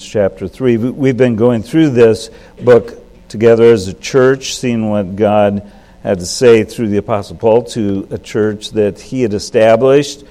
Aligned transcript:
Chapter 0.00 0.46
3. 0.48 0.76
We've 0.76 1.16
been 1.16 1.36
going 1.36 1.62
through 1.62 1.90
this 1.90 2.30
book 2.62 2.94
together 3.28 3.64
as 3.64 3.88
a 3.88 3.94
church, 3.94 4.54
seeing 4.54 4.88
what 4.88 5.16
God 5.16 5.70
had 6.02 6.20
to 6.20 6.26
say 6.26 6.64
through 6.64 6.88
the 6.88 6.98
Apostle 6.98 7.36
Paul 7.36 7.64
to 7.64 8.06
a 8.10 8.18
church 8.18 8.70
that 8.70 9.00
he 9.00 9.22
had 9.22 9.34
established 9.34 10.24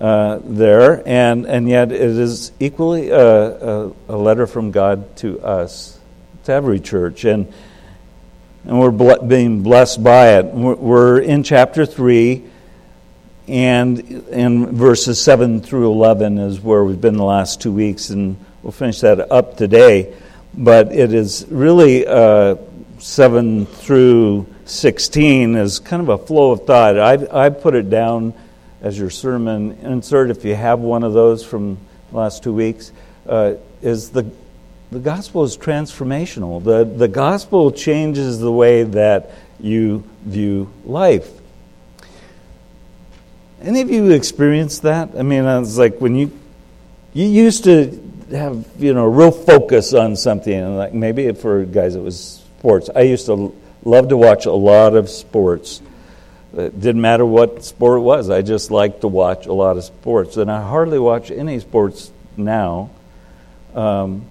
uh, 0.00 0.40
there, 0.42 1.02
and, 1.06 1.46
and 1.46 1.68
yet 1.68 1.92
it 1.92 2.00
is 2.00 2.52
equally 2.58 3.10
a, 3.10 3.18
a, 3.18 3.92
a, 4.08 4.16
letter 4.16 4.46
from 4.46 4.70
God 4.70 5.16
to 5.18 5.40
us, 5.40 5.98
to 6.44 6.52
every 6.52 6.80
church. 6.80 7.24
And, 7.24 7.52
and 8.64 8.80
we're 8.80 8.90
ble- 8.90 9.22
being 9.22 9.62
blessed 9.62 10.02
by 10.02 10.38
it. 10.38 10.46
We're, 10.46 10.74
we're 10.74 11.20
in 11.20 11.42
chapter 11.42 11.86
3, 11.86 12.42
and 13.46 14.00
in 14.00 14.74
verses 14.74 15.20
7 15.20 15.60
through 15.60 15.92
11 15.92 16.38
is 16.38 16.60
where 16.60 16.82
we've 16.82 17.00
been 17.00 17.16
the 17.16 17.24
last 17.24 17.60
two 17.60 17.72
weeks, 17.72 18.10
and 18.10 18.36
we'll 18.64 18.72
finish 18.72 19.00
that 19.00 19.30
up 19.30 19.56
today. 19.58 20.14
But 20.54 20.92
it 20.92 21.12
is 21.12 21.46
really 21.50 22.06
uh, 22.06 22.56
7 22.98 23.66
through 23.66 24.46
16 24.64 25.56
is 25.56 25.78
kind 25.78 26.00
of 26.00 26.08
a 26.08 26.18
flow 26.18 26.52
of 26.52 26.64
thought. 26.64 26.98
I, 26.98 27.46
I 27.46 27.50
put 27.50 27.74
it 27.74 27.90
down 27.90 28.32
as 28.80 28.98
your 28.98 29.10
sermon 29.10 29.72
insert, 29.82 30.30
if 30.30 30.44
you 30.44 30.54
have 30.54 30.80
one 30.80 31.04
of 31.04 31.12
those 31.12 31.44
from 31.44 31.76
the 32.10 32.16
last 32.16 32.42
two 32.42 32.54
weeks, 32.54 32.92
uh, 33.26 33.54
is 33.82 34.10
the, 34.10 34.30
the 34.90 34.98
gospel 34.98 35.44
is 35.44 35.56
transformational. 35.58 36.62
The, 36.62 36.84
the 36.84 37.08
gospel 37.08 37.70
changes 37.70 38.38
the 38.38 38.52
way 38.52 38.82
that 38.82 39.30
you 39.60 40.04
view 40.24 40.70
life. 40.84 41.30
Any 43.60 43.80
of 43.82 43.90
you 43.90 44.10
experienced 44.10 44.82
that? 44.82 45.10
I 45.18 45.22
mean, 45.22 45.44
it's 45.44 45.76
like 45.76 46.00
when 46.00 46.14
you 46.14 46.30
you 47.14 47.26
used 47.26 47.64
to 47.64 47.86
have 48.34 48.66
you 48.78 48.94
know 48.94 49.06
real 49.06 49.30
focus 49.30 49.94
on 49.94 50.16
something, 50.16 50.52
and 50.52 50.76
like 50.76 50.94
maybe 50.94 51.32
for 51.32 51.64
guys 51.64 51.94
it 51.94 52.02
was 52.02 52.42
sports. 52.58 52.90
I 52.94 53.02
used 53.02 53.26
to 53.26 53.54
love 53.84 54.08
to 54.08 54.16
watch 54.16 54.46
a 54.46 54.52
lot 54.52 54.94
of 54.94 55.08
sports 55.08 55.80
it 56.56 56.80
didn't 56.80 57.00
matter 57.00 57.26
what 57.26 57.64
sport 57.64 57.98
it 57.98 58.02
was. 58.02 58.30
I 58.30 58.42
just 58.42 58.70
liked 58.70 59.00
to 59.00 59.08
watch 59.08 59.46
a 59.46 59.52
lot 59.52 59.76
of 59.76 59.84
sports. 59.84 60.36
And 60.36 60.50
I 60.50 60.62
hardly 60.62 60.98
watch 60.98 61.30
any 61.30 61.58
sports 61.58 62.12
now. 62.36 62.90
Um, 63.74 64.26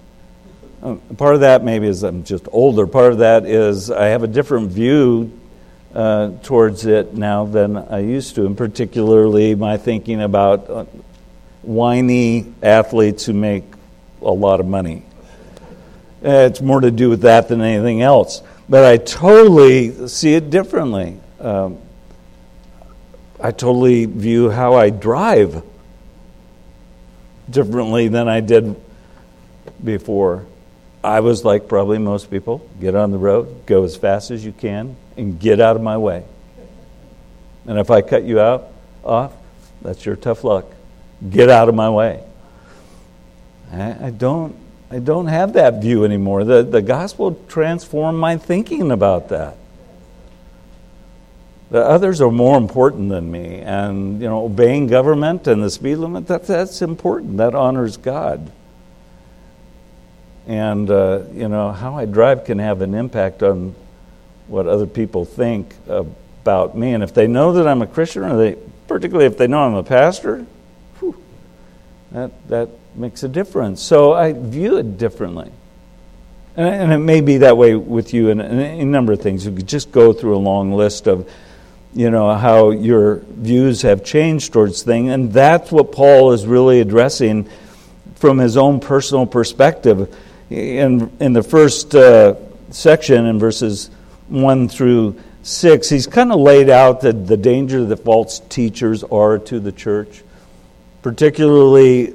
uh, 0.82 0.96
part 1.16 1.34
of 1.34 1.40
that 1.42 1.64
maybe 1.64 1.86
is 1.86 2.02
I'm 2.02 2.24
just 2.24 2.48
older. 2.50 2.86
Part 2.86 3.12
of 3.12 3.18
that 3.18 3.44
is 3.44 3.90
I 3.90 4.06
have 4.06 4.22
a 4.22 4.26
different 4.26 4.70
view 4.70 5.38
uh, 5.94 6.30
towards 6.42 6.86
it 6.86 7.14
now 7.14 7.44
than 7.44 7.76
I 7.76 8.00
used 8.00 8.34
to, 8.36 8.46
and 8.46 8.56
particularly 8.56 9.54
my 9.54 9.76
thinking 9.76 10.22
about 10.22 10.68
uh, 10.68 10.84
whiny 11.62 12.52
athletes 12.62 13.26
who 13.26 13.34
make 13.34 13.64
a 14.24 14.30
lot 14.30 14.60
of 14.60 14.66
money. 14.66 15.04
It's 16.22 16.60
more 16.60 16.80
to 16.80 16.90
do 16.90 17.10
with 17.10 17.22
that 17.22 17.48
than 17.48 17.60
anything 17.60 18.00
else. 18.02 18.42
But 18.68 18.84
I 18.84 18.96
totally 18.96 20.08
see 20.08 20.34
it 20.34 20.50
differently. 20.50 21.18
Um, 21.38 21.78
I 23.40 23.50
totally 23.50 24.06
view 24.06 24.48
how 24.48 24.74
I 24.74 24.88
drive 24.88 25.62
differently 27.50 28.08
than 28.08 28.26
I 28.26 28.40
did 28.40 28.74
before. 29.82 30.46
I 31.02 31.20
was 31.20 31.44
like 31.44 31.68
probably 31.68 31.98
most 31.98 32.30
people 32.30 32.66
get 32.80 32.94
on 32.94 33.10
the 33.10 33.18
road, 33.18 33.66
go 33.66 33.84
as 33.84 33.96
fast 33.96 34.30
as 34.30 34.42
you 34.42 34.52
can, 34.52 34.96
and 35.18 35.38
get 35.38 35.60
out 35.60 35.76
of 35.76 35.82
my 35.82 35.98
way. 35.98 36.24
And 37.66 37.78
if 37.78 37.90
I 37.90 38.00
cut 38.00 38.24
you 38.24 38.40
out 38.40 38.68
off, 39.04 39.34
that's 39.82 40.06
your 40.06 40.16
tough 40.16 40.44
luck. 40.44 40.64
Get 41.28 41.50
out 41.50 41.68
of 41.68 41.74
my 41.74 41.90
way. 41.90 42.24
I, 43.72 44.06
I 44.06 44.10
don't 44.10 44.56
I 44.90 45.00
don't 45.00 45.26
have 45.26 45.54
that 45.54 45.82
view 45.82 46.04
anymore. 46.04 46.44
The, 46.44 46.62
the 46.62 46.80
gospel 46.80 47.34
transformed 47.48 48.18
my 48.18 48.36
thinking 48.36 48.92
about 48.92 49.28
that. 49.30 49.56
The 51.70 51.84
others 51.84 52.20
are 52.20 52.30
more 52.30 52.56
important 52.56 53.08
than 53.08 53.28
me. 53.28 53.58
And, 53.58 54.20
you 54.20 54.28
know, 54.28 54.44
obeying 54.44 54.86
government 54.86 55.48
and 55.48 55.60
the 55.60 55.70
speed 55.70 55.96
limit, 55.96 56.28
that, 56.28 56.46
that's 56.46 56.80
important. 56.80 57.38
That 57.38 57.56
honors 57.56 57.96
God. 57.96 58.52
And, 60.46 60.88
uh, 60.88 61.22
you 61.32 61.48
know, 61.48 61.72
how 61.72 61.96
I 61.96 62.04
drive 62.04 62.44
can 62.44 62.60
have 62.60 62.80
an 62.80 62.94
impact 62.94 63.42
on 63.42 63.74
what 64.46 64.68
other 64.68 64.86
people 64.86 65.24
think 65.24 65.74
about 65.88 66.76
me. 66.78 66.92
And 66.92 67.02
if 67.02 67.12
they 67.12 67.26
know 67.26 67.54
that 67.54 67.66
I'm 67.66 67.82
a 67.82 67.88
Christian, 67.88 68.22
or 68.22 68.36
they, 68.36 68.56
particularly 68.86 69.26
if 69.26 69.36
they 69.38 69.48
know 69.48 69.58
I'm 69.58 69.74
a 69.74 69.82
pastor, 69.82 70.46
whew, 71.00 71.20
that, 72.12 72.30
that 72.48 72.68
makes 72.96 73.22
a 73.22 73.28
difference. 73.28 73.82
So 73.82 74.12
I 74.12 74.32
view 74.32 74.78
it 74.78 74.98
differently. 74.98 75.50
And, 76.56 76.68
and 76.68 76.92
it 76.92 76.98
may 76.98 77.20
be 77.20 77.38
that 77.38 77.56
way 77.56 77.74
with 77.74 78.14
you 78.14 78.30
in, 78.30 78.40
in 78.40 78.60
a 78.60 78.84
number 78.84 79.12
of 79.12 79.20
things. 79.20 79.44
You 79.44 79.52
could 79.52 79.68
just 79.68 79.92
go 79.92 80.12
through 80.12 80.36
a 80.36 80.38
long 80.38 80.72
list 80.72 81.06
of 81.06 81.28
you 81.94 82.10
know, 82.10 82.34
how 82.34 82.70
your 82.70 83.16
views 83.28 83.82
have 83.82 84.04
changed 84.04 84.52
towards 84.52 84.82
things. 84.82 85.10
And 85.10 85.32
that's 85.32 85.70
what 85.70 85.92
Paul 85.92 86.32
is 86.32 86.44
really 86.44 86.80
addressing 86.80 87.48
from 88.16 88.38
his 88.38 88.56
own 88.56 88.80
personal 88.80 89.26
perspective. 89.26 90.14
In, 90.50 91.10
in 91.20 91.32
the 91.32 91.42
first 91.42 91.94
uh, 91.94 92.34
section, 92.70 93.26
in 93.26 93.38
verses 93.38 93.90
1 94.28 94.68
through 94.68 95.20
6, 95.44 95.88
he's 95.88 96.06
kind 96.08 96.32
of 96.32 96.40
laid 96.40 96.68
out 96.68 97.00
the, 97.00 97.12
the 97.12 97.36
danger 97.36 97.84
that 97.84 97.98
false 97.98 98.40
teachers 98.40 99.04
are 99.04 99.38
to 99.38 99.60
the 99.60 99.72
church, 99.72 100.23
particularly 101.04 102.14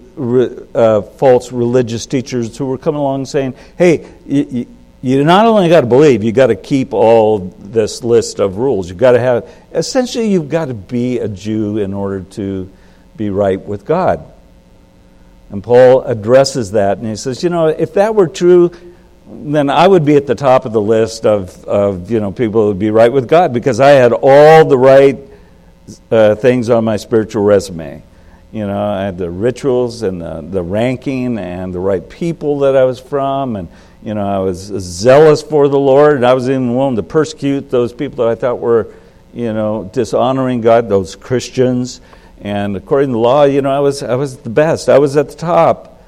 uh, 0.74 1.04
false 1.04 1.52
religious 1.52 2.08
teachers 2.08 2.58
who 2.58 2.66
were 2.66 2.78
coming 2.80 3.00
along 3.00 3.24
saying, 3.24 3.54
hey, 3.78 4.10
you, 4.26 4.66
you 5.04 5.24
not 5.24 5.46
only 5.46 5.70
got 5.70 5.82
to 5.82 5.88
believe, 5.88 6.24
you 6.24 6.32
got 6.32 6.48
to 6.48 6.56
keep 6.56 6.92
all 6.92 7.38
this 7.60 8.04
list 8.04 8.40
of 8.40 8.58
rules. 8.58 8.90
You've 8.90 8.98
got 8.98 9.12
to 9.12 9.20
have, 9.20 9.48
essentially, 9.72 10.32
you've 10.32 10.50
got 10.50 10.70
to 10.70 10.74
be 10.74 11.20
a 11.20 11.28
Jew 11.28 11.78
in 11.78 11.94
order 11.94 12.22
to 12.32 12.68
be 13.16 13.30
right 13.30 13.62
with 13.62 13.86
God. 13.86 14.26
And 15.52 15.64
Paul 15.64 16.02
addresses 16.02 16.72
that, 16.72 16.98
and 16.98 17.06
he 17.06 17.16
says, 17.16 17.44
you 17.44 17.50
know, 17.52 17.68
if 17.68 17.94
that 17.94 18.16
were 18.16 18.28
true, 18.28 18.72
then 19.28 19.70
I 19.70 19.88
would 19.88 20.04
be 20.04 20.16
at 20.16 20.26
the 20.26 20.34
top 20.34 20.66
of 20.66 20.74
the 20.74 20.82
list 20.82 21.28
of, 21.28 21.64
of 21.66 22.10
you 22.10 22.20
know, 22.20 22.32
people 22.32 22.64
who 22.64 22.68
would 22.70 22.80
be 22.80 22.90
right 22.90 23.14
with 23.14 23.28
God 23.28 23.54
because 23.54 23.80
I 23.80 23.90
had 23.92 24.14
all 24.14 24.66
the 24.66 24.80
right 24.80 25.20
uh, 26.10 26.34
things 26.34 26.72
on 26.72 26.84
my 26.86 26.98
spiritual 26.98 27.44
resume. 27.44 28.02
You 28.52 28.66
know, 28.66 28.84
I 28.84 29.04
had 29.04 29.18
the 29.18 29.30
rituals 29.30 30.02
and 30.02 30.22
the, 30.22 30.42
the 30.42 30.64
ranking 30.64 31.38
and 31.38 31.74
the 31.74 31.80
right 31.80 32.08
people 32.08 32.60
that 32.60 32.76
I 32.76 32.86
was 32.86 33.00
from 33.00 33.56
and 33.56 33.70
you 34.02 34.14
know, 34.14 34.26
I 34.26 34.40
was 34.40 34.60
zealous 34.60 35.42
for 35.42 35.68
the 35.68 35.80
Lord, 35.80 36.16
and 36.16 36.26
I 36.26 36.34
was 36.34 36.50
even 36.50 36.74
willing 36.74 36.96
to 36.96 37.04
persecute 37.04 37.70
those 37.70 37.92
people 37.92 38.24
that 38.24 38.32
I 38.32 38.36
thought 38.36 38.60
were, 38.60 38.94
you 39.34 39.52
know, 39.52 39.90
dishonoring 39.92 40.62
God, 40.62 40.88
those 40.88 41.16
Christians. 41.16 42.00
And 42.40 42.78
according 42.78 43.10
to 43.10 43.14
the 43.14 43.20
law, 43.20 43.44
you 43.44 43.62
know, 43.62 43.72
I 43.72 43.80
was, 43.80 44.02
I 44.02 44.16
was 44.16 44.38
the 44.38 44.50
best. 44.50 44.88
I 44.88 45.00
was 45.00 45.18
at 45.18 45.30
the 45.30 45.36
top. 45.36 46.02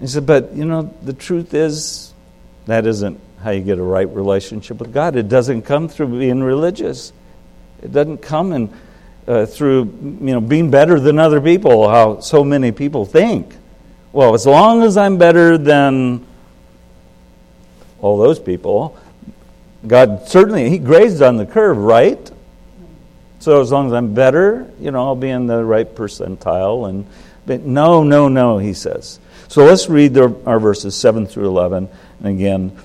He 0.00 0.06
said, 0.06 0.24
but, 0.24 0.54
you 0.54 0.64
know, 0.64 0.94
the 1.02 1.12
truth 1.12 1.52
is 1.52 2.14
that 2.64 2.86
isn't 2.86 3.20
how 3.42 3.50
you 3.50 3.60
get 3.60 3.78
a 3.78 3.82
right 3.82 4.08
relationship 4.08 4.78
with 4.78 4.94
God. 4.94 5.14
It 5.14 5.28
doesn't 5.28 5.62
come 5.62 5.88
through 5.88 6.18
being 6.18 6.42
religious. 6.42 7.12
It 7.82 7.92
doesn't 7.92 8.18
come 8.18 8.52
in, 8.52 8.72
uh, 9.28 9.46
through, 9.46 9.84
you 10.02 10.32
know, 10.32 10.40
being 10.40 10.70
better 10.70 10.98
than 10.98 11.18
other 11.18 11.40
people, 11.40 11.88
how 11.88 12.18
so 12.20 12.42
many 12.42 12.72
people 12.72 13.04
think. 13.04 13.54
Well, 14.10 14.34
as 14.34 14.46
long 14.46 14.82
as 14.82 14.96
I'm 14.96 15.18
better 15.18 15.58
than 15.58 16.26
all 18.00 18.18
those 18.18 18.38
people. 18.38 18.98
God 19.86 20.28
certainly, 20.28 20.70
He 20.70 20.78
grazed 20.78 21.22
on 21.22 21.36
the 21.36 21.46
curve, 21.46 21.76
right? 21.76 22.30
So 23.40 23.60
as 23.60 23.70
long 23.70 23.86
as 23.86 23.92
I'm 23.92 24.14
better, 24.14 24.70
you 24.80 24.90
know, 24.90 25.06
I'll 25.06 25.16
be 25.16 25.30
in 25.30 25.46
the 25.46 25.64
right 25.64 25.92
percentile. 25.94 26.88
And 26.88 27.06
but 27.46 27.62
no, 27.62 28.02
no, 28.02 28.28
no, 28.28 28.58
He 28.58 28.74
says. 28.74 29.20
So 29.48 29.64
let's 29.64 29.88
read 29.88 30.14
the, 30.14 30.34
our 30.44 30.60
verses 30.60 30.94
7 30.94 31.26
through 31.26 31.46
11. 31.46 31.88
And 32.20 32.26
again, 32.26 32.76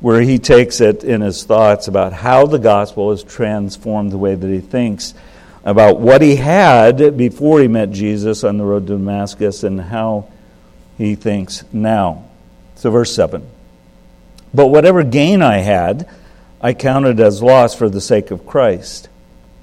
where 0.00 0.20
he 0.20 0.40
takes 0.40 0.80
it 0.80 1.04
in 1.04 1.20
his 1.20 1.44
thoughts 1.44 1.86
about 1.86 2.12
how 2.12 2.46
the 2.46 2.58
gospel 2.58 3.10
has 3.10 3.22
transformed 3.22 4.10
the 4.10 4.18
way 4.18 4.34
that 4.34 4.48
he 4.48 4.58
thinks 4.58 5.14
about 5.64 6.00
what 6.00 6.22
he 6.22 6.36
had 6.36 7.16
before 7.16 7.60
he 7.60 7.68
met 7.68 7.90
Jesus 7.90 8.44
on 8.44 8.58
the 8.58 8.64
road 8.64 8.86
to 8.88 8.94
Damascus 8.94 9.62
and 9.62 9.80
how 9.80 10.28
he 10.98 11.14
thinks 11.14 11.64
now. 11.72 12.24
So, 12.74 12.90
verse 12.90 13.14
7. 13.14 13.48
But 14.52 14.68
whatever 14.68 15.02
gain 15.02 15.40
I 15.42 15.58
had, 15.58 16.08
I 16.60 16.74
counted 16.74 17.20
as 17.20 17.42
loss 17.42 17.74
for 17.74 17.88
the 17.88 18.00
sake 18.00 18.30
of 18.30 18.46
Christ. 18.46 19.08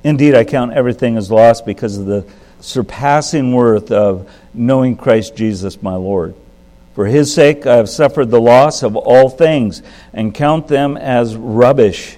Indeed, 0.03 0.35
I 0.35 0.45
count 0.45 0.73
everything 0.73 1.17
as 1.17 1.29
loss 1.29 1.61
because 1.61 1.97
of 1.97 2.05
the 2.05 2.25
surpassing 2.61 3.53
worth 3.53 3.91
of 3.91 4.29
knowing 4.53 4.95
Christ 4.95 5.35
Jesus 5.35 5.81
my 5.81 5.95
Lord. 5.95 6.35
For 6.95 7.05
his 7.05 7.33
sake 7.33 7.65
I 7.65 7.77
have 7.77 7.89
suffered 7.89 8.29
the 8.29 8.41
loss 8.41 8.83
of 8.83 8.95
all 8.95 9.29
things 9.29 9.81
and 10.13 10.35
count 10.35 10.67
them 10.67 10.97
as 10.97 11.35
rubbish 11.35 12.17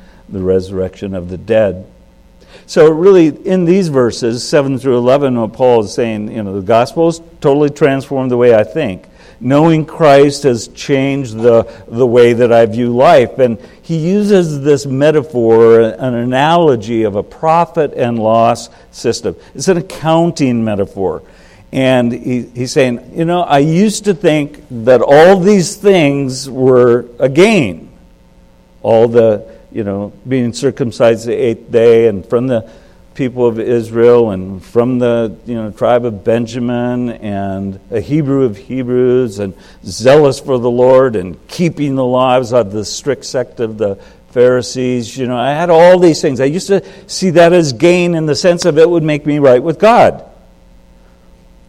the 0.31 0.41
resurrection 0.41 1.13
of 1.13 1.29
the 1.29 1.37
dead. 1.37 1.85
So, 2.65 2.89
really, 2.89 3.27
in 3.27 3.65
these 3.65 3.89
verses, 3.89 4.47
7 4.47 4.79
through 4.79 4.97
11, 4.97 5.39
what 5.39 5.53
Paul 5.53 5.83
is 5.83 5.93
saying, 5.93 6.31
you 6.31 6.43
know, 6.43 6.53
the 6.53 6.65
gospel 6.65 7.07
has 7.07 7.21
totally 7.41 7.69
transformed 7.69 8.31
the 8.31 8.37
way 8.37 8.55
I 8.55 8.63
think. 8.63 9.07
Knowing 9.39 9.85
Christ 9.85 10.43
has 10.43 10.67
changed 10.69 11.35
the, 11.35 11.63
the 11.87 12.05
way 12.05 12.33
that 12.33 12.53
I 12.53 12.65
view 12.67 12.95
life. 12.95 13.39
And 13.39 13.57
he 13.81 13.97
uses 13.97 14.61
this 14.61 14.85
metaphor, 14.85 15.81
an 15.81 16.13
analogy 16.13 17.03
of 17.03 17.15
a 17.15 17.23
profit 17.23 17.93
and 17.93 18.19
loss 18.19 18.69
system. 18.91 19.35
It's 19.55 19.67
an 19.67 19.77
accounting 19.77 20.63
metaphor. 20.63 21.23
And 21.71 22.11
he, 22.11 22.43
he's 22.43 22.71
saying, 22.71 23.13
you 23.15 23.25
know, 23.25 23.41
I 23.41 23.59
used 23.59 24.05
to 24.05 24.13
think 24.13 24.63
that 24.69 25.01
all 25.01 25.39
these 25.39 25.75
things 25.75 26.49
were 26.49 27.05
a 27.17 27.29
gain. 27.29 27.91
All 28.83 29.07
the, 29.07 29.47
you 29.71 29.83
know, 29.83 30.13
being 30.27 30.53
circumcised 30.53 31.25
the 31.25 31.33
eighth 31.33 31.71
day 31.71 32.07
and 32.07 32.25
from 32.25 32.47
the 32.47 32.69
people 33.13 33.45
of 33.45 33.59
Israel 33.59 34.31
and 34.31 34.63
from 34.63 34.99
the 34.99 35.37
you 35.45 35.53
know, 35.53 35.71
tribe 35.71 36.05
of 36.05 36.23
Benjamin 36.23 37.09
and 37.09 37.79
a 37.89 37.99
Hebrew 37.99 38.43
of 38.43 38.57
Hebrews 38.57 39.39
and 39.39 39.53
zealous 39.83 40.39
for 40.39 40.57
the 40.57 40.71
Lord 40.71 41.15
and 41.15 41.37
keeping 41.47 41.95
the 41.95 42.05
lives 42.05 42.53
of 42.53 42.71
the 42.71 42.85
strict 42.85 43.25
sect 43.25 43.59
of 43.59 43.77
the 43.77 43.95
Pharisees. 44.31 45.17
You 45.17 45.27
know, 45.27 45.37
I 45.37 45.51
had 45.51 45.69
all 45.69 45.99
these 45.99 46.21
things. 46.21 46.39
I 46.39 46.45
used 46.45 46.67
to 46.67 46.83
see 47.07 47.31
that 47.31 47.53
as 47.53 47.73
gain 47.73 48.15
in 48.15 48.25
the 48.25 48.35
sense 48.35 48.65
of 48.65 48.77
it 48.77 48.89
would 48.89 49.03
make 49.03 49.25
me 49.25 49.39
right 49.39 49.61
with 49.61 49.77
God. 49.77 50.25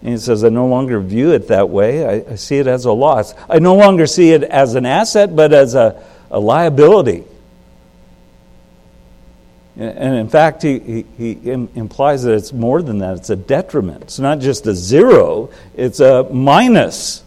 And 0.00 0.10
he 0.10 0.19
says, 0.19 0.44
I 0.44 0.49
no 0.49 0.66
longer 0.66 1.00
view 1.00 1.32
it 1.32 1.49
that 1.49 1.69
way. 1.69 2.04
I, 2.04 2.32
I 2.32 2.34
see 2.37 2.58
it 2.58 2.66
as 2.66 2.84
a 2.84 2.93
loss. 2.93 3.34
I 3.49 3.58
no 3.58 3.76
longer 3.76 4.06
see 4.06 4.32
it 4.32 4.43
as 4.43 4.75
an 4.75 4.87
asset, 4.87 5.34
but 5.34 5.52
as 5.52 5.75
a, 5.75 6.02
a 6.31 6.40
liability. 6.40 7.25
And 9.75 10.17
in 10.17 10.29
fact, 10.29 10.63
he, 10.63 11.07
he, 11.17 11.39
implies 11.51 12.25
that 12.25 12.35
it's 12.35 12.53
more 12.53 12.83
than 12.83 12.99
that. 12.99 13.17
It's 13.17 13.31
a 13.31 13.37
detriment. 13.37 14.03
It's 14.03 14.19
not 14.19 14.39
just 14.41 14.67
a 14.67 14.75
zero, 14.75 15.51
it's 15.75 16.01
a 16.01 16.25
minus 16.25 17.25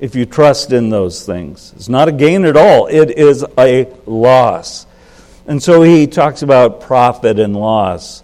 if 0.00 0.16
you 0.16 0.26
trust 0.26 0.72
in 0.72 0.90
those 0.90 1.24
things. 1.24 1.72
It's 1.76 1.88
not 1.88 2.08
a 2.08 2.12
gain 2.12 2.44
at 2.44 2.56
all, 2.56 2.88
it 2.88 3.10
is 3.16 3.44
a 3.56 3.86
loss. 4.04 4.86
And 5.46 5.62
so 5.62 5.82
he 5.82 6.06
talks 6.06 6.42
about 6.42 6.80
profit 6.80 7.38
and 7.38 7.54
loss. 7.54 8.22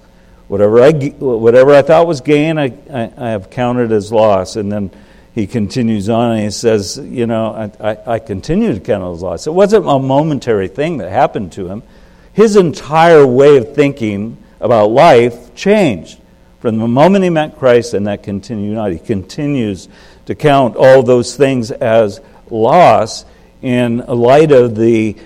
Whatever 0.49 0.83
I, 0.83 0.91
whatever 0.91 1.73
I 1.73 1.83
thought 1.83 2.09
was 2.09 2.23
gain, 2.23 2.59
I, 2.59 2.73
I, 2.93 3.13
I 3.17 3.29
have 3.31 3.51
counted 3.51 3.93
as 3.93 4.11
loss. 4.11 4.57
And 4.57 4.73
then 4.73 4.91
he 5.35 5.47
continues 5.47 6.09
on 6.09 6.33
and 6.33 6.43
he 6.43 6.51
says, 6.51 6.99
You 6.99 7.27
know, 7.27 7.71
I, 7.81 7.91
I, 7.93 8.15
I 8.15 8.19
continue 8.19 8.75
to 8.75 8.81
count 8.81 9.05
as 9.15 9.23
loss. 9.23 9.47
It 9.47 9.53
wasn't 9.53 9.87
a 9.87 9.99
momentary 10.01 10.67
thing 10.67 10.99
that 10.99 11.11
happened 11.11 11.53
to 11.53 11.69
him 11.69 11.85
his 12.33 12.57
entire 12.57 13.27
way 13.27 13.57
of 13.57 13.75
thinking 13.75 14.37
about 14.61 14.91
life 14.91 15.55
changed 15.55 16.21
from 16.61 16.79
the 16.79 16.87
moment 16.87 17.25
he 17.25 17.31
met 17.31 17.59
Christ 17.59 17.95
and 17.95 18.07
that 18.07 18.23
continued 18.23 18.77
on. 18.77 18.93
He 18.93 18.99
continues 18.99 19.89
to 20.27 20.35
count 20.35 20.77
all 20.77 21.03
those 21.03 21.35
things 21.35 21.71
as 21.71 22.21
loss 22.51 23.25
in 23.63 23.99
light 23.99 24.53
of 24.53 24.77
the 24.77 25.17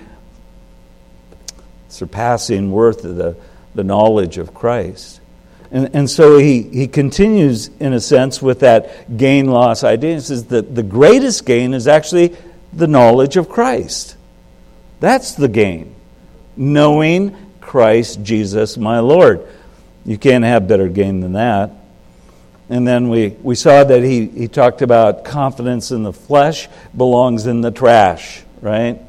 surpassing 1.89 2.71
worth 2.71 3.03
of 3.05 3.15
the, 3.15 3.35
the 3.75 3.83
knowledge 3.83 4.37
of 4.37 4.53
Christ. 4.53 5.21
And, 5.71 5.93
and 5.93 6.09
so 6.09 6.37
he, 6.37 6.63
he 6.63 6.87
continues, 6.87 7.69
in 7.79 7.93
a 7.93 7.99
sense, 7.99 8.41
with 8.41 8.61
that 8.61 9.17
gain 9.17 9.47
loss 9.47 9.83
idea. 9.83 10.15
He 10.15 10.21
says 10.21 10.45
that 10.45 10.73
the 10.73 10.83
greatest 10.83 11.45
gain 11.45 11.73
is 11.73 11.87
actually 11.87 12.35
the 12.71 12.87
knowledge 12.87 13.35
of 13.35 13.49
Christ. 13.49 14.15
That's 14.99 15.35
the 15.35 15.47
gain 15.47 15.94
knowing 16.57 17.35
Christ 17.61 18.23
Jesus 18.23 18.77
my 18.77 18.99
Lord. 18.99 19.45
You 20.05 20.17
can't 20.17 20.43
have 20.43 20.67
better 20.67 20.87
gain 20.87 21.19
than 21.19 21.33
that. 21.33 21.71
And 22.69 22.87
then 22.87 23.09
we, 23.09 23.29
we 23.29 23.55
saw 23.55 23.83
that 23.83 24.03
he, 24.03 24.25
he 24.27 24.47
talked 24.47 24.81
about 24.81 25.23
confidence 25.23 25.91
in 25.91 26.03
the 26.03 26.13
flesh 26.13 26.67
belongs 26.95 27.45
in 27.45 27.61
the 27.61 27.71
trash, 27.71 28.43
right? 28.61 28.99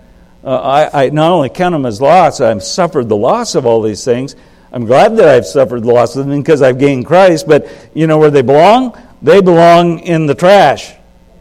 Uh, 0.44 0.56
I, 0.56 1.06
I 1.06 1.08
not 1.10 1.32
only 1.32 1.48
count 1.48 1.72
them 1.72 1.86
as 1.86 2.00
loss, 2.00 2.40
I've 2.40 2.62
suffered 2.62 3.08
the 3.08 3.16
loss 3.16 3.54
of 3.54 3.64
all 3.64 3.82
these 3.82 4.04
things. 4.04 4.36
I'm 4.72 4.84
glad 4.84 5.16
that 5.16 5.28
I've 5.28 5.46
suffered 5.46 5.84
the 5.84 5.92
loss 5.92 6.16
of 6.16 6.26
them 6.26 6.38
because 6.38 6.60
I've 6.60 6.78
gained 6.78 7.06
Christ, 7.06 7.48
but 7.48 7.68
you 7.94 8.06
know 8.06 8.18
where 8.18 8.30
they 8.30 8.42
belong? 8.42 9.00
They 9.22 9.40
belong 9.40 10.00
in 10.00 10.26
the 10.26 10.34
trash. 10.34 10.92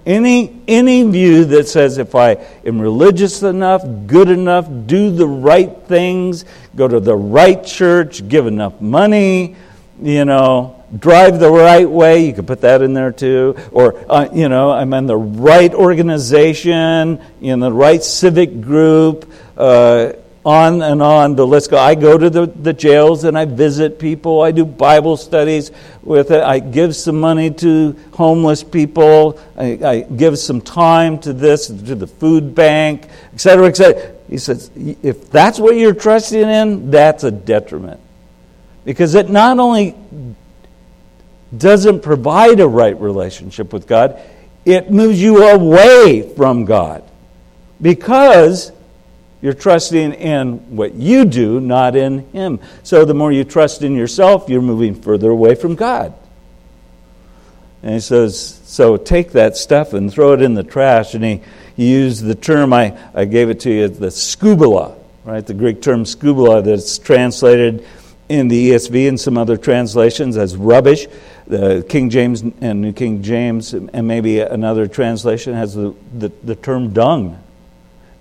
Any, 0.06 0.62
any 0.68 1.04
view 1.10 1.46
that 1.46 1.68
says 1.68 1.98
if 1.98 2.13
I 2.13 2.34
am 2.63 2.80
religious 2.80 3.42
enough, 3.42 3.84
good 4.06 4.30
enough, 4.30 4.68
do 4.86 5.10
the 5.10 5.28
right 5.28 5.75
things, 5.88 6.46
go 6.75 6.88
to 6.88 7.00
the 7.00 7.16
right 7.16 7.63
church, 7.66 8.28
give 8.28 8.46
enough 8.46 8.80
money, 8.80 9.56
you 10.02 10.25
know, 10.25 10.84
drive 11.00 11.40
the 11.40 11.50
right 11.50 11.90
way, 11.90 12.25
you 12.25 12.34
could 12.34 12.46
put 12.46 12.62
that 12.62 12.84
in 12.84 12.94
there 12.94 13.12
too, 13.12 13.56
or, 13.72 13.96
uh, 14.07 14.30
you 14.31 14.48
know, 14.48 14.72
I'm 14.72 14.94
in 14.94 15.07
the 15.07 15.18
right 15.18 15.74
organization, 15.74 17.19
in 17.42 17.60
the 17.60 17.72
right 17.72 18.04
civic 18.04 18.62
group, 18.62 19.31
uh, 19.57 20.13
on 20.45 20.83
and 20.83 21.01
on 21.01 21.36
the 21.36 21.45
list 21.45 21.71
go. 21.71 21.77
I 21.77 21.95
go 21.95 22.18
to 22.18 22.30
the, 22.30 22.45
the 22.45 22.71
jails 22.71 23.24
and 23.24 23.36
I 23.36 23.45
visit 23.45 23.97
people. 23.97 24.42
I 24.42 24.51
do 24.51 24.63
Bible 24.63 25.18
studies 25.18 25.71
with 26.03 26.30
it. 26.30 26.44
I 26.44 26.59
give 26.59 26.95
some 26.95 27.19
money 27.19 27.50
to 27.56 27.95
homeless 28.13 28.63
people. 28.63 29.39
I, 29.57 29.80
I 29.83 30.00
give 30.01 30.38
some 30.38 30.62
time 30.62 31.18
to 31.21 31.33
this, 31.33 31.68
to 31.68 31.95
the 31.95 32.06
food 32.06 32.53
bank, 32.53 33.07
etc., 33.33 33.68
etc. 33.68 34.13
He 34.30 34.38
says, 34.38 34.69
if 34.75 35.31
that's 35.31 35.59
what 35.59 35.77
you're 35.77 35.95
trusting 35.95 36.39
in, 36.39 36.92
that's 36.92 37.24
a 37.24 37.31
detriment. 37.31 38.00
Because 38.83 39.15
it 39.15 39.31
not 39.31 39.57
only 39.57 39.95
doesn't 41.57 42.01
provide 42.01 42.59
a 42.59 42.68
right 42.68 43.00
relationship 43.00 43.74
with 43.74 43.88
God, 43.88 44.21
it 44.63 44.92
moves 44.92 45.19
you 45.19 45.44
away 45.44 46.33
from 46.36 46.65
God. 46.65 47.03
Because 47.81 48.71
you're 49.45 49.53
trusting 49.53 50.14
in 50.14 50.75
what 50.75 50.95
you 50.95 51.23
do, 51.23 51.59
not 51.59 51.95
in 51.95 52.28
Him. 52.31 52.59
So 52.81 53.06
the 53.06 53.14
more 53.14 53.31
you 53.31 53.44
trust 53.44 53.83
in 53.83 53.94
yourself, 53.94 54.49
you're 54.49 54.59
moving 54.59 54.99
further 54.99 55.30
away 55.30 55.54
from 55.54 55.75
God. 55.75 56.16
And 57.83 57.94
he 57.94 57.99
says, 57.99 58.59
so 58.64 58.97
take 58.97 59.33
that 59.33 59.56
stuff 59.56 59.94
and 59.94 60.11
throw 60.11 60.33
it 60.33 60.42
in 60.42 60.56
the 60.56 60.64
trash. 60.64 61.14
And 61.14 61.23
he, 61.23 61.42
he 61.75 61.92
used 61.92 62.25
the 62.25 62.33
term, 62.33 62.73
I, 62.73 62.97
I 63.14 63.25
gave 63.25 63.52
it 63.52 63.59
to 63.59 63.71
you, 63.71 63.87
the 63.87 64.07
skubala, 64.07 64.97
right? 65.25 65.45
The 65.45 65.54
Greek 65.54 65.80
term 65.80 66.06
skubala 66.06 66.66
that's 66.66 66.97
translated 66.97 67.85
in 68.28 68.47
the 68.47 68.71
ESV 68.71 69.07
and 69.07 69.19
some 69.19 69.37
other 69.37 69.57
translations 69.57 70.37
as 70.37 70.57
rubbish. 70.57 71.06
The 71.45 71.85
King 71.87 72.09
James 72.09 72.42
and 72.61 72.81
New 72.81 72.94
King 72.94 73.21
James, 73.21 73.75
and 73.75 74.07
maybe 74.07 74.40
another 74.40 74.87
translation, 74.87 75.54
has 75.54 75.75
the, 75.75 75.94
the, 76.18 76.31
the 76.44 76.56
term 76.56 76.94
dung. 76.94 77.40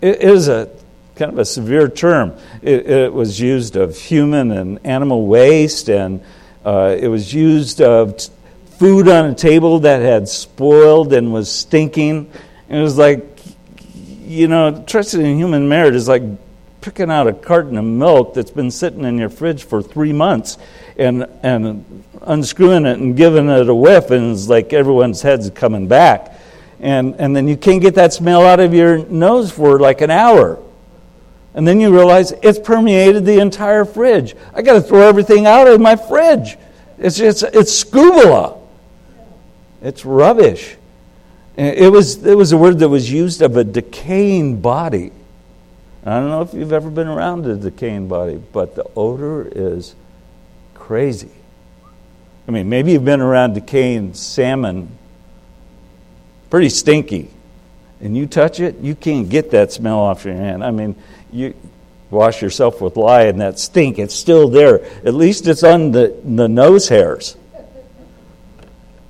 It 0.02 0.20
is 0.20 0.48
a 0.48 0.68
kind 1.16 1.32
of 1.32 1.38
a 1.38 1.44
severe 1.44 1.88
term. 1.88 2.36
It, 2.62 2.90
it 2.90 3.12
was 3.12 3.40
used 3.40 3.76
of 3.76 3.96
human 3.96 4.50
and 4.50 4.78
animal 4.84 5.26
waste, 5.26 5.88
and 5.88 6.20
uh, 6.64 6.96
it 6.98 7.08
was 7.08 7.32
used 7.32 7.80
of 7.80 8.16
t- 8.16 8.32
food 8.78 9.08
on 9.08 9.26
a 9.26 9.34
table 9.34 9.80
that 9.80 10.02
had 10.02 10.28
spoiled 10.28 11.12
and 11.12 11.32
was 11.32 11.50
stinking. 11.50 12.30
And 12.68 12.78
it 12.78 12.82
was 12.82 12.98
like, 12.98 13.24
you 13.94 14.48
know, 14.48 14.82
trusting 14.86 15.20
in 15.20 15.36
human 15.38 15.68
merit 15.68 15.94
is 15.94 16.08
like 16.08 16.22
picking 16.80 17.10
out 17.10 17.26
a 17.26 17.32
carton 17.32 17.78
of 17.78 17.84
milk 17.84 18.34
that's 18.34 18.50
been 18.50 18.70
sitting 18.70 19.04
in 19.04 19.16
your 19.16 19.30
fridge 19.30 19.64
for 19.64 19.82
three 19.82 20.12
months 20.12 20.58
and, 20.98 21.26
and 21.42 22.04
unscrewing 22.22 22.86
it 22.86 22.98
and 22.98 23.16
giving 23.16 23.48
it 23.48 23.68
a 23.68 23.74
whiff, 23.74 24.10
and 24.10 24.32
it's 24.32 24.48
like 24.48 24.72
everyone's 24.72 25.22
head's 25.22 25.48
coming 25.50 25.86
back. 25.86 26.32
And, 26.80 27.14
and 27.18 27.34
then 27.34 27.48
you 27.48 27.56
can't 27.56 27.80
get 27.80 27.94
that 27.94 28.12
smell 28.12 28.44
out 28.44 28.60
of 28.60 28.74
your 28.74 28.98
nose 29.06 29.50
for 29.52 29.78
like 29.78 30.00
an 30.00 30.10
hour. 30.10 30.58
And 31.54 31.66
then 31.66 31.80
you 31.80 31.94
realize 31.94 32.32
it's 32.42 32.58
permeated 32.58 33.24
the 33.24 33.40
entire 33.40 33.84
fridge. 33.84 34.34
I 34.52 34.62
got 34.62 34.74
to 34.74 34.80
throw 34.80 35.08
everything 35.08 35.46
out 35.46 35.68
of 35.68 35.80
my 35.80 35.96
fridge. 35.96 36.56
It's, 36.98 37.20
it's, 37.20 37.42
it's 37.42 37.84
skubala. 37.84 38.60
It's 39.82 40.04
rubbish. 40.04 40.76
It 41.56 41.92
was, 41.92 42.24
it 42.26 42.36
was 42.36 42.50
a 42.50 42.56
word 42.56 42.80
that 42.80 42.88
was 42.88 43.10
used 43.10 43.40
of 43.40 43.56
a 43.56 43.62
decaying 43.62 44.60
body. 44.60 45.12
I 46.04 46.18
don't 46.18 46.28
know 46.28 46.42
if 46.42 46.52
you've 46.52 46.72
ever 46.72 46.90
been 46.90 47.06
around 47.06 47.46
a 47.46 47.54
decaying 47.54 48.08
body, 48.08 48.42
but 48.52 48.74
the 48.74 48.84
odor 48.96 49.46
is 49.46 49.94
crazy. 50.74 51.30
I 52.48 52.50
mean, 52.50 52.68
maybe 52.68 52.92
you've 52.92 53.04
been 53.04 53.20
around 53.20 53.54
decaying 53.54 54.14
salmon 54.14 54.98
pretty 56.50 56.68
stinky. 56.68 57.30
And 58.00 58.16
you 58.16 58.26
touch 58.26 58.60
it, 58.60 58.78
you 58.78 58.94
can't 58.94 59.28
get 59.28 59.52
that 59.52 59.72
smell 59.72 59.98
off 59.98 60.24
your 60.24 60.34
hand. 60.34 60.62
I 60.62 60.70
mean, 60.70 60.94
you 61.34 61.54
wash 62.10 62.40
yourself 62.40 62.80
with 62.80 62.96
lye 62.96 63.24
and 63.24 63.40
that 63.40 63.58
stink, 63.58 63.98
it's 63.98 64.14
still 64.14 64.48
there. 64.48 64.84
At 65.04 65.14
least 65.14 65.46
it's 65.46 65.64
on 65.64 65.90
the, 65.90 66.16
the 66.24 66.48
nose 66.48 66.88
hairs. 66.88 67.36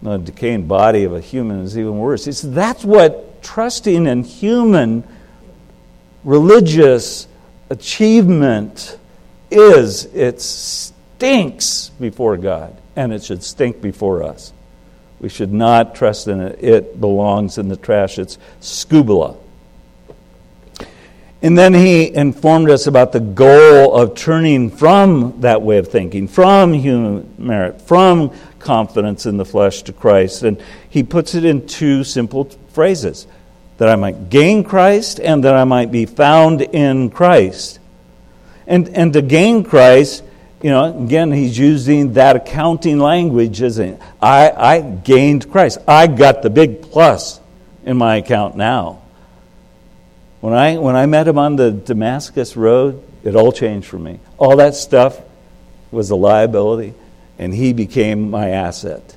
The 0.02 0.16
decaying 0.18 0.66
body 0.66 1.04
of 1.04 1.12
a 1.14 1.20
human 1.20 1.60
is 1.60 1.78
even 1.78 1.98
worse. 1.98 2.26
It's, 2.26 2.42
that's 2.42 2.84
what 2.84 3.42
trusting 3.42 4.06
in 4.06 4.24
human 4.24 5.04
religious 6.24 7.28
achievement 7.70 8.98
is. 9.50 10.06
It 10.06 10.40
stinks 10.40 11.90
before 12.00 12.36
God, 12.36 12.76
and 12.96 13.12
it 13.12 13.22
should 13.22 13.42
stink 13.42 13.80
before 13.80 14.22
us. 14.22 14.52
We 15.20 15.28
should 15.28 15.52
not 15.52 15.94
trust 15.94 16.28
in 16.28 16.40
it. 16.40 16.62
It 16.62 17.00
belongs 17.00 17.56
in 17.56 17.68
the 17.68 17.76
trash. 17.76 18.18
It's 18.18 18.38
skubala. 18.60 19.38
And 21.44 21.58
then 21.58 21.74
he 21.74 22.10
informed 22.14 22.70
us 22.70 22.86
about 22.86 23.12
the 23.12 23.20
goal 23.20 23.94
of 23.94 24.14
turning 24.14 24.70
from 24.70 25.42
that 25.42 25.60
way 25.60 25.76
of 25.76 25.88
thinking, 25.88 26.26
from 26.26 26.72
human 26.72 27.34
merit, 27.36 27.82
from 27.82 28.32
confidence 28.58 29.26
in 29.26 29.36
the 29.36 29.44
flesh 29.44 29.82
to 29.82 29.92
Christ. 29.92 30.42
And 30.42 30.58
he 30.88 31.02
puts 31.02 31.34
it 31.34 31.44
in 31.44 31.66
two 31.66 32.02
simple 32.02 32.44
phrases 32.70 33.26
that 33.76 33.90
I 33.90 33.96
might 33.96 34.30
gain 34.30 34.64
Christ 34.64 35.20
and 35.20 35.44
that 35.44 35.52
I 35.52 35.64
might 35.64 35.92
be 35.92 36.06
found 36.06 36.62
in 36.62 37.10
Christ. 37.10 37.78
And, 38.66 38.88
and 38.88 39.12
to 39.12 39.20
gain 39.20 39.64
Christ, 39.64 40.24
you 40.62 40.70
know, 40.70 40.98
again, 40.98 41.30
he's 41.30 41.58
using 41.58 42.14
that 42.14 42.36
accounting 42.36 42.98
language, 42.98 43.60
isn't 43.60 44.00
he? 44.00 44.06
I, 44.18 44.50
I 44.50 44.80
gained 44.80 45.52
Christ. 45.52 45.76
I 45.86 46.06
got 46.06 46.40
the 46.40 46.48
big 46.48 46.80
plus 46.80 47.38
in 47.84 47.98
my 47.98 48.16
account 48.16 48.56
now. 48.56 49.02
When 50.44 50.52
I, 50.52 50.76
when 50.76 50.94
I 50.94 51.06
met 51.06 51.26
him 51.26 51.38
on 51.38 51.56
the 51.56 51.70
Damascus 51.70 52.54
Road, 52.54 53.02
it 53.22 53.34
all 53.34 53.50
changed 53.50 53.86
for 53.86 53.98
me. 53.98 54.20
All 54.36 54.56
that 54.56 54.74
stuff 54.74 55.18
was 55.90 56.10
a 56.10 56.16
liability, 56.16 56.92
and 57.38 57.54
he 57.54 57.72
became 57.72 58.30
my 58.30 58.50
asset. 58.50 59.16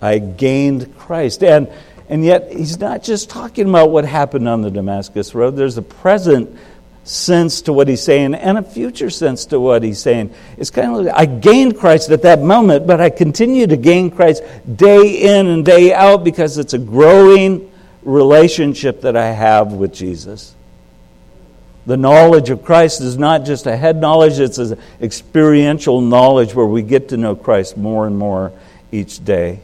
I 0.00 0.18
gained 0.18 0.96
Christ. 0.96 1.44
And, 1.44 1.68
and 2.08 2.24
yet, 2.24 2.50
he's 2.50 2.78
not 2.78 3.02
just 3.02 3.28
talking 3.28 3.68
about 3.68 3.90
what 3.90 4.06
happened 4.06 4.48
on 4.48 4.62
the 4.62 4.70
Damascus 4.70 5.34
Road, 5.34 5.56
there's 5.56 5.76
a 5.76 5.82
present 5.82 6.58
sense 7.04 7.60
to 7.62 7.74
what 7.74 7.86
he's 7.86 8.02
saying 8.02 8.32
and 8.32 8.56
a 8.56 8.62
future 8.62 9.10
sense 9.10 9.44
to 9.44 9.60
what 9.60 9.82
he's 9.82 10.00
saying. 10.00 10.32
It's 10.56 10.70
kind 10.70 10.96
of 10.96 11.04
like 11.04 11.14
I 11.14 11.26
gained 11.26 11.76
Christ 11.76 12.08
at 12.08 12.22
that 12.22 12.40
moment, 12.40 12.86
but 12.86 12.98
I 12.98 13.10
continue 13.10 13.66
to 13.66 13.76
gain 13.76 14.10
Christ 14.10 14.42
day 14.74 15.36
in 15.36 15.48
and 15.48 15.66
day 15.66 15.92
out 15.92 16.24
because 16.24 16.56
it's 16.56 16.72
a 16.72 16.78
growing 16.78 17.70
relationship 18.04 19.02
that 19.02 19.18
I 19.18 19.32
have 19.32 19.74
with 19.74 19.92
Jesus. 19.92 20.54
The 21.84 21.96
knowledge 21.96 22.50
of 22.50 22.64
Christ 22.64 23.00
is 23.00 23.18
not 23.18 23.44
just 23.44 23.66
a 23.66 23.76
head 23.76 23.96
knowledge, 24.00 24.38
it's 24.38 24.58
an 24.58 24.78
experiential 25.00 26.00
knowledge 26.00 26.54
where 26.54 26.66
we 26.66 26.82
get 26.82 27.08
to 27.08 27.16
know 27.16 27.34
Christ 27.34 27.76
more 27.76 28.06
and 28.06 28.16
more 28.16 28.52
each 28.92 29.24
day. 29.24 29.60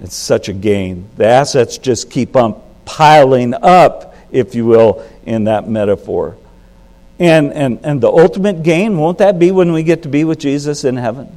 It's 0.00 0.16
such 0.16 0.48
a 0.48 0.52
gain. 0.52 1.08
The 1.16 1.26
assets 1.26 1.78
just 1.78 2.10
keep 2.10 2.34
on 2.34 2.60
piling 2.84 3.54
up, 3.54 4.16
if 4.30 4.54
you 4.54 4.64
will, 4.64 5.04
in 5.26 5.44
that 5.44 5.68
metaphor. 5.68 6.36
And, 7.18 7.52
and, 7.52 7.80
and 7.84 8.00
the 8.00 8.08
ultimate 8.08 8.62
gain, 8.62 8.98
won't 8.98 9.18
that 9.18 9.38
be 9.38 9.50
when 9.50 9.72
we 9.72 9.82
get 9.82 10.02
to 10.02 10.08
be 10.08 10.24
with 10.24 10.38
Jesus 10.38 10.84
in 10.84 10.96
heaven? 10.96 11.36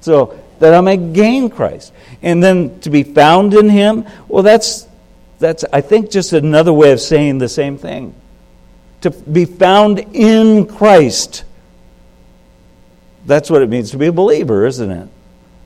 So 0.00 0.38
that 0.58 0.74
I 0.74 0.80
may 0.80 0.96
gain 0.96 1.48
Christ. 1.48 1.92
And 2.22 2.42
then 2.42 2.80
to 2.80 2.90
be 2.90 3.02
found 3.02 3.54
in 3.54 3.68
Him, 3.68 4.04
well, 4.28 4.42
that's, 4.42 4.86
that's 5.38 5.64
I 5.72 5.80
think, 5.80 6.10
just 6.10 6.32
another 6.32 6.72
way 6.72 6.92
of 6.92 7.00
saying 7.00 7.38
the 7.38 7.48
same 7.48 7.78
thing. 7.78 8.14
To 9.02 9.10
be 9.10 9.44
found 9.44 9.98
in 9.98 10.66
Christ. 10.66 11.44
That's 13.26 13.50
what 13.50 13.62
it 13.62 13.68
means 13.68 13.90
to 13.92 13.98
be 13.98 14.06
a 14.06 14.12
believer, 14.12 14.66
isn't 14.66 14.90
it? 14.90 15.08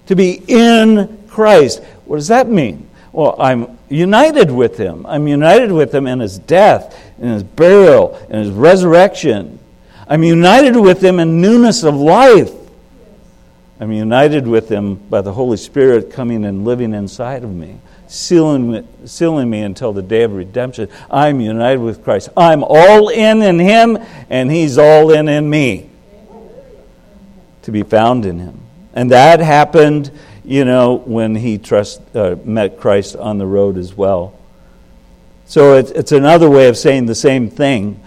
To 0.07 0.17
be 0.17 0.43
in 0.47 1.25
Christ. 1.29 1.83
What 2.05 2.17
does 2.17 2.29
that 2.29 2.49
mean? 2.49 2.89
Well, 3.13 3.35
I'm 3.39 3.79
united 3.89 4.51
with 4.51 4.77
him. 4.77 5.07
I'm 5.07 5.27
united 5.27 5.73
with 5.73 5.95
him 5.95 6.07
in 6.07 6.21
his 6.21 6.39
death, 6.39 6.99
in 7.19 7.29
his 7.29 7.43
burial, 7.43 8.15
in 8.29 8.41
his 8.41 8.51
resurrection. 8.51 9.59
I'm 10.07 10.23
united 10.23 10.77
with 10.77 11.03
him 11.03 11.19
in 11.19 11.41
newness 11.41 11.83
of 11.83 11.95
life. 11.95 12.53
I'm 13.81 13.93
united 13.93 14.47
with 14.47 14.69
him 14.69 14.95
by 14.95 15.21
the 15.21 15.33
Holy 15.33 15.57
Spirit 15.57 16.13
coming 16.13 16.45
and 16.45 16.65
living 16.65 16.95
inside 16.95 17.43
of 17.45 17.51
me, 17.51 17.79
sealing 18.09 18.71
me, 18.71 18.87
sealing 19.05 19.49
me 19.51 19.63
until 19.63 19.93
the 19.93 20.03
day 20.03 20.23
of 20.23 20.35
redemption. 20.35 20.89
I'm 21.11 21.41
united 21.41 21.81
with 21.81 22.05
Christ. 22.05 22.29
I'm 22.37 22.65
all 22.65 23.09
in 23.09 23.43
in 23.43 23.59
him, 23.59 23.99
and 24.31 24.51
he's 24.51 24.79
all 24.79 25.13
in 25.13 25.29
in 25.29 25.49
me 25.49 25.91
to 27.63 27.73
be 27.73 27.83
found 27.83 28.27
in 28.27 28.39
him. 28.39 28.61
And 28.95 29.11
that 29.11 29.41
happened 29.41 30.11
you 30.47 30.65
know, 30.65 30.95
when 30.95 31.35
he 31.35 31.59
trust, 31.59 32.01
uh, 32.15 32.37
met 32.45 32.79
Christ 32.79 33.17
on 33.17 33.39
the 33.39 33.47
road 33.47 33.77
as 33.77 33.95
well. 33.95 34.39
So 35.47 35.75
it's, 35.75 35.91
it's 35.91 36.13
another 36.13 36.49
way 36.49 36.69
of 36.69 36.77
saying 36.77 37.07
the 37.07 37.17
same 37.17 37.51
thing, 37.51 38.01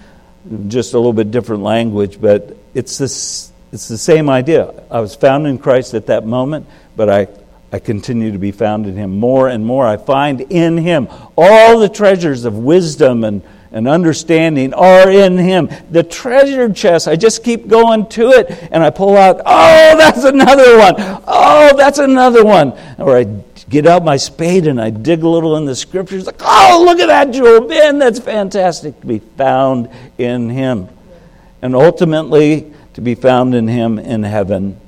just 0.67 0.93
a 0.93 0.97
little 0.97 1.13
bit 1.13 1.31
different 1.31 1.63
language, 1.63 2.19
but 2.19 2.55
it's, 2.73 2.97
this, 2.97 3.51
it's 3.73 3.89
the 3.89 3.97
same 3.97 4.29
idea. 4.29 4.83
I 4.89 5.01
was 5.01 5.15
found 5.15 5.47
in 5.47 5.57
Christ 5.57 5.93
at 5.93 6.07
that 6.07 6.25
moment, 6.25 6.65
but 6.95 7.09
I, 7.09 7.27
I 7.71 7.79
continue 7.79 8.31
to 8.31 8.39
be 8.39 8.51
found 8.51 8.87
in 8.87 8.95
him 8.95 9.19
more 9.19 9.47
and 9.47 9.65
more. 9.65 9.85
I 9.85 9.97
find 9.97 10.41
in 10.41 10.77
him 10.77 11.07
all 11.37 11.79
the 11.79 11.89
treasures 11.89 12.45
of 12.45 12.57
wisdom 12.57 13.23
and 13.23 13.43
and 13.71 13.87
understanding 13.87 14.73
are 14.73 15.09
in 15.09 15.37
him. 15.37 15.69
The 15.91 16.03
treasure 16.03 16.71
chest, 16.73 17.07
I 17.07 17.15
just 17.15 17.43
keep 17.43 17.67
going 17.67 18.07
to 18.09 18.29
it 18.31 18.69
and 18.71 18.83
I 18.83 18.89
pull 18.89 19.15
out, 19.15 19.41
oh, 19.45 19.95
that's 19.97 20.23
another 20.23 20.77
one. 20.77 20.95
Oh, 20.97 21.77
that's 21.77 21.99
another 21.99 22.43
one. 22.43 22.73
Or 22.97 23.17
I 23.17 23.25
get 23.69 23.85
out 23.85 24.03
my 24.03 24.17
spade 24.17 24.65
and 24.65 24.81
I 24.81 24.89
dig 24.89 25.21
a 25.21 25.27
little 25.27 25.55
in 25.57 25.65
the 25.65 25.75
scriptures, 25.75 26.25
like, 26.25 26.41
oh, 26.41 26.83
look 26.85 26.99
at 26.99 27.07
that 27.07 27.31
jewel 27.31 27.67
bin. 27.67 27.99
That's 27.99 28.19
fantastic 28.19 28.99
to 29.01 29.07
be 29.07 29.19
found 29.19 29.89
in 30.17 30.49
him. 30.49 30.89
And 31.61 31.75
ultimately, 31.75 32.73
to 32.93 33.01
be 33.01 33.15
found 33.15 33.53
in 33.53 33.67
him 33.67 33.99
in 33.99 34.23
heaven, 34.23 34.79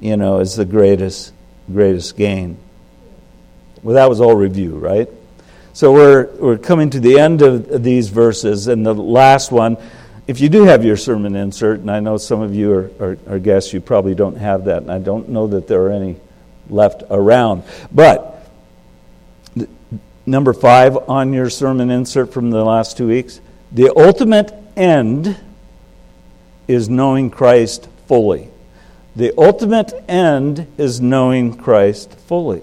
you 0.00 0.16
know, 0.16 0.38
is 0.38 0.54
the 0.54 0.64
greatest, 0.64 1.32
greatest 1.70 2.16
gain. 2.16 2.56
Well, 3.82 3.94
that 3.94 4.08
was 4.08 4.20
all 4.20 4.34
review, 4.34 4.76
right? 4.76 5.08
So 5.72 5.92
we're, 5.92 6.26
we're 6.36 6.58
coming 6.58 6.90
to 6.90 7.00
the 7.00 7.18
end 7.18 7.42
of 7.42 7.82
these 7.82 8.08
verses, 8.08 8.66
and 8.66 8.84
the 8.84 8.94
last 8.94 9.52
one, 9.52 9.76
if 10.26 10.40
you 10.40 10.48
do 10.48 10.64
have 10.64 10.84
your 10.84 10.96
sermon 10.96 11.34
insert, 11.34 11.80
and 11.80 11.90
I 11.90 12.00
know 12.00 12.16
some 12.16 12.40
of 12.40 12.54
you 12.54 12.72
are, 12.72 12.90
are, 13.00 13.18
are 13.28 13.38
guests, 13.38 13.72
you 13.72 13.80
probably 13.80 14.14
don't 14.14 14.36
have 14.36 14.66
that, 14.66 14.82
and 14.82 14.90
I 14.90 14.98
don't 14.98 15.28
know 15.30 15.46
that 15.48 15.68
there 15.68 15.82
are 15.86 15.92
any 15.92 16.16
left 16.68 17.02
around. 17.10 17.62
But 17.92 18.48
number 20.26 20.52
five 20.52 20.96
on 21.08 21.32
your 21.32 21.50
sermon 21.50 21.90
insert 21.90 22.32
from 22.32 22.50
the 22.50 22.64
last 22.64 22.96
two 22.96 23.08
weeks 23.08 23.40
the 23.72 23.92
ultimate 23.96 24.52
end 24.76 25.36
is 26.66 26.88
knowing 26.88 27.30
Christ 27.30 27.88
fully. 28.06 28.48
The 29.20 29.34
ultimate 29.36 29.92
end 30.08 30.66
is 30.78 31.02
knowing 31.02 31.54
Christ 31.58 32.14
fully. 32.20 32.62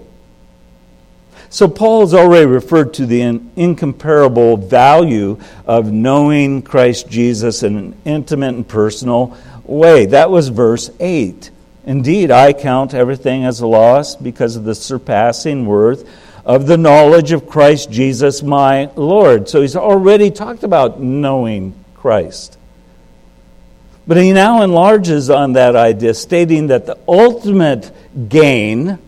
So, 1.50 1.68
Paul 1.68 2.00
has 2.00 2.12
already 2.12 2.46
referred 2.46 2.94
to 2.94 3.06
the 3.06 3.20
incomparable 3.54 4.56
value 4.56 5.38
of 5.66 5.92
knowing 5.92 6.62
Christ 6.62 7.08
Jesus 7.08 7.62
in 7.62 7.76
an 7.76 7.96
intimate 8.04 8.56
and 8.56 8.66
personal 8.66 9.38
way. 9.62 10.06
That 10.06 10.32
was 10.32 10.48
verse 10.48 10.90
8. 10.98 11.48
Indeed, 11.84 12.32
I 12.32 12.52
count 12.54 12.92
everything 12.92 13.44
as 13.44 13.60
a 13.60 13.66
loss 13.68 14.16
because 14.16 14.56
of 14.56 14.64
the 14.64 14.74
surpassing 14.74 15.64
worth 15.64 16.10
of 16.44 16.66
the 16.66 16.76
knowledge 16.76 17.30
of 17.30 17.48
Christ 17.48 17.88
Jesus 17.88 18.42
my 18.42 18.90
Lord. 18.96 19.48
So, 19.48 19.60
he's 19.60 19.76
already 19.76 20.32
talked 20.32 20.64
about 20.64 21.00
knowing 21.00 21.72
Christ. 21.94 22.57
But 24.08 24.16
he 24.16 24.32
now 24.32 24.62
enlarges 24.62 25.30
on 25.30 25.52
that 25.52 25.76
idea, 25.76 26.14
stating 26.14 26.68
that 26.68 26.86
the 26.86 26.98
ultimate 27.06 27.92
gain 28.28 28.98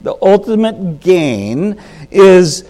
the 0.00 0.16
ultimate 0.22 1.00
gain 1.00 1.80
is 2.10 2.68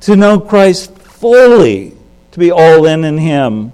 to 0.00 0.16
know 0.16 0.38
Christ 0.38 0.96
fully, 0.96 1.92
to 2.32 2.38
be 2.38 2.50
all 2.50 2.86
in 2.86 3.04
in 3.04 3.18
Him. 3.18 3.72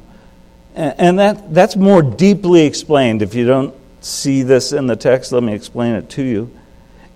And 0.75 1.18
that, 1.18 1.54
that's 1.54 1.76
more 1.76 2.02
deeply 2.02 2.66
explained. 2.66 3.23
If 3.23 3.35
you 3.35 3.47
don't 3.47 3.75
see 4.00 4.42
this 4.42 4.73
in 4.73 4.87
the 4.87 4.97
text, 4.97 5.30
let 5.33 5.42
me 5.42 5.54
explain 5.54 5.94
it 5.94 6.09
to 6.11 6.23
you. 6.23 6.50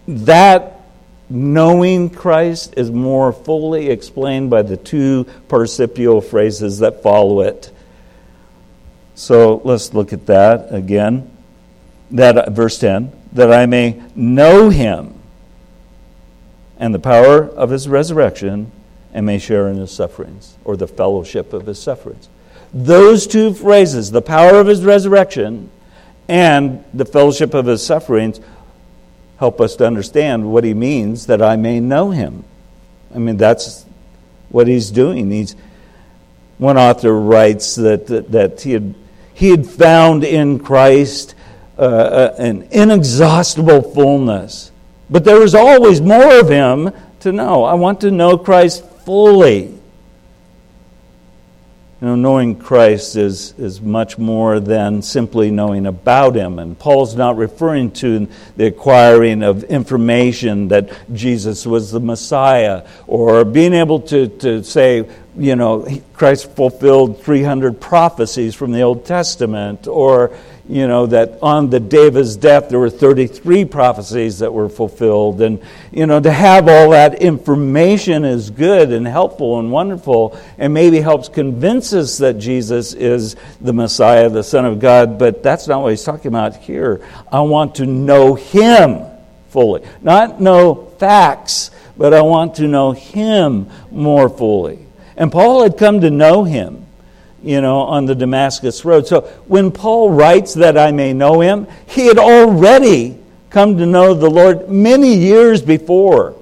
That 0.07 0.83
knowing 1.29 2.11
Christ 2.11 2.75
is 2.77 2.91
more 2.91 3.33
fully 3.33 3.89
explained 3.89 4.51
by 4.51 4.63
the 4.63 4.77
two 4.77 5.27
participial 5.49 6.21
phrases 6.21 6.79
that 6.79 7.03
follow 7.03 7.41
it. 7.41 7.73
So 9.19 9.61
let's 9.65 9.93
look 9.95 10.13
at 10.13 10.27
that 10.27 10.73
again. 10.73 11.29
That 12.13 12.53
verse 12.53 12.79
10, 12.79 13.13
that 13.33 13.53
I 13.53 13.67
may 13.67 14.01
know 14.15 14.71
him 14.71 15.19
and 16.79 16.95
the 16.95 17.01
power 17.01 17.43
of 17.43 17.71
his 17.71 17.89
resurrection 17.89 18.71
and 19.13 19.27
may 19.27 19.41
share 19.41 19.67
in 19.67 19.77
his 19.77 19.91
sufferings, 19.91 20.57
or 20.65 20.77
the 20.77 20.87
fellowship 20.87 21.53
of 21.53 21.67
his 21.67 21.81
sufferings. 21.81 22.29
Those 22.73 23.27
two 23.27 23.53
phrases, 23.55 24.13
the 24.13 24.23
power 24.23 24.61
of 24.61 24.69
his 24.69 24.85
resurrection 24.85 25.69
and 26.29 26.85
the 26.95 27.05
fellowship 27.05 27.55
of 27.55 27.67
his 27.67 27.85
sufferings, 27.85 28.41
help 29.39 29.61
us 29.61 29.75
to 29.77 29.87
understand 29.87 30.53
what 30.53 30.63
he 30.63 30.75
means 30.75 31.27
that 31.27 31.43
I 31.43 31.57
may 31.57 31.81
know 31.81 32.13
him. 32.13 32.45
I 33.13 33.19
mean, 33.19 33.37
that's 33.37 33.85
what 34.49 34.69
he's 34.69 34.93
doing. 34.93 35.33
He's, 35.33 35.57
one 36.59 36.79
author 36.79 37.13
writes 37.13 37.75
that, 37.75 38.07
that, 38.07 38.31
that 38.31 38.61
he, 38.61 38.73
had, 38.73 38.95
he 39.39 39.51
had 39.51 39.65
found 39.65 40.25
in 40.25 40.59
Christ 40.59 41.37
uh, 41.79 41.83
uh 41.83 42.35
an 42.39 42.67
inexhaustible 42.73 43.83
fullness, 43.83 44.73
but 45.09 45.25
there 45.25 45.39
was 45.39 45.55
always 45.55 46.01
more 46.01 46.41
of 46.41 46.49
him 46.49 46.91
to 47.21 47.31
know. 47.31 47.63
I 47.63 47.75
want 47.75 48.01
to 48.01 48.11
know 48.11 48.37
Christ 48.37 48.85
fully. 49.05 49.79
You 52.01 52.07
know, 52.07 52.15
knowing 52.15 52.57
Christ 52.57 53.17
is, 53.17 53.55
is 53.59 53.81
much 53.81 54.19
more 54.19 54.61
than 54.61 55.03
simply 55.03 55.51
knowing 55.51 55.87
about 55.87 56.37
Him. 56.37 56.61
And 56.61 56.79
Paul's 56.79 57.17
not 57.17 57.37
referring 57.37 57.91
to 57.93 58.29
the 58.57 58.67
acquiring 58.67 59.43
of 59.43 59.65
information 59.65 60.69
that 60.69 60.91
Jesus 61.13 61.67
was 61.67 61.91
the 61.91 61.99
Messiah 61.99 62.87
or 63.09 63.45
being 63.45 63.75
able 63.75 63.99
to, 64.03 64.29
to 64.29 64.63
say, 64.63 65.09
you 65.39 65.55
know, 65.55 65.87
Christ 66.15 66.51
fulfilled 66.57 67.23
300 67.23 67.81
prophecies 67.81 68.55
from 68.55 68.73
the 68.73 68.83
Old 68.83 69.07
Testament 69.07 69.87
or, 69.87 70.37
you 70.69 70.89
know, 70.89 71.07
that 71.07 71.39
on 71.41 71.71
the 71.71 71.79
day 71.79 72.09
of 72.09 72.15
his 72.15 72.37
death 72.37 72.69
there 72.69 72.81
were 72.81 72.91
33 72.91 73.65
prophecies 73.65 74.41
that 74.41 74.53
were 74.53 74.69
fulfilled. 74.69 75.41
And, 75.41 75.63
you 75.93 76.07
know, 76.07 76.19
to 76.19 76.31
have 76.33 76.69
all 76.69 76.91
that 76.91 77.23
information 77.23 78.25
is 78.25 78.51
good 78.51 78.91
and 78.91 79.07
helpful 79.07 79.61
and 79.61 79.71
wonderful 79.71 80.37
and 80.59 80.75
maybe 80.75 81.01
helps 81.01 81.29
convince 81.29 81.93
us 81.93 82.19
that 82.19 82.35
Jesus 82.35 82.93
is 82.93 83.37
the 83.61 83.73
Messiah, 83.73 84.29
the 84.29 84.43
Son 84.43 84.65
of 84.65 84.81
God. 84.81 85.21
But 85.21 85.45
that's 85.45 85.69
not 85.69 85.83
what 85.83 85.91
he's 85.91 86.03
talking 86.05 86.29
about 86.29 86.57
here. 86.57 87.01
I 87.31 87.41
want 87.43 87.77
to 87.77 87.87
know 87.87 88.35
him 88.35 89.05
fully, 89.51 89.87
not 90.03 90.41
know 90.41 90.87
facts, 90.99 91.71
but 91.97 92.13
I 92.13 92.23
want 92.23 92.57
to 92.57 92.67
know 92.67 92.91
him 92.91 93.71
more 93.93 94.29
fully. 94.29 94.88
And 95.19 95.31
Paul 95.31 95.65
had 95.65 95.77
come 95.77 96.01
to 96.01 96.11
know 96.11 96.45
him 96.45 96.87
you 97.43 97.61
know, 97.61 97.81
on 97.81 98.07
the 98.07 98.15
Damascus 98.15 98.85
Road. 98.85 99.07
So 99.07 99.23
when 99.47 99.71
Paul 99.71 100.11
writes 100.11 100.55
that 100.55 100.77
I 100.77 100.93
may 100.93 101.13
know 101.13 101.41
him, 101.41 101.67
he 101.87 102.07
had 102.07 102.19
already 102.19 103.19
come 103.51 103.79
to 103.79 103.87
know 103.87 104.15
the 104.15 104.29
Lord 104.29 104.69
many 104.69 105.15
years 105.15 105.63
before. 105.63 106.35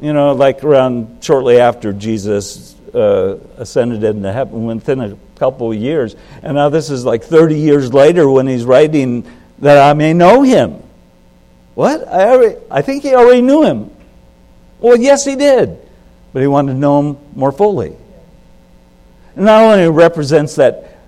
You 0.00 0.12
know, 0.12 0.32
like 0.32 0.62
around 0.64 1.18
shortly 1.22 1.60
after 1.60 1.92
Jesus 1.92 2.74
uh, 2.92 3.38
ascended 3.56 4.04
into 4.04 4.32
heaven, 4.32 4.66
within 4.66 5.00
a 5.00 5.16
couple 5.36 5.70
of 5.70 5.78
years. 5.78 6.14
And 6.42 6.56
now 6.56 6.68
this 6.68 6.90
is 6.90 7.04
like 7.04 7.22
30 7.22 7.54
years 7.54 7.94
later 7.94 8.28
when 8.28 8.46
he's 8.46 8.64
writing 8.64 9.24
that 9.60 9.78
I 9.78 9.94
may 9.94 10.12
know 10.12 10.42
him. 10.42 10.82
What? 11.74 12.06
I, 12.06 12.28
already, 12.28 12.56
I 12.70 12.82
think 12.82 13.02
he 13.02 13.14
already 13.14 13.40
knew 13.40 13.62
him. 13.62 13.90
Well, 14.80 14.98
yes, 14.98 15.24
he 15.24 15.36
did. 15.36 15.78
But 16.32 16.40
he 16.40 16.48
wanted 16.48 16.72
to 16.72 16.78
know 16.78 17.00
him 17.00 17.18
more 17.34 17.52
fully 17.52 17.94
And 19.36 19.44
not 19.44 19.62
only 19.62 19.88
represents 19.88 20.56
that 20.56 20.98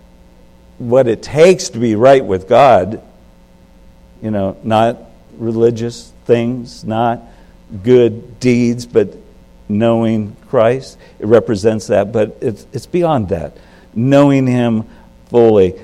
what 0.78 1.06
it 1.06 1.22
takes 1.22 1.70
to 1.70 1.78
be 1.78 1.94
right 1.94 2.24
with 2.24 2.48
God, 2.48 3.02
you 4.22 4.30
know, 4.30 4.56
not 4.62 4.98
religious 5.36 6.12
things, 6.24 6.84
not 6.84 7.22
good 7.82 8.40
deeds, 8.40 8.86
but 8.86 9.16
knowing 9.68 10.36
Christ. 10.48 10.98
It 11.18 11.26
represents 11.26 11.88
that, 11.88 12.12
but 12.12 12.38
it's, 12.40 12.66
it's 12.72 12.86
beyond 12.86 13.30
that. 13.30 13.56
Knowing 13.94 14.46
Him 14.46 14.84
fully. 15.26 15.80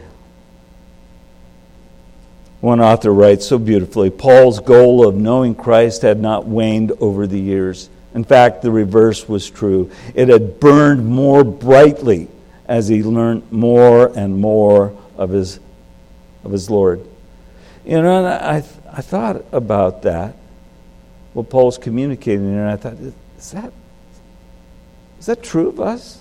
One 2.61 2.81
author 2.81 3.13
writes 3.13 3.47
so 3.47 3.59
beautifully 3.59 4.11
Paul's 4.11 4.61
goal 4.61 5.07
of 5.09 5.15
knowing 5.15 5.55
Christ 5.55 6.03
had 6.03 6.21
not 6.21 6.47
waned 6.47 6.93
over 7.01 7.27
the 7.27 7.41
years. 7.41 7.89
In 8.15 8.25
fact, 8.25 8.63
the 8.63 8.71
reverse 8.71 9.29
was 9.29 9.49
true. 9.49 9.91
It 10.15 10.29
had 10.29 10.59
burned 10.59 11.07
more 11.07 11.45
brightly 11.45 12.29
as 12.67 12.89
he 12.89 13.03
learned 13.03 13.51
more 13.53 14.07
and 14.17 14.37
more 14.39 14.97
of 15.17 15.31
his, 15.31 15.61
of 16.45 16.53
his 16.53 16.71
Lord. 16.71 17.07
You 17.85 18.03
know, 18.03 18.27
I, 18.27 18.57
I 18.93 19.03
thought 19.03 19.45
about 19.53 20.03
that, 20.03 20.37
what 21.33 21.49
Paul's 21.49 21.79
communicating, 21.79 22.47
and 22.47 22.69
I 22.69 22.77
thought, 22.77 22.95
is 22.95 23.51
that, 23.53 23.73
is 25.19 25.27
that 25.27 25.43
true 25.43 25.69
of 25.69 25.81
us? 25.81 26.21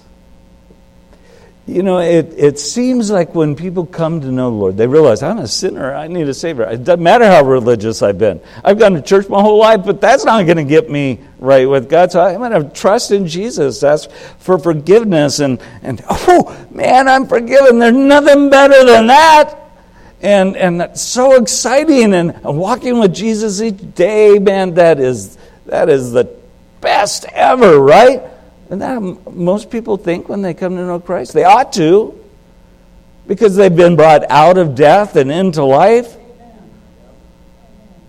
You 1.69 1.84
know, 1.84 1.99
it, 1.99 2.34
it 2.36 2.58
seems 2.58 3.12
like 3.12 3.36
when 3.36 3.55
people 3.55 3.86
come 3.86 4.21
to 4.21 4.32
know 4.32 4.49
the 4.49 4.55
Lord, 4.55 4.75
they 4.75 4.88
realize 4.88 5.21
I'm 5.21 5.38
a 5.38 5.47
sinner. 5.47 5.93
I 5.93 6.08
need 6.08 6.27
a 6.27 6.34
Savior. 6.34 6.63
It 6.63 6.84
doesn't 6.84 7.03
matter 7.03 7.25
how 7.25 7.43
religious 7.43 8.01
I've 8.01 8.17
been. 8.17 8.41
I've 8.63 8.79
gone 8.79 8.93
to 8.93 9.03
church 9.03 9.29
my 9.29 9.39
whole 9.39 9.60
life, 9.60 9.82
but 9.86 10.01
that's 10.01 10.25
not 10.25 10.43
going 10.45 10.58
to 10.58 10.63
get 10.63 10.89
me 10.89 11.19
right 11.38 11.69
with 11.69 11.88
God. 11.88 12.12
So 12.12 12.21
I'm 12.21 12.38
going 12.38 12.51
to 12.51 12.69
trust 12.71 13.12
in 13.12 13.27
Jesus. 13.27 13.82
That's 13.82 14.08
for 14.39 14.58
forgiveness. 14.58 15.41
And, 15.41 15.62
and 15.84 16.01
oh, 16.10 16.67
man, 16.71 17.08
I'm 17.08 17.27
forgiven. 17.27 17.77
There's 17.77 17.95
nothing 17.95 18.49
better 18.49 18.84
than 18.84 19.05
that. 19.05 19.55
And, 20.21 20.58
and 20.58 20.82
that's 20.82 21.03
so 21.03 21.36
exciting. 21.36 22.15
And 22.15 22.41
walking 22.43 22.97
with 22.97 23.13
Jesus 23.13 23.62
each 23.62 23.93
day, 23.93 24.39
man, 24.39 24.73
that 24.73 24.99
is, 24.99 25.38
that 25.67 25.88
is 25.88 26.13
the 26.13 26.36
best 26.82 27.25
ever, 27.25 27.79
right? 27.79 28.23
And 28.69 28.82
that 28.82 28.99
most 29.34 29.71
people 29.71 29.97
think 29.97 30.29
when 30.29 30.41
they 30.41 30.53
come 30.53 30.75
to 30.75 30.86
know 30.86 30.99
Christ. 30.99 31.34
They 31.34 31.43
ought 31.43 31.73
to, 31.73 32.19
because 33.27 33.55
they've 33.55 33.75
been 33.75 33.95
brought 33.95 34.29
out 34.29 34.58
of 34.58 34.75
death 34.75 35.15
and 35.15 35.32
into 35.32 35.63
life. 35.63 36.15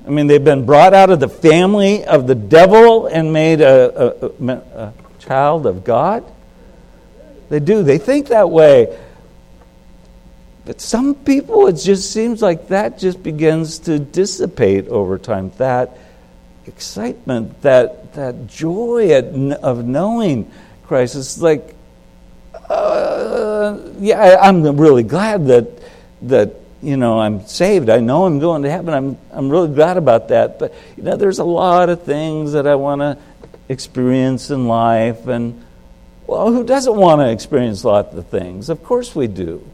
I 0.07 0.11
mean, 0.11 0.27
they've 0.27 0.42
been 0.42 0.66
brought 0.66 0.92
out 0.92 1.11
of 1.11 1.20
the 1.20 1.29
family 1.29 2.05
of 2.05 2.27
the 2.27 2.35
devil 2.35 3.07
and 3.07 3.33
made 3.33 3.61
a, 3.61 4.29
a, 4.29 4.53
a 4.53 4.92
child 5.18 5.66
of 5.66 5.85
God. 5.85 6.25
They 7.49 7.61
do. 7.61 7.83
They 7.83 7.99
think 7.99 8.29
that 8.29 8.51
way. 8.51 8.99
But 10.64 10.81
some 10.81 11.14
people, 11.14 11.66
it 11.66 11.75
just 11.75 12.12
seems 12.12 12.42
like 12.42 12.68
that 12.68 12.99
just 12.99 13.23
begins 13.23 13.81
to 13.81 13.99
dissipate 13.99 14.88
over 14.88 15.18
time. 15.18 15.53
That 15.59 15.96
excitement, 16.66 17.62
that, 17.62 18.14
that 18.14 18.46
joy 18.46 19.18
of 19.62 19.85
knowing 19.85 20.51
Christ. 20.85 21.16
It's 21.16 21.40
like, 21.40 21.75
uh, 22.68 23.79
yeah, 23.99 24.38
I'm 24.40 24.62
really 24.77 25.03
glad 25.03 25.46
that, 25.46 25.66
that 26.23 26.55
you 26.83 26.96
know, 26.96 27.20
I'm 27.20 27.46
saved. 27.46 27.90
I 27.90 28.01
know 28.01 28.27
I'm 28.27 28.38
going 28.38 28.62
to 28.62 28.70
heaven. 28.70 28.94
I'm, 28.94 29.18
I'm 29.33 29.51
really 29.51 29.75
glad 29.75 29.96
about 29.96 30.29
that. 30.29 30.59
But, 30.59 30.75
you 30.96 31.03
know, 31.03 31.16
there's 31.16 31.38
a 31.38 31.44
lot 31.44 31.88
of 31.88 32.03
things 32.03 32.53
that 32.53 32.66
I 32.66 32.75
want 32.77 33.01
to 33.01 33.18
experience 33.68 34.51
in 34.51 34.66
life. 34.66 35.27
And, 35.27 35.64
well, 36.27 36.53
who 36.53 36.64
doesn't 36.64 36.96
want 36.96 37.20
to 37.20 37.31
experience 37.31 37.85
lots 37.85 38.14
of 38.14 38.29
things? 38.29 38.68
Of 38.68 38.83
course 38.83 39.14
we 39.14 39.27
do. 39.27 39.66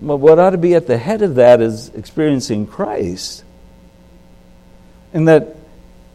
But 0.00 0.18
what 0.18 0.38
ought 0.38 0.50
to 0.50 0.58
be 0.58 0.74
at 0.74 0.86
the 0.86 0.98
head 0.98 1.22
of 1.22 1.36
that 1.36 1.60
is 1.60 1.88
experiencing 1.90 2.66
Christ. 2.66 3.44
And 5.14 5.26
that 5.28 5.56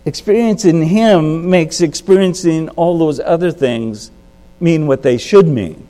experiencing 0.06 0.84
Him 0.84 1.50
makes 1.50 1.82
experiencing 1.82 2.70
all 2.70 3.00
those 3.00 3.20
other 3.20 3.52
things 3.52 4.12
mean 4.60 4.86
what 4.86 5.02
they 5.02 5.18
should 5.18 5.48
mean, 5.48 5.88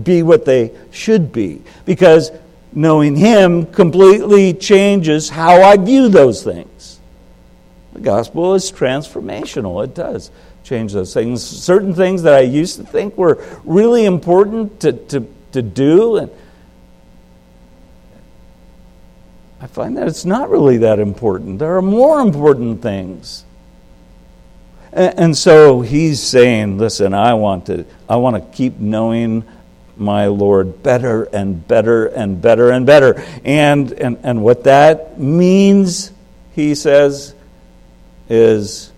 be 0.00 0.22
what 0.22 0.44
they 0.44 0.72
should 0.92 1.32
be. 1.32 1.62
Because 1.84 2.30
knowing 2.72 3.16
Him 3.16 3.66
completely 3.66 4.52
changes 4.52 5.30
how 5.30 5.62
I 5.62 5.76
view 5.76 6.08
those 6.08 6.44
things. 6.44 7.00
The 7.94 8.00
gospel 8.00 8.54
is 8.54 8.70
transformational, 8.70 9.82
it 9.82 9.94
does 9.94 10.30
change 10.62 10.92
those 10.92 11.14
things. 11.14 11.42
Certain 11.42 11.94
things 11.94 12.22
that 12.24 12.34
I 12.34 12.40
used 12.40 12.76
to 12.76 12.84
think 12.84 13.16
were 13.16 13.42
really 13.64 14.04
important 14.04 14.80
to, 14.80 14.92
to, 14.92 15.26
to 15.52 15.62
do 15.62 16.16
and 16.16 16.30
I 19.60 19.66
find 19.66 19.96
that 19.96 20.06
it's 20.06 20.24
not 20.24 20.50
really 20.50 20.78
that 20.78 20.98
important. 20.98 21.58
There 21.58 21.76
are 21.76 21.82
more 21.82 22.20
important 22.20 22.82
things. 22.82 23.44
And, 24.92 25.36
so 25.36 25.82
he's 25.82 26.22
saying, 26.22 26.78
listen, 26.78 27.12
I 27.12 27.34
want 27.34 27.66
to 27.66 27.84
I 28.08 28.16
want 28.16 28.36
to 28.36 28.56
keep 28.56 28.78
knowing 28.78 29.44
my 29.96 30.26
Lord 30.26 30.82
better 30.82 31.24
and 31.24 31.66
better 31.66 32.06
and 32.06 32.40
better 32.40 32.70
and 32.70 32.86
better. 32.86 33.22
And, 33.44 33.92
and, 33.92 34.18
and 34.22 34.42
what 34.42 34.64
that 34.64 35.18
means, 35.18 36.12
he 36.54 36.74
says, 36.74 37.34
is 38.28 38.92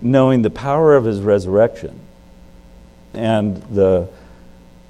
knowing 0.00 0.42
the 0.42 0.50
power 0.50 0.94
of 0.94 1.04
his 1.04 1.20
resurrection 1.20 1.98
and 3.14 3.62
the 3.64 4.08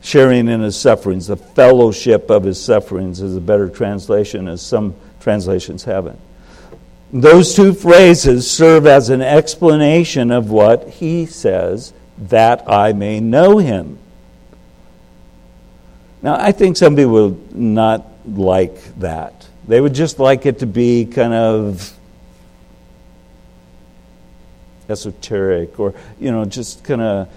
sharing 0.06 0.46
in 0.46 0.60
his 0.60 0.76
sufferings. 0.76 1.26
The 1.26 1.36
fellowship 1.36 2.30
of 2.30 2.44
his 2.44 2.62
sufferings 2.62 3.20
is 3.20 3.36
a 3.36 3.40
better 3.40 3.68
translation, 3.68 4.46
as 4.46 4.62
some 4.62 4.94
translations 5.18 5.82
have 5.82 6.06
it. 6.06 6.16
Those 7.12 7.56
two 7.56 7.74
phrases 7.74 8.48
serve 8.48 8.86
as 8.86 9.10
an 9.10 9.20
explanation 9.20 10.30
of 10.30 10.48
what 10.48 10.88
he 10.88 11.26
says, 11.26 11.92
that 12.18 12.70
I 12.70 12.92
may 12.92 13.18
know 13.18 13.58
him. 13.58 13.98
Now, 16.22 16.36
I 16.36 16.52
think 16.52 16.76
some 16.76 16.94
people 16.94 17.12
would 17.30 17.56
not 17.56 18.06
like 18.28 18.80
that. 19.00 19.48
They 19.66 19.80
would 19.80 19.94
just 19.94 20.20
like 20.20 20.46
it 20.46 20.60
to 20.60 20.66
be 20.66 21.06
kind 21.06 21.34
of 21.34 21.92
esoteric 24.88 25.80
or, 25.80 25.94
you 26.20 26.30
know, 26.30 26.44
just 26.44 26.84
kind 26.84 27.02
of 27.02 27.28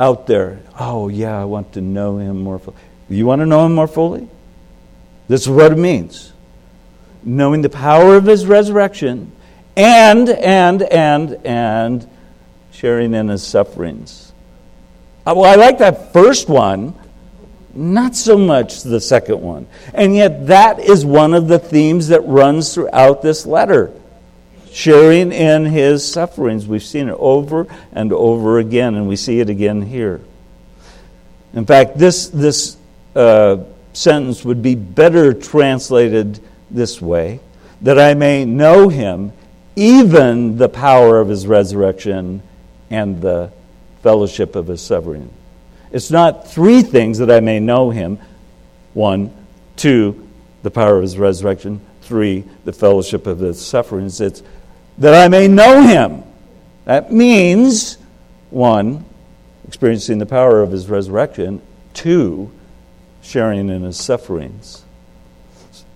out 0.00 0.26
there. 0.26 0.60
Oh, 0.78 1.08
yeah, 1.08 1.40
I 1.40 1.44
want 1.44 1.72
to 1.74 1.80
know 1.80 2.18
him 2.18 2.42
more 2.42 2.58
fully. 2.58 2.76
You 3.08 3.26
want 3.26 3.40
to 3.40 3.46
know 3.46 3.66
him 3.66 3.74
more 3.74 3.88
fully? 3.88 4.28
This 5.28 5.42
is 5.42 5.48
what 5.48 5.72
it 5.72 5.78
means 5.78 6.32
knowing 7.24 7.62
the 7.62 7.68
power 7.68 8.16
of 8.16 8.24
his 8.24 8.46
resurrection 8.46 9.30
and, 9.76 10.28
and, 10.28 10.82
and, 10.82 11.32
and 11.44 12.08
sharing 12.72 13.12
in 13.12 13.28
his 13.28 13.46
sufferings. 13.46 14.32
Uh, 15.26 15.34
well, 15.36 15.44
I 15.44 15.56
like 15.56 15.78
that 15.78 16.12
first 16.12 16.48
one, 16.48 16.94
not 17.74 18.16
so 18.16 18.38
much 18.38 18.82
the 18.82 19.00
second 19.00 19.42
one. 19.42 19.66
And 19.92 20.14
yet, 20.14 20.46
that 20.46 20.78
is 20.78 21.04
one 21.04 21.34
of 21.34 21.48
the 21.48 21.58
themes 21.58 22.08
that 22.08 22.26
runs 22.26 22.72
throughout 22.72 23.20
this 23.20 23.44
letter 23.44 23.92
sharing 24.72 25.32
in 25.32 25.64
his 25.66 26.06
sufferings. 26.06 26.66
We've 26.66 26.82
seen 26.82 27.08
it 27.08 27.16
over 27.18 27.66
and 27.92 28.12
over 28.12 28.58
again, 28.58 28.94
and 28.94 29.08
we 29.08 29.16
see 29.16 29.40
it 29.40 29.48
again 29.48 29.82
here. 29.82 30.20
In 31.54 31.66
fact, 31.66 31.98
this, 31.98 32.28
this 32.28 32.76
uh, 33.16 33.58
sentence 33.92 34.44
would 34.44 34.62
be 34.62 34.74
better 34.74 35.32
translated 35.32 36.40
this 36.70 37.00
way 37.00 37.40
that 37.80 37.98
I 37.98 38.14
may 38.14 38.44
know 38.44 38.88
him, 38.88 39.32
even 39.76 40.58
the 40.58 40.68
power 40.68 41.20
of 41.20 41.28
his 41.28 41.46
resurrection 41.46 42.42
and 42.90 43.20
the 43.20 43.52
fellowship 44.02 44.56
of 44.56 44.66
his 44.66 44.80
suffering. 44.80 45.32
It's 45.90 46.10
not 46.10 46.48
three 46.48 46.82
things 46.82 47.18
that 47.18 47.30
I 47.30 47.40
may 47.40 47.60
know 47.60 47.90
him 47.90 48.18
one, 48.94 49.32
two, 49.76 50.28
the 50.62 50.70
power 50.70 50.96
of 50.96 51.02
his 51.02 51.16
resurrection, 51.18 51.80
three, 52.02 52.44
the 52.64 52.72
fellowship 52.72 53.26
of 53.26 53.38
his 53.38 53.64
sufferings. 53.64 54.20
It's 54.20 54.42
that 54.98 55.14
I 55.14 55.28
may 55.28 55.48
know 55.48 55.82
him. 55.82 56.24
That 56.84 57.12
means, 57.12 57.98
one, 58.50 59.04
experiencing 59.66 60.18
the 60.18 60.26
power 60.26 60.62
of 60.62 60.72
his 60.72 60.88
resurrection, 60.88 61.62
two, 61.94 62.50
sharing 63.22 63.68
in 63.68 63.82
his 63.82 63.98
sufferings. 63.98 64.84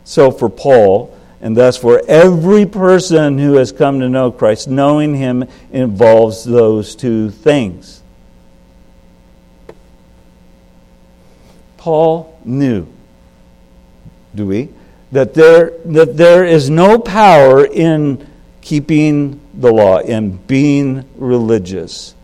So 0.05 0.31
for 0.31 0.49
Paul, 0.49 1.17
and 1.41 1.57
thus 1.57 1.77
for 1.77 2.03
every 2.07 2.67
person 2.67 3.39
who 3.39 3.55
has 3.55 3.73
come 3.73 4.01
to 4.01 4.09
know 4.09 4.31
Christ, 4.31 4.69
knowing 4.69 5.15
him 5.15 5.49
involves 5.73 6.45
those 6.45 6.95
two 6.95 7.31
things. 7.31 8.03
Paul 11.79 12.39
knew, 12.45 12.87
do 14.35 14.47
we, 14.47 14.69
that 15.11 15.35
there, 15.35 15.73
that 15.87 16.17
there 16.17 16.45
is 16.45 16.71
no 16.71 16.99
power 16.99 17.65
in 17.65 18.25
keeping 18.63 19.41
the 19.53 19.71
law, 19.71 19.99
and 19.99 20.47
being 20.47 21.05
religious 21.17 22.15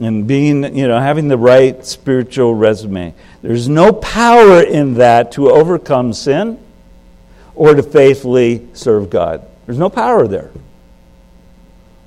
and 0.00 0.26
being, 0.26 0.76
you 0.76 0.88
know, 0.88 0.98
having 0.98 1.28
the 1.28 1.36
right 1.36 1.84
spiritual 1.84 2.54
resume. 2.54 3.14
There's 3.42 3.68
no 3.68 3.92
power 3.92 4.62
in 4.62 4.94
that 4.94 5.32
to 5.32 5.50
overcome 5.50 6.12
sin 6.12 6.58
or 7.54 7.74
to 7.74 7.82
faithfully 7.82 8.66
serve 8.72 9.10
God. 9.10 9.46
There's 9.66 9.78
no 9.78 9.90
power 9.90 10.26
there. 10.26 10.50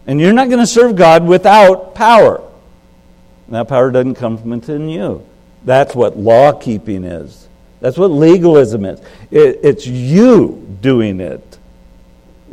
And 0.08 0.20
you're 0.20 0.34
not 0.34 0.48
going 0.48 0.60
to 0.60 0.68
serve 0.68 0.96
God 0.96 1.26
without 1.26 1.94
power. 1.94 2.38
And 3.46 3.56
that 3.56 3.68
power 3.68 3.92
doesn't 3.92 4.16
come 4.16 4.38
from 4.38 4.50
within 4.50 4.90
you. 4.90 5.26
That's 5.64 5.96
what 5.96 6.18
law 6.18 6.52
keeping 6.52 7.04
is. 7.04 7.48
That's 7.80 7.98
what 7.98 8.10
legalism 8.12 8.86
is. 8.86 9.00
It, 9.30 9.60
it's 9.64 9.86
you 9.86 10.78
doing 10.82 11.20
it. 11.20 11.53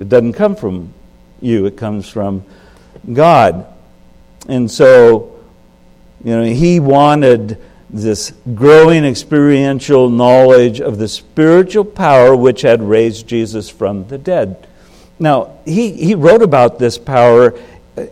It 0.01 0.09
doesn't 0.09 0.33
come 0.33 0.57
from 0.57 0.95
you, 1.41 1.67
it 1.67 1.77
comes 1.77 2.09
from 2.09 2.45
God. 3.13 3.67
And 4.49 4.69
so, 4.71 5.39
you 6.25 6.37
know, 6.37 6.43
he 6.43 6.81
wanted 6.81 7.59
this 7.91 8.33
growing 8.55 9.05
experiential 9.05 10.09
knowledge 10.09 10.81
of 10.81 10.97
the 10.99 11.07
spiritual 11.07 11.85
power 11.85 12.35
which 12.35 12.63
had 12.63 12.83
raised 12.83 13.27
Jesus 13.27 13.69
from 13.69 14.09
the 14.09 14.17
dead. 14.17 14.67
Now, 15.19 15.59
he, 15.67 15.93
he 15.93 16.15
wrote 16.15 16.43
about 16.43 16.79
this 16.79 16.97
power 16.97 17.59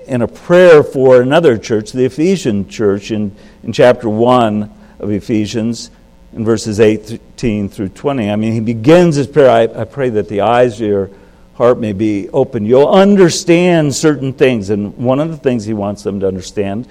in 0.07 0.21
a 0.21 0.29
prayer 0.29 0.83
for 0.83 1.23
another 1.23 1.57
church, 1.57 1.93
the 1.93 2.05
Ephesian 2.05 2.69
church, 2.69 3.11
in, 3.11 3.35
in 3.63 3.73
chapter 3.73 4.11
1 4.11 4.71
of 4.99 5.11
Ephesians, 5.11 5.91
in 6.35 6.45
verses 6.45 6.81
18 6.81 7.71
through 7.71 7.89
20. 7.89 8.31
I 8.31 8.37
mean, 8.37 8.53
he 8.53 8.61
begins 8.61 9.17
his 9.17 9.27
prayer 9.27 9.51
I, 9.51 9.81
I 9.81 9.85
pray 9.85 10.11
that 10.11 10.29
the 10.29 10.43
eyes 10.43 10.75
of 10.81 10.87
your 10.87 11.11
heart 11.59 11.81
may 11.81 11.93
be 11.93 12.29
open. 12.29 12.65
You'll 12.65 12.89
understand 12.89 13.93
certain 13.93 14.33
things. 14.33 14.71
And 14.71 14.97
one 14.97 15.19
of 15.19 15.29
the 15.29 15.37
things 15.37 15.65
he 15.65 15.75
wants 15.75 16.05
them 16.05 16.21
to 16.21 16.29
understand 16.29 16.87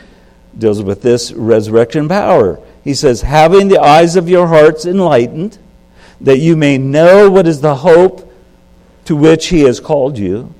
deals 0.58 0.84
with 0.84 1.02
this 1.02 1.32
resurrection 1.32 2.10
power. 2.10 2.60
He 2.84 2.94
says, 2.94 3.22
having 3.22 3.70
the 3.70 3.80
eyes 3.80 4.18
of 4.18 4.28
your 4.28 4.48
hearts 4.48 4.86
enlightened, 4.86 5.58
that 6.20 6.40
you 6.40 6.58
may 6.58 6.78
know 6.78 7.30
what 7.30 7.48
is 7.48 7.62
the 7.62 7.76
hope 7.76 8.30
to 9.06 9.16
which 9.16 9.48
he 9.48 9.62
has 9.62 9.80
called 9.80 10.18
you. 10.18 10.54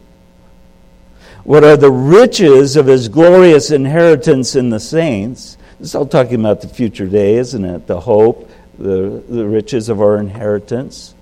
What 1.44 1.66
are 1.66 1.76
the 1.76 1.92
riches 1.92 2.78
of 2.78 2.88
his 2.88 3.10
glorious 3.10 3.72
inheritance 3.72 4.56
in 4.56 4.70
the 4.70 4.80
saints? 4.80 5.58
This 5.80 5.90
is 5.90 5.96
all 5.96 6.06
talking 6.06 6.40
about 6.40 6.62
the 6.62 6.70
future 6.70 7.08
day, 7.08 7.36
isn't 7.36 7.66
it? 7.66 7.88
The 7.88 8.00
hope, 8.00 8.50
the, 8.80 9.22
the 9.28 9.46
riches 9.46 9.90
of 9.90 10.00
our 10.00 10.18
inheritance, 10.18 11.14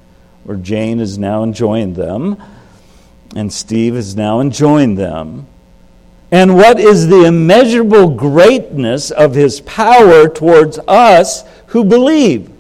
where 0.44 0.58
Jane 0.58 1.00
is 1.00 1.18
now 1.18 1.42
enjoying 1.42 1.96
them 1.96 2.40
and 3.36 3.52
Steve 3.52 3.96
is 3.96 4.16
now 4.16 4.40
enjoying 4.40 4.96
them. 4.96 5.48
And 6.32 6.56
what 6.56 6.80
is 6.80 7.08
the 7.08 7.24
immeasurable 7.24 8.10
greatness 8.10 9.12
of 9.12 9.36
his 9.36 9.62
power 9.62 10.28
towards 10.28 10.80
us 10.88 11.44
who 11.68 11.84
believe? 11.84 12.52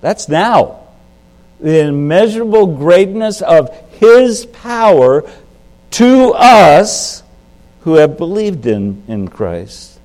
That's 0.00 0.28
now. 0.28 0.80
The 1.60 1.86
immeasurable 1.86 2.66
greatness 2.66 3.40
of 3.40 3.70
his 3.92 4.46
power 4.46 5.22
to 5.92 6.32
us 6.32 7.22
who 7.82 7.94
have 7.94 8.16
believed 8.16 8.66
in, 8.66 9.02
in 9.06 9.28
Christ. 9.28 10.00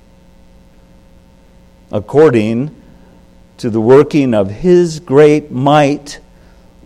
According 1.90 2.74
to 3.56 3.70
the 3.70 3.80
working 3.80 4.34
of 4.34 4.50
his 4.50 5.00
great 5.00 5.50
might 5.50 6.20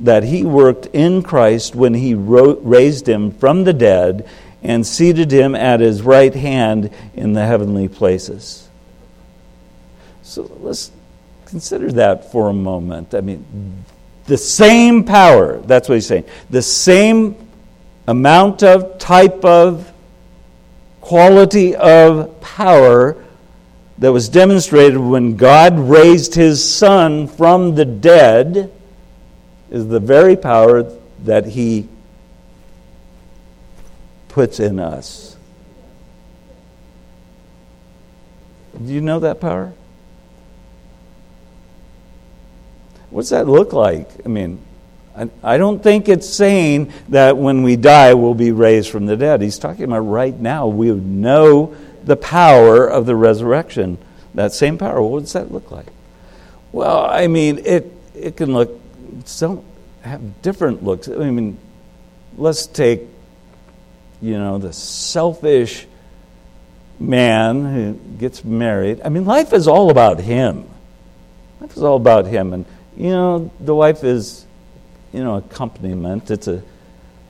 that 0.02 0.24
he 0.24 0.44
worked 0.44 0.86
in 0.86 1.22
Christ 1.22 1.74
when 1.74 1.94
he 1.94 2.14
raised 2.14 3.08
him 3.08 3.30
from 3.30 3.64
the 3.64 3.72
dead 3.72 4.28
and 4.62 4.86
seated 4.86 5.30
him 5.30 5.54
at 5.54 5.80
his 5.80 6.02
right 6.02 6.34
hand 6.34 6.90
in 7.14 7.32
the 7.32 7.44
heavenly 7.44 7.88
places. 7.88 8.68
So 10.22 10.50
let's 10.60 10.90
consider 11.46 11.90
that 11.92 12.30
for 12.30 12.48
a 12.48 12.52
moment. 12.52 13.14
I 13.14 13.20
mean, 13.20 13.84
the 14.26 14.36
same 14.36 15.04
power, 15.04 15.58
that's 15.58 15.88
what 15.88 15.96
he's 15.96 16.06
saying, 16.06 16.24
the 16.50 16.62
same 16.62 17.36
amount 18.06 18.62
of, 18.62 18.98
type 18.98 19.44
of, 19.44 19.92
quality 21.02 21.74
of 21.74 22.40
power 22.40 23.22
that 23.98 24.10
was 24.10 24.28
demonstrated 24.28 24.96
when 24.96 25.36
God 25.36 25.78
raised 25.78 26.34
his 26.34 26.64
son 26.64 27.26
from 27.26 27.74
the 27.74 27.84
dead 27.84 28.72
is 29.72 29.88
the 29.88 29.98
very 29.98 30.36
power 30.36 30.82
that 31.24 31.46
He 31.46 31.88
puts 34.28 34.60
in 34.60 34.78
us. 34.78 35.34
Do 38.76 38.92
you 38.92 39.00
know 39.00 39.20
that 39.20 39.40
power? 39.40 39.72
What's 43.08 43.30
that 43.30 43.48
look 43.48 43.72
like? 43.72 44.08
I 44.26 44.28
mean, 44.28 44.62
I, 45.42 45.56
don't 45.56 45.82
think 45.82 46.08
it's 46.08 46.28
saying 46.28 46.92
that 47.08 47.36
when 47.38 47.62
we 47.62 47.76
die 47.76 48.12
we'll 48.12 48.34
be 48.34 48.52
raised 48.52 48.90
from 48.90 49.06
the 49.06 49.16
dead. 49.16 49.40
He's 49.40 49.58
talking 49.58 49.84
about 49.84 50.00
right 50.00 50.38
now 50.38 50.66
we 50.66 50.90
know 50.90 51.74
the 52.04 52.16
power 52.16 52.86
of 52.86 53.06
the 53.06 53.16
resurrection. 53.16 53.96
That 54.34 54.52
same 54.52 54.76
power. 54.76 55.00
What 55.00 55.20
does 55.20 55.32
that 55.32 55.50
look 55.50 55.70
like? 55.70 55.88
Well, 56.72 57.04
I 57.04 57.26
mean, 57.26 57.60
it, 57.64 57.92
it 58.14 58.36
can 58.36 58.52
look 58.52 58.81
some 59.28 59.64
have 60.02 60.42
different 60.42 60.82
looks. 60.82 61.08
I 61.08 61.30
mean, 61.30 61.58
let's 62.36 62.66
take, 62.66 63.02
you 64.20 64.38
know, 64.38 64.58
the 64.58 64.72
selfish 64.72 65.86
man 66.98 67.64
who 67.64 67.92
gets 68.18 68.44
married. 68.44 69.00
I 69.04 69.08
mean, 69.08 69.24
life 69.24 69.52
is 69.52 69.68
all 69.68 69.90
about 69.90 70.20
him. 70.20 70.68
Life 71.60 71.76
is 71.76 71.82
all 71.82 71.96
about 71.96 72.26
him. 72.26 72.52
And, 72.52 72.66
you 72.96 73.10
know, 73.10 73.50
the 73.60 73.74
wife 73.74 74.04
is 74.04 74.46
you 75.12 75.22
know, 75.22 75.36
accompaniment. 75.36 76.30
It's 76.30 76.48
a 76.48 76.62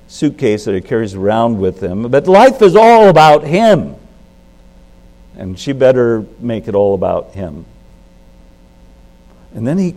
suitcase 0.09 0.65
that 0.65 0.75
he 0.75 0.81
carries 0.81 1.15
around 1.15 1.59
with 1.59 1.83
him. 1.83 2.11
But 2.11 2.27
life 2.27 2.63
is 2.63 2.77
all 2.77 3.09
about 3.09 3.45
him. 3.45 3.97
And 5.37 5.59
she 5.59 5.73
better 5.73 6.25
make 6.39 6.69
it 6.69 6.75
all 6.75 6.95
about 6.95 7.33
him. 7.33 7.65
And 9.55 9.67
then 9.67 9.79
he 9.79 9.97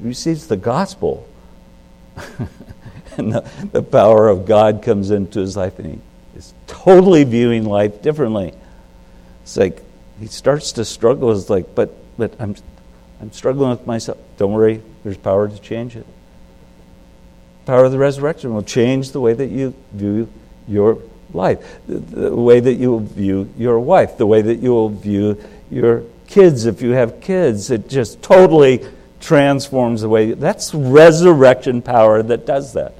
receives 0.00 0.46
the 0.46 0.56
gospel. 0.56 1.28
and 3.16 3.32
the, 3.32 3.68
the 3.72 3.82
power 3.82 4.28
of 4.28 4.46
God 4.46 4.82
comes 4.82 5.10
into 5.10 5.40
his 5.40 5.56
life, 5.56 5.78
and 5.78 5.94
he 5.94 6.00
is 6.36 6.54
totally 6.66 7.24
viewing 7.24 7.64
life 7.64 8.02
differently. 8.02 8.54
It's 9.42 9.56
like 9.56 9.82
he 10.20 10.26
starts 10.26 10.72
to 10.72 10.84
struggle. 10.84 11.32
It's 11.32 11.50
like, 11.50 11.74
but, 11.74 11.94
but 12.16 12.34
I'm, 12.38 12.54
I'm 13.20 13.32
struggling 13.32 13.70
with 13.70 13.86
myself. 13.86 14.18
Don't 14.36 14.52
worry, 14.52 14.82
there's 15.04 15.16
power 15.16 15.48
to 15.48 15.58
change 15.58 15.96
it. 15.96 16.06
Power 17.66 17.84
of 17.84 17.92
the 17.92 17.98
resurrection 17.98 18.54
will 18.54 18.62
change 18.62 19.12
the 19.12 19.20
way 19.20 19.34
that 19.34 19.48
you 19.48 19.74
view 19.92 20.28
your 20.66 20.98
life, 21.34 21.80
the, 21.86 21.98
the 21.98 22.36
way 22.36 22.60
that 22.60 22.74
you 22.74 22.90
will 22.90 23.00
view 23.00 23.52
your 23.58 23.78
wife, 23.78 24.16
the 24.16 24.26
way 24.26 24.40
that 24.42 24.56
you 24.56 24.70
will 24.70 24.88
view 24.88 25.42
your 25.70 26.04
kids 26.26 26.66
if 26.66 26.80
you 26.80 26.90
have 26.90 27.20
kids. 27.20 27.70
It 27.70 27.88
just 27.88 28.22
totally 28.22 28.84
transforms 29.20 30.02
the 30.02 30.08
way. 30.08 30.32
That's 30.32 30.74
resurrection 30.74 31.82
power 31.82 32.22
that 32.22 32.46
does 32.46 32.72
that. 32.74 32.94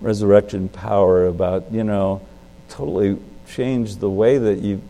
Resurrection 0.00 0.68
power 0.68 1.26
about, 1.26 1.72
you 1.72 1.84
know, 1.84 2.20
totally 2.68 3.18
change 3.48 3.96
the 3.96 4.10
way 4.10 4.38
that 4.38 4.58
you 4.58 4.80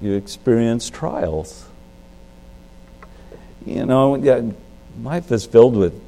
you 0.00 0.14
experience 0.14 0.88
trials. 0.88 1.66
You 3.66 3.84
know, 3.84 4.14
yeah, 4.16 4.42
life 5.02 5.30
is 5.30 5.44
filled 5.44 5.76
with 5.76 6.00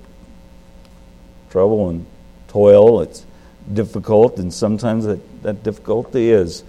trouble 1.51 1.91
and 1.91 2.07
toil. 2.49 3.03
It's 3.03 3.27
difficult, 3.73 4.39
and 4.39 4.53
sometimes 4.53 5.05
that, 5.05 5.43
that 5.43 5.63
difficulty 5.63 6.31
is 6.31 6.65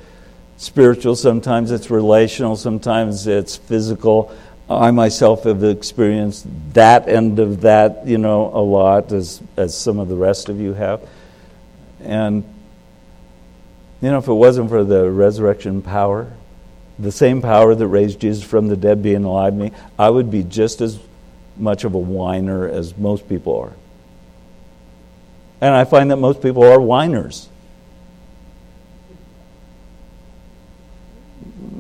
spiritual, 0.57 1.15
sometimes 1.15 1.71
it's 1.71 1.89
relational, 1.89 2.55
sometimes 2.55 3.27
it's 3.27 3.57
physical. 3.57 4.35
I 4.69 4.91
myself 4.91 5.43
have 5.43 5.63
experienced 5.63 6.45
that 6.73 7.07
end 7.09 7.39
of 7.39 7.61
that, 7.61 8.07
you 8.07 8.17
know, 8.17 8.49
a 8.53 8.61
lot, 8.61 9.11
as, 9.11 9.41
as 9.57 9.77
some 9.77 9.99
of 9.99 10.07
the 10.07 10.15
rest 10.15 10.49
of 10.49 10.59
you 10.59 10.73
have. 10.73 11.07
And, 12.01 12.43
you 14.01 14.09
know, 14.09 14.17
if 14.17 14.27
it 14.27 14.33
wasn't 14.33 14.69
for 14.69 14.83
the 14.83 15.09
resurrection 15.09 15.81
power, 15.81 16.31
the 16.97 17.11
same 17.11 17.41
power 17.41 17.75
that 17.75 17.87
raised 17.87 18.19
Jesus 18.19 18.43
from 18.43 18.67
the 18.67 18.77
dead 18.77 19.01
being 19.01 19.23
alive 19.23 19.53
me, 19.53 19.71
I 19.97 20.09
would 20.09 20.31
be 20.31 20.43
just 20.43 20.81
as 20.81 20.99
much 21.57 21.83
of 21.83 21.93
a 21.93 21.99
whiner 21.99 22.67
as 22.67 22.97
most 22.97 23.27
people 23.27 23.59
are. 23.59 23.73
And 25.61 25.73
I 25.73 25.85
find 25.85 26.11
that 26.11 26.17
most 26.17 26.41
people 26.41 26.63
are 26.63 26.79
whiners. 26.79 27.49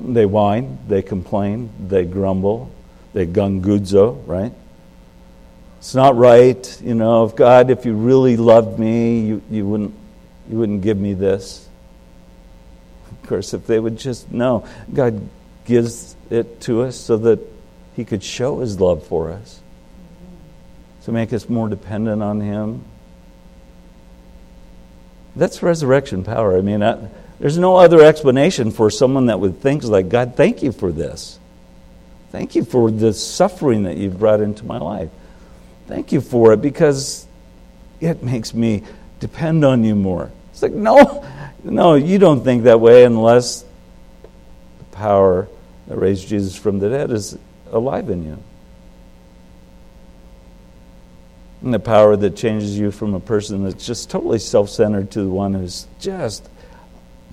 They 0.03 0.25
whine, 0.25 0.79
they 0.87 1.01
complain, 1.01 1.69
they 1.87 2.03
grumble, 2.03 2.69
they 3.13 3.25
gungudzo, 3.25 4.27
right? 4.27 4.51
It's 5.79 5.95
not 5.95 6.17
right, 6.17 6.81
you 6.81 6.93
know, 6.93 7.25
if 7.25 7.35
God, 7.35 7.69
if 7.69 7.85
you 7.85 7.93
really 7.93 8.35
loved 8.35 8.79
me, 8.79 9.21
you, 9.21 9.41
you, 9.49 9.65
wouldn't, 9.65 9.93
you 10.49 10.57
wouldn't 10.57 10.81
give 10.81 10.97
me 10.97 11.13
this. 11.13 11.67
Of 13.11 13.29
course, 13.29 13.53
if 13.53 13.65
they 13.65 13.79
would 13.79 13.97
just 13.97 14.31
know, 14.31 14.67
God 14.93 15.29
gives 15.65 16.15
it 16.29 16.59
to 16.61 16.81
us 16.81 16.97
so 16.97 17.17
that 17.17 17.39
He 17.95 18.03
could 18.03 18.23
show 18.23 18.59
His 18.59 18.79
love 18.79 19.05
for 19.07 19.31
us, 19.31 19.61
to 21.05 21.11
make 21.13 21.31
us 21.31 21.47
more 21.47 21.69
dependent 21.69 22.21
on 22.21 22.41
Him, 22.41 22.83
that's 25.35 25.63
resurrection 25.63 26.23
power. 26.23 26.57
I 26.57 26.61
mean, 26.61 26.83
I, 26.83 27.09
there's 27.43 27.57
no 27.57 27.75
other 27.75 28.01
explanation 28.01 28.71
for 28.71 28.89
someone 28.89 29.25
that 29.25 29.37
would 29.37 29.59
think 29.59 29.83
like, 29.83 30.07
God, 30.07 30.37
thank 30.37 30.63
you 30.63 30.71
for 30.71 30.93
this. 30.93 31.37
Thank 32.31 32.55
you 32.55 32.63
for 32.63 32.89
the 32.89 33.11
suffering 33.11 33.83
that 33.83 33.97
you've 33.97 34.17
brought 34.17 34.39
into 34.39 34.63
my 34.63 34.77
life. 34.77 35.09
Thank 35.85 36.13
you 36.13 36.21
for 36.21 36.53
it 36.53 36.61
because 36.61 37.27
it 37.99 38.23
makes 38.23 38.53
me 38.53 38.83
depend 39.19 39.65
on 39.65 39.83
you 39.83 39.93
more. 39.93 40.31
It's 40.53 40.61
like, 40.61 40.71
no, 40.71 41.27
no, 41.65 41.95
you 41.95 42.17
don't 42.17 42.45
think 42.45 42.63
that 42.63 42.79
way 42.79 43.03
unless 43.03 43.65
the 44.79 44.85
power 44.93 45.49
that 45.87 45.97
raised 45.97 46.29
Jesus 46.29 46.55
from 46.55 46.79
the 46.79 46.91
dead 46.91 47.11
is 47.11 47.37
alive 47.73 48.09
in 48.09 48.23
you. 48.23 48.41
and 51.61 51.73
the 51.73 51.79
power 51.79 52.15
that 52.15 52.35
changes 52.35 52.77
you 52.77 52.91
from 52.91 53.13
a 53.13 53.19
person 53.19 53.63
that's 53.63 53.85
just 53.85 54.09
totally 54.09 54.39
self 54.39 54.69
centered 54.69 55.11
to 55.11 55.21
the 55.21 55.29
one 55.29 55.53
who's 55.53 55.87
just, 55.99 56.47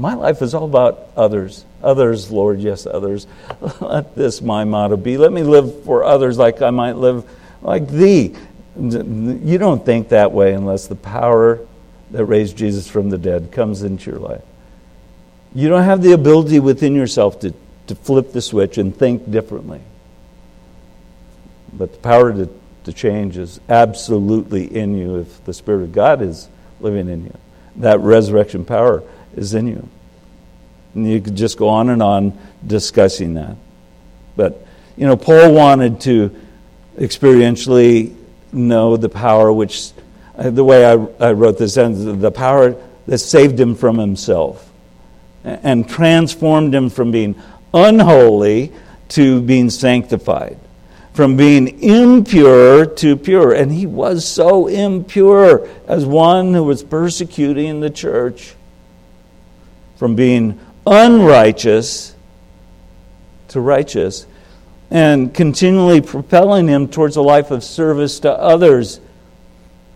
my 0.00 0.14
life 0.14 0.40
is 0.40 0.54
all 0.54 0.64
about 0.64 1.08
others. 1.16 1.64
Others, 1.82 2.30
Lord, 2.30 2.60
yes, 2.60 2.86
others. 2.86 3.26
Let 3.80 4.14
this 4.14 4.40
my 4.40 4.64
motto 4.64 4.96
be. 4.96 5.18
Let 5.18 5.32
me 5.32 5.42
live 5.42 5.84
for 5.84 6.04
others 6.04 6.38
like 6.38 6.62
I 6.62 6.70
might 6.70 6.96
live 6.96 7.28
like 7.62 7.86
thee. 7.86 8.34
You 8.76 9.58
don't 9.58 9.84
think 9.84 10.08
that 10.08 10.32
way 10.32 10.54
unless 10.54 10.86
the 10.86 10.94
power 10.94 11.60
that 12.12 12.24
raised 12.24 12.56
Jesus 12.56 12.88
from 12.88 13.10
the 13.10 13.18
dead 13.18 13.52
comes 13.52 13.82
into 13.82 14.10
your 14.10 14.20
life. 14.20 14.42
You 15.54 15.68
don't 15.68 15.84
have 15.84 16.02
the 16.02 16.12
ability 16.12 16.60
within 16.60 16.94
yourself 16.94 17.40
to, 17.40 17.52
to 17.88 17.94
flip 17.94 18.32
the 18.32 18.40
switch 18.40 18.78
and 18.78 18.96
think 18.96 19.30
differently. 19.30 19.82
But 21.72 21.92
the 21.92 21.98
power 21.98 22.32
to 22.32 22.48
to 22.84 22.92
change 22.92 23.36
is 23.36 23.60
absolutely 23.68 24.64
in 24.64 24.96
you 24.96 25.18
if 25.18 25.44
the 25.44 25.52
Spirit 25.52 25.82
of 25.82 25.92
God 25.92 26.22
is 26.22 26.48
living 26.80 27.08
in 27.08 27.24
you. 27.24 27.36
That 27.76 28.00
resurrection 28.00 28.64
power 28.64 29.02
is 29.40 29.55
in 29.55 29.66
you. 29.66 29.88
And 30.94 31.11
you 31.11 31.20
could 31.20 31.37
just 31.37 31.57
go 31.57 31.68
on 31.68 31.90
and 31.90 32.03
on 32.03 32.38
discussing 32.66 33.35
that. 33.35 33.57
But, 34.37 34.64
you 34.96 35.07
know, 35.07 35.16
Paul 35.16 35.53
wanted 35.53 36.00
to 36.03 36.35
experientially 36.98 38.14
know 38.53 38.96
the 38.96 39.09
power 39.09 39.53
which, 39.53 39.90
uh, 40.37 40.50
the 40.50 40.64
way 40.64 40.85
I, 40.85 40.92
I 41.18 41.33
wrote 41.33 41.59
this, 41.59 41.74
sentence 41.74 42.20
the 42.20 42.31
power 42.31 42.76
that 43.07 43.18
saved 43.18 43.59
him 43.59 43.74
from 43.74 43.98
himself 43.98 44.70
and 45.42 45.88
transformed 45.88 46.74
him 46.74 46.90
from 46.90 47.11
being 47.11 47.40
unholy 47.72 48.72
to 49.09 49.40
being 49.40 49.70
sanctified 49.70 50.59
from 51.12 51.37
being 51.37 51.83
impure 51.83 52.87
to 52.87 53.16
pure. 53.16 53.53
And 53.53 53.72
he 53.72 53.87
was 53.87 54.26
so 54.26 54.66
impure 54.68 55.68
as 55.87 56.07
one 56.07 56.55
who 56.55 56.64
was 56.64 56.83
persecuting 56.83 57.81
the 57.81 57.90
church. 57.90 58.55
From 60.00 60.14
being 60.14 60.58
unrighteous 60.86 62.14
to 63.48 63.60
righteous. 63.60 64.26
And 64.90 65.34
continually 65.34 66.00
propelling 66.00 66.68
him 66.68 66.88
towards 66.88 67.16
a 67.16 67.20
life 67.20 67.50
of 67.50 67.62
service 67.62 68.18
to 68.20 68.32
others, 68.32 68.98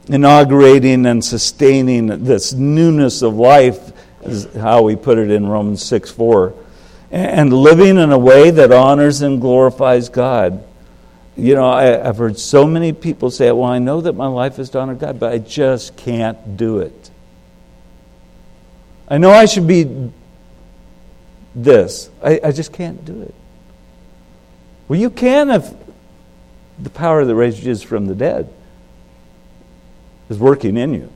inaugurating 0.06 1.06
and 1.06 1.24
sustaining 1.24 2.08
this 2.22 2.52
newness 2.52 3.22
of 3.22 3.36
life, 3.36 3.92
is 4.24 4.52
how 4.52 4.82
we 4.82 4.94
put 4.94 5.16
it 5.16 5.30
in 5.30 5.46
Romans 5.46 5.82
6 5.82 6.10
4. 6.10 6.52
And 7.10 7.50
living 7.50 7.96
in 7.96 8.12
a 8.12 8.18
way 8.18 8.50
that 8.50 8.72
honors 8.72 9.22
and 9.22 9.40
glorifies 9.40 10.10
God. 10.10 10.62
You 11.34 11.54
know, 11.54 11.70
I, 11.70 11.84
have 11.84 12.18
heard 12.18 12.38
so 12.38 12.66
many 12.66 12.92
people 12.92 13.30
say, 13.30 13.50
well, 13.52 13.70
I 13.70 13.78
know 13.78 14.02
that 14.02 14.12
my 14.12 14.26
life 14.26 14.58
is 14.58 14.68
to 14.70 14.80
honor 14.80 14.96
God, 14.96 15.18
but 15.18 15.32
I 15.32 15.38
just 15.38 15.96
can't 15.96 16.58
do 16.58 16.80
it. 16.80 17.03
I 19.08 19.18
know 19.18 19.30
I 19.30 19.44
should 19.44 19.66
be 19.66 20.10
this. 21.54 22.10
I, 22.22 22.40
I 22.44 22.52
just 22.52 22.72
can't 22.72 23.04
do 23.04 23.22
it. 23.22 23.34
Well, 24.88 24.98
you 24.98 25.10
can 25.10 25.50
if 25.50 25.72
the 26.78 26.90
power 26.90 27.24
that 27.24 27.34
raised 27.34 27.62
Jesus 27.62 27.82
from 27.82 28.06
the 28.06 28.14
dead 28.14 28.52
is 30.28 30.38
working 30.38 30.76
in 30.76 30.94
you. 30.94 31.10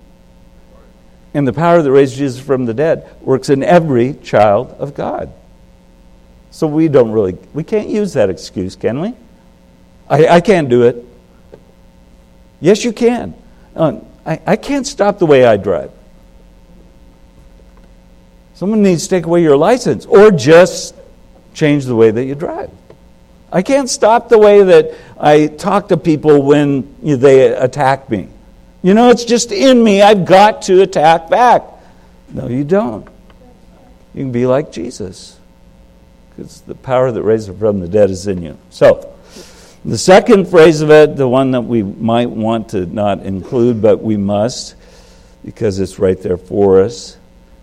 And 1.35 1.46
the 1.46 1.53
power 1.53 1.83
that 1.83 1.90
raised 1.90 2.16
Jesus 2.16 2.40
from 2.40 2.64
the 2.64 2.74
dead 2.74 3.09
works 3.20 3.48
in 3.48 3.62
every 3.62 4.14
child 4.14 4.70
of 4.79 4.94
God. 4.94 5.33
So 6.51 6.66
we 6.66 6.88
don't 6.88 7.12
really, 7.12 7.37
we 7.53 7.64
can't 7.64 7.88
use 7.88 8.14
that 8.14 8.31
excuse, 8.31 8.77
can 8.77 9.01
we? 9.01 9.14
I, 10.09 10.27
I 10.29 10.40
can't 10.40 10.68
do 10.68 10.85
it. 10.85 11.05
Yes, 12.61 12.85
you 12.85 12.92
can. 12.92 13.35
Uh, 13.77 14.01
I, 14.24 14.40
I 14.46 14.57
can't 14.57 14.87
stop 14.87 15.18
the 15.18 15.27
way 15.27 15.44
I 15.44 15.57
drive. 15.57 15.92
Someone 18.59 18.83
needs 18.83 19.05
to 19.05 19.09
take 19.09 19.25
away 19.25 19.40
your 19.40 19.57
license 19.57 20.05
or 20.05 20.33
just 20.33 20.92
change 21.55 21.85
the 21.85 21.94
way 21.94 22.11
that 22.11 22.25
you 22.25 22.35
drive. 22.35 22.73
I 23.53 23.62
can't 23.62 23.88
stop 23.88 24.29
the 24.29 24.37
way 24.37 24.64
that 24.64 24.97
I 25.16 25.47
talk 25.47 25.90
to 25.90 25.97
people 25.97 26.42
when 26.42 26.92
they 27.01 27.53
attack 27.53 28.11
me. 28.11 28.27
You 28.83 28.94
know, 28.94 29.11
it's 29.11 29.25
just 29.25 29.53
in 29.53 29.85
me. 29.85 30.03
I've 30.03 30.25
got 30.25 30.62
to 30.62 30.83
attack 30.83 31.31
back. 31.31 31.62
No, 32.31 32.49
you 32.49 32.64
don't. 32.64 33.07
You 34.12 34.25
can 34.25 34.33
be 34.33 34.44
like 34.44 34.73
Jesus. 34.73 35.38
because 36.31 36.61
the 36.62 36.75
power 36.75 37.12
that 37.12 37.23
raises 37.23 37.57
from 37.57 37.79
the 37.79 37.87
dead 37.87 38.11
is 38.11 38.27
in 38.27 38.42
you. 38.42 38.59
So, 38.71 39.14
the 39.85 39.97
second 39.99 40.49
phrase 40.49 40.81
of 40.81 40.90
it, 40.90 41.14
the 41.14 41.29
one 41.29 41.53
that 41.53 41.61
we 41.61 41.85
might 41.85 42.31
want 42.31 42.71
to 42.71 42.87
not 42.87 43.21
include, 43.21 43.81
but 43.81 44.03
we 44.03 44.16
must, 44.16 44.75
because 45.44 45.79
it's 45.79 46.01
right 46.01 46.21
there 46.21 46.37
for 46.37 46.83
us, 46.83 47.18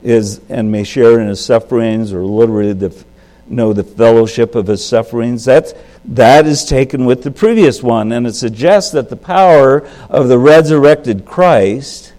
is 0.06 0.40
and 0.50 0.72
may 0.72 0.84
share 0.84 1.20
in 1.20 1.28
his 1.28 1.44
sufferings, 1.44 2.14
or 2.14 2.24
literally 2.24 2.74
the, 2.74 3.06
know 3.48 3.74
the 3.74 3.84
fellowship 3.84 4.54
of 4.56 4.68
his 4.68 4.86
sufferings. 4.86 5.44
That's, 5.44 5.74
that 6.06 6.46
is 6.46 6.64
taken 6.64 7.06
with 7.06 7.24
the 7.24 7.32
previous 7.32 7.82
one, 7.82 8.12
and 8.12 8.28
it 8.28 8.36
suggests 8.36 8.92
that 8.92 9.10
the 9.10 9.16
power 9.16 9.88
of 10.10 10.28
the 10.28 10.38
resurrected 10.38 11.26
Christ 11.26 12.14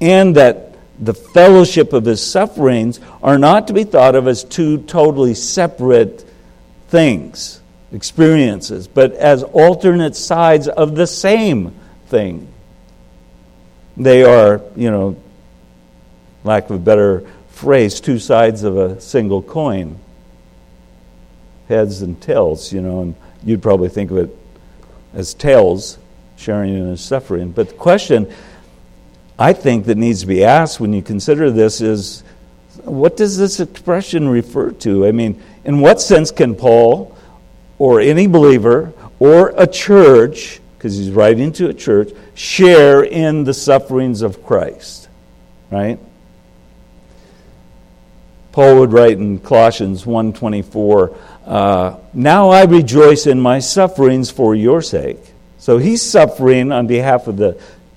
and 0.00 0.36
that 0.36 0.76
the 1.00 1.14
fellowship 1.14 1.92
of 1.92 2.04
his 2.04 2.24
sufferings 2.24 3.00
are 3.20 3.38
not 3.38 3.66
to 3.66 3.72
be 3.72 3.84
thought 3.84 4.14
of 4.14 4.28
as 4.28 4.44
two 4.44 4.78
totally 4.82 5.34
separate 5.34 6.24
things, 6.88 7.60
experiences, 7.92 8.86
but 8.86 9.12
as 9.14 9.42
alternate 9.42 10.14
sides 10.14 10.68
of 10.68 10.94
the 10.94 11.06
same 11.06 11.74
thing. 12.06 12.46
They 13.96 14.22
are, 14.22 14.60
you 14.76 14.90
know, 14.92 15.16
lack 16.48 16.64
of 16.70 16.76
a 16.76 16.78
better 16.78 17.24
phrase, 17.50 18.00
two 18.00 18.18
sides 18.18 18.62
of 18.62 18.76
a 18.76 19.00
single 19.00 19.42
coin 19.42 19.98
heads 21.68 22.02
and 22.02 22.20
tails, 22.20 22.72
you 22.72 22.80
know, 22.80 23.02
and 23.02 23.14
you'd 23.44 23.62
probably 23.62 23.88
think 23.88 24.10
of 24.10 24.16
it 24.16 24.36
as 25.14 25.34
tails, 25.34 25.98
sharing 26.36 26.74
in 26.74 26.88
his 26.88 27.00
suffering. 27.00 27.52
But 27.52 27.68
the 27.68 27.74
question 27.74 28.32
I 29.38 29.52
think 29.52 29.86
that 29.86 29.96
needs 29.96 30.20
to 30.20 30.26
be 30.26 30.44
asked 30.44 30.80
when 30.80 30.92
you 30.92 31.02
consider 31.02 31.50
this 31.50 31.80
is 31.80 32.24
what 32.84 33.16
does 33.16 33.36
this 33.36 33.60
expression 33.60 34.28
refer 34.28 34.70
to? 34.70 35.06
I 35.06 35.12
mean, 35.12 35.42
in 35.64 35.80
what 35.80 36.00
sense 36.00 36.30
can 36.30 36.54
Paul 36.54 37.16
or 37.78 38.00
any 38.00 38.26
believer 38.26 38.92
or 39.18 39.52
a 39.56 39.66
church, 39.66 40.60
because 40.76 40.96
he's 40.96 41.10
writing 41.10 41.52
to 41.52 41.68
a 41.68 41.74
church, 41.74 42.10
share 42.34 43.02
in 43.02 43.44
the 43.44 43.54
sufferings 43.54 44.22
of 44.22 44.44
Christ? 44.44 45.08
Right? 45.70 45.98
Paul 48.58 48.80
would 48.80 48.92
write 48.92 49.18
in 49.18 49.38
Colossians 49.38 50.04
1:24, 50.04 51.12
uh, 51.46 51.92
"Now 52.12 52.48
I 52.48 52.64
rejoice 52.64 53.24
in 53.24 53.40
my 53.40 53.60
sufferings 53.60 54.30
for 54.30 54.52
your 54.52 54.82
sake." 54.82 55.32
So 55.58 55.78
he's 55.78 56.02
suffering 56.02 56.72
on 56.72 56.88
behalf 56.88 57.28
of 57.28 57.36
the 57.36 57.54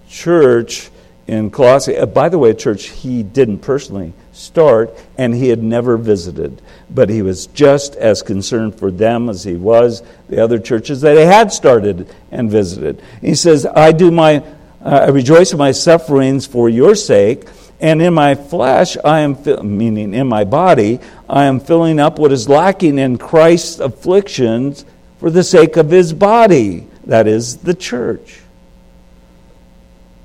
church 0.08 0.91
in 1.26 1.50
Colossae. 1.50 1.97
Uh, 1.97 2.06
by 2.06 2.30
the 2.30 2.38
way, 2.38 2.52
a 2.52 2.54
church 2.54 2.89
he 2.89 3.24
didn't 3.24 3.63
personally 3.63 4.13
start 4.34 4.95
and 5.17 5.34
he 5.34 5.50
had 5.50 5.63
never 5.63 5.97
visited, 5.97 6.62
but 6.93 7.10
he 7.10 7.24
was 7.24 7.47
just 7.47 7.95
as 7.95 8.21
concerned 8.21 8.76
for 8.76 8.91
them 8.91 9.30
as 9.30 9.43
he 9.43 9.56
was 9.56 10.04
the 10.30 10.39
other 10.39 10.60
churches 10.60 11.02
that 11.02 11.17
he 11.17 11.24
had 11.24 11.52
started 11.52 12.06
and 12.32 12.52
visited. 12.52 13.02
He 13.19 13.34
says, 13.34 13.65
"I 13.65 13.93
do 13.93 14.12
my, 14.12 14.43
uh, 14.86 15.06
I 15.06 15.08
rejoice 15.08 15.54
in 15.54 15.58
my 15.58 15.71
sufferings 15.71 16.45
for 16.45 16.69
your 16.69 16.93
sake." 16.93 17.45
And 17.82 18.00
in 18.00 18.13
my 18.13 18.36
flesh, 18.36 18.96
I 19.04 19.22
am, 19.22 19.38
meaning 19.78 20.13
in 20.13 20.28
my 20.28 20.44
body, 20.44 21.00
I 21.28 21.46
am 21.46 21.60
filling 21.60 22.00
up 22.00 22.20
what 22.20 22.32
is 22.32 22.48
lacking 22.48 23.00
in 23.00 23.17
Christ's 23.17 23.80
afflictions 23.80 24.86
for 25.20 25.32
the 25.32 25.44
sake 25.44 25.78
of 25.78 25.89
his 25.89 26.13
body, 26.13 26.88
that 27.06 27.28
is, 27.28 27.58
the 27.58 27.74
church. 27.74 28.41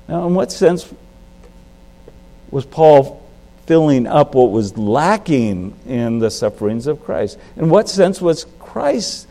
Now, 0.07 0.27
in 0.27 0.35
what 0.35 0.51
sense 0.51 0.91
was 2.51 2.65
Paul 2.65 3.27
filling 3.65 4.07
up 4.07 4.35
what 4.35 4.51
was 4.51 4.77
lacking 4.77 5.77
in 5.87 6.19
the 6.19 6.29
sufferings 6.29 6.85
of 6.85 7.03
Christ? 7.03 7.39
In 7.55 7.69
what 7.69 7.89
sense 7.89 8.21
was 8.21 8.45
Christ's 8.59 9.27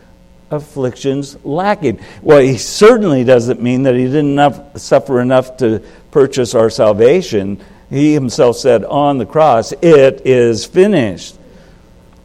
afflictions 0.51 1.37
lacking? 1.45 2.01
Well, 2.23 2.41
he 2.41 2.59
certainly 2.59 3.23
doesn't 3.23 3.62
mean 3.62 3.85
that 3.85 3.95
he 3.95 4.05
didn't 4.05 4.79
suffer 4.79 5.21
enough 5.21 5.59
to 5.59 5.83
purchase 6.11 6.55
our 6.55 6.71
salvation. 6.71 7.61
He 7.90 8.14
himself 8.14 8.57
said 8.57 8.85
on 8.85 9.18
the 9.18 9.27
cross, 9.27 9.72
It 9.72 10.27
is 10.27 10.64
finished. 10.64 11.38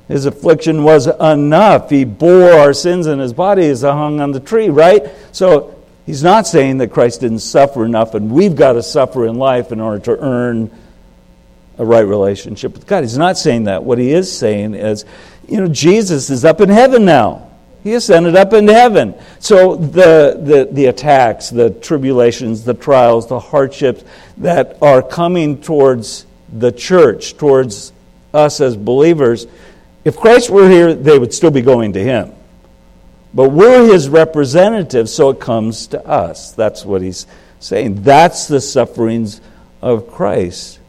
His 0.08 0.26
affliction 0.26 0.84
was 0.84 1.08
enough. 1.08 1.90
He 1.90 2.04
bore 2.04 2.52
our 2.52 2.74
sins 2.74 3.08
in 3.08 3.20
his 3.20 3.34
body 3.34 3.66
as 3.68 3.82
he 3.82 3.88
hung 3.88 4.20
on 4.20 4.32
the 4.32 4.40
tree, 4.40 4.70
right? 4.70 5.08
So 5.32 5.82
He's 6.06 6.24
not 6.24 6.48
saying 6.48 6.80
that 6.80 6.92
Christ 6.92 7.22
didn't 7.22 7.40
suffer 7.40 7.86
enough 7.86 8.16
and 8.16 8.32
we've 8.32 8.56
got 8.56 8.74
to 8.74 8.84
suffer 8.84 9.28
in 9.28 9.36
life 9.36 9.72
in 9.72 9.80
order 9.80 10.04
to 10.06 10.20
earn 10.20 10.72
a 11.78 11.86
right 11.86 12.06
relationship 12.06 12.74
with 12.74 12.88
God. 12.88 13.04
He's 13.04 13.18
not 13.18 13.38
saying 13.38 13.66
that. 13.66 13.84
What 13.84 13.98
he 13.98 14.12
is 14.12 14.36
saying 14.36 14.74
is, 14.74 15.06
you 15.48 15.58
know, 15.58 15.68
Jesus 15.68 16.30
is 16.30 16.44
up 16.44 16.60
in 16.62 16.70
heaven 16.70 17.06
now. 17.06 17.51
He 17.84 17.94
ascended 17.94 18.36
up 18.36 18.54
into 18.54 18.74
heaven. 18.74 19.16
So 19.40 19.76
the, 19.76 20.40
the, 20.40 20.70
the 20.72 20.86
attacks, 20.86 21.50
the 21.50 21.72
tribulations, 21.72 22.64
the 22.64 22.76
trials, 22.76 23.28
the 23.28 23.40
hardships 23.40 24.04
that 24.38 24.78
are 24.82 25.02
coming 25.02 25.62
towards 25.62 26.26
the 26.52 26.72
church, 26.72 27.38
towards 27.38 27.92
us 28.34 28.62
as 28.62 28.78
believers, 28.78 29.48
if 30.04 30.18
Christ 30.18 30.50
were 30.50 30.70
here, 30.70 30.94
they 30.94 31.18
would 31.18 31.34
still 31.34 31.52
be 31.52 31.62
going 31.62 31.94
to 31.94 32.04
him. 32.04 32.34
But 33.34 33.50
we're 33.50 33.92
his 33.92 34.10
representatives, 34.10 35.14
so 35.14 35.30
it 35.30 35.40
comes 35.40 35.88
to 35.88 36.06
us. 36.06 36.52
That's 36.52 36.84
what 36.84 37.02
he's 37.02 37.28
saying. 37.60 38.04
That's 38.04 38.48
the 38.48 38.60
sufferings 38.60 39.42
of 39.82 40.12
Christ. 40.12 40.80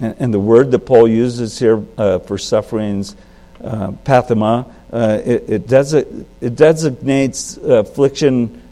And, 0.00 0.14
and 0.18 0.34
the 0.34 0.40
word 0.40 0.70
that 0.70 0.80
Paul 0.80 1.08
uses 1.08 1.58
here 1.58 1.84
uh, 1.98 2.20
for 2.20 2.38
sufferings, 2.38 3.16
uh, 3.62 3.92
pathema, 4.04 4.70
uh, 4.92 5.20
it, 5.24 5.48
it, 5.48 5.66
desi- 5.66 6.24
it, 6.40 6.56
designates 6.56 7.56
affliction 7.56 8.62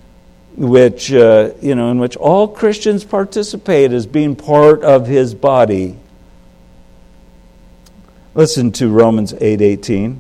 which, 0.57 1.13
uh, 1.13 1.51
you 1.61 1.75
know, 1.75 1.91
in 1.91 1.99
which 1.99 2.17
all 2.17 2.47
Christians 2.47 3.05
participate 3.05 3.93
as 3.93 4.07
being 4.07 4.37
part 4.37 4.85
of 4.85 5.07
his 5.07 5.35
body. 5.35 5.99
Listen 8.35 8.71
to 8.73 8.89
Romans 8.89 9.33
8:18. 9.33 10.19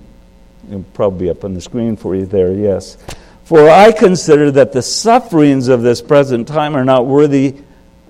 It'll 0.68 0.82
probably 0.94 1.26
be 1.26 1.30
up 1.30 1.44
on 1.44 1.54
the 1.54 1.60
screen 1.60 1.96
for 1.96 2.16
you 2.16 2.26
there, 2.26 2.52
yes. 2.52 2.96
For 3.44 3.68
I 3.68 3.92
consider 3.92 4.50
that 4.52 4.72
the 4.72 4.82
sufferings 4.82 5.68
of 5.68 5.82
this 5.82 6.00
present 6.00 6.48
time 6.48 6.76
are 6.76 6.84
not 6.84 7.06
worthy 7.06 7.56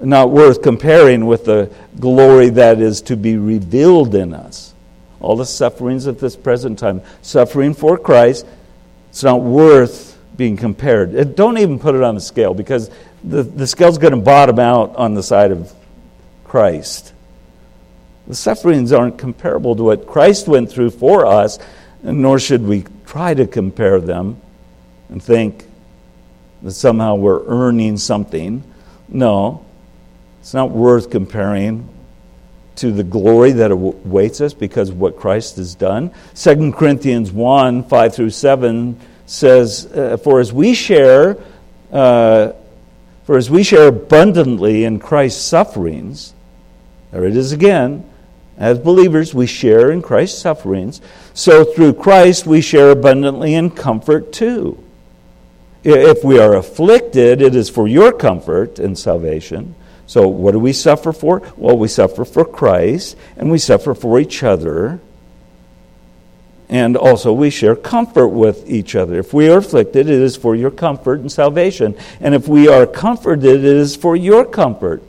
not 0.03 0.31
worth 0.31 0.63
comparing 0.63 1.27
with 1.27 1.45
the 1.45 1.71
glory 1.99 2.51
that 2.51 2.81
is 2.81 3.01
to 3.03 3.17
be 3.17 3.37
revealed 3.37 4.15
in 4.15 4.35
us. 4.35 4.74
All 5.25 5.37
the 5.37 5.47
sufferings 5.47 6.07
of 6.07 6.21
this 6.21 6.37
present 6.37 6.79
time, 6.79 7.03
suffering 7.23 7.75
for 7.75 7.99
Christ, 7.99 8.47
it's 9.11 9.23
not 9.23 9.41
worth 9.41 10.19
being 10.37 10.57
compared. 10.57 11.35
Don't 11.37 11.59
even 11.59 11.79
put 11.79 11.95
it 11.95 12.03
on 12.03 12.15
the 12.15 12.21
scale 12.21 12.55
because 12.55 12.91
the, 13.23 13.43
the 13.43 13.67
scale's 13.67 13.99
going 13.99 14.13
to 14.13 14.21
bottom 14.21 14.59
out 14.59 14.97
on 14.97 15.15
the 15.15 15.23
side 15.23 15.51
of 15.51 15.73
Christ. 16.45 17.13
The 18.27 18.35
sufferings 18.35 18.93
aren't 18.93 19.19
comparable 19.19 19.77
to 19.77 19.83
what 19.83 20.07
Christ 20.07 20.49
went 20.49 20.71
through 20.71 20.91
for 20.91 21.27
us 21.27 21.59
nor 22.13 22.39
should 22.39 22.63
we 22.63 22.85
try 23.07 23.35
to 23.35 23.47
compare 23.47 24.01
them 24.01 24.41
and 25.09 25.23
think 25.23 25.65
that 26.63 26.73
somehow 26.73 27.15
we're 27.15 27.45
earning 27.47 27.97
something. 27.97 28.63
No, 29.09 29.65
it's 30.41 30.55
not 30.55 30.71
worth 30.71 31.11
comparing 31.11 31.89
to 32.77 32.91
the 32.91 33.05
glory 33.05 33.53
that 33.53 33.71
awaits 33.71 34.41
us 34.41 34.53
because 34.53 34.91
of 34.91 34.99
what 34.99 35.17
Christ 35.17 35.57
has 35.57 35.75
done. 35.75 36.11
2 36.35 36.73
Corinthians 36.73 37.31
1 37.31 37.85
5 37.85 38.15
through 38.15 38.31
7 38.31 39.01
says, 39.27 39.87
uh, 39.93 40.17
For 40.17 40.41
as 40.41 40.53
we 40.53 40.75
share, 40.75 41.39
uh, 41.93 42.53
for 43.25 43.37
as 43.37 43.51
we 43.51 43.63
share 43.63 43.89
abundantly 43.89 44.85
in 44.85 44.99
Christ's 44.99 45.43
sufferings, 45.43 46.35
there 47.11 47.25
it 47.25 47.37
is 47.37 47.53
again, 47.53 48.09
as 48.57 48.79
believers, 48.79 49.35
we 49.35 49.47
share 49.47 49.91
in 49.91 50.01
Christ's 50.01 50.41
sufferings, 50.41 51.01
so 51.33 51.65
through 51.65 51.95
Christ 51.95 52.47
we 52.47 52.61
share 52.61 52.91
abundantly 52.91 53.55
in 53.55 53.71
comfort 53.71 54.33
too. 54.33 54.79
If 55.83 56.25
we 56.25 56.39
are 56.39 56.55
afflicted, 56.55 57.43
it 57.43 57.55
is 57.55 57.69
for 57.69 57.89
your 57.89 58.13
comfort 58.13 58.79
and 58.79 58.99
salvation. 58.99 59.75
So, 60.07 60.29
what 60.29 60.53
do 60.53 60.59
we 60.59 60.73
suffer 60.73 61.13
for? 61.13 61.43
Well, 61.57 61.77
we 61.77 61.89
suffer 61.89 62.25
for 62.25 62.45
Christ, 62.45 63.17
and 63.37 63.51
we 63.51 63.59
suffer 63.59 63.95
for 63.95 64.21
each 64.21 64.43
other. 64.43 65.01
And 66.69 66.97
also, 66.97 67.33
we 67.33 67.51
share 67.51 67.77
comfort 67.77 68.29
with 68.29 68.69
each 68.69 68.95
other. 68.95 69.19
If 69.19 69.33
we 69.33 69.49
are 69.49 69.59
afflicted, 69.59 70.09
it 70.09 70.21
is 70.21 70.37
for 70.37 70.55
your 70.55 70.71
comfort 70.71 71.21
and 71.21 71.31
salvation. 71.31 71.95
And 72.21 72.35
if 72.35 72.49
we 72.49 72.69
are 72.69 72.87
comforted, 72.87 73.45
it 73.45 73.65
is 73.65 73.97
for 73.97 74.17
your 74.17 74.45
comfort 74.45 75.03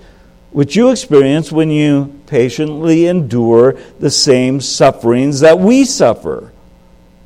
which 0.56 0.74
you 0.74 0.89
experience 0.89 1.52
when 1.52 1.70
you 1.70 2.18
patiently 2.28 3.08
endure 3.08 3.78
the 4.00 4.10
same 4.10 4.62
sufferings 4.62 5.41
that 5.41 5.60
we 5.60 5.84
suffer. 5.84 6.50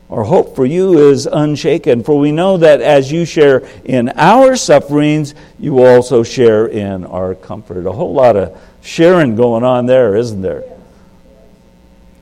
Our 0.10 0.24
hope 0.24 0.56
for 0.56 0.66
you 0.66 1.10
is 1.10 1.28
unshaken, 1.28 2.04
for 2.04 2.18
we 2.18 2.32
know 2.32 2.58
that 2.58 2.82
as 2.82 3.12
you 3.12 3.26
share 3.26 3.68
in 3.86 4.10
our 4.16 4.56
sufferings, 4.56 5.36
you 5.60 5.86
also 5.86 6.24
share 6.24 6.66
in 6.66 7.06
our 7.06 7.36
comfort. 7.36 7.86
A 7.86 7.92
whole 7.92 8.14
lot 8.14 8.36
of 8.36 8.60
sharing 8.82 9.36
going 9.36 9.64
on 9.64 9.86
there, 9.86 10.16
isn't 10.16 10.42
there? 10.42 10.64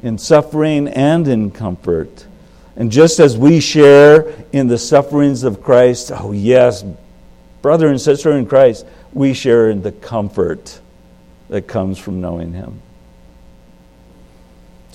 in 0.04 0.18
suffering 0.18 0.88
and 0.88 1.28
in 1.28 1.52
comfort. 1.52 2.26
And 2.76 2.92
just 2.92 3.20
as 3.20 3.38
we 3.38 3.60
share 3.60 4.34
in 4.52 4.68
the 4.68 4.78
sufferings 4.78 5.44
of 5.44 5.64
Christ, 5.64 6.12
oh, 6.14 6.32
yes, 6.32 6.84
brother 7.62 7.88
and 7.88 8.00
sister 8.00 8.32
in 8.34 8.46
Christ, 8.46 8.86
we 9.14 9.34
share 9.34 9.70
in 9.70 9.82
the 9.82 9.92
comfort 9.92 10.80
that 11.50 11.68
comes 11.68 11.98
from 11.98 12.22
knowing 12.22 12.54
Him. 12.54 12.82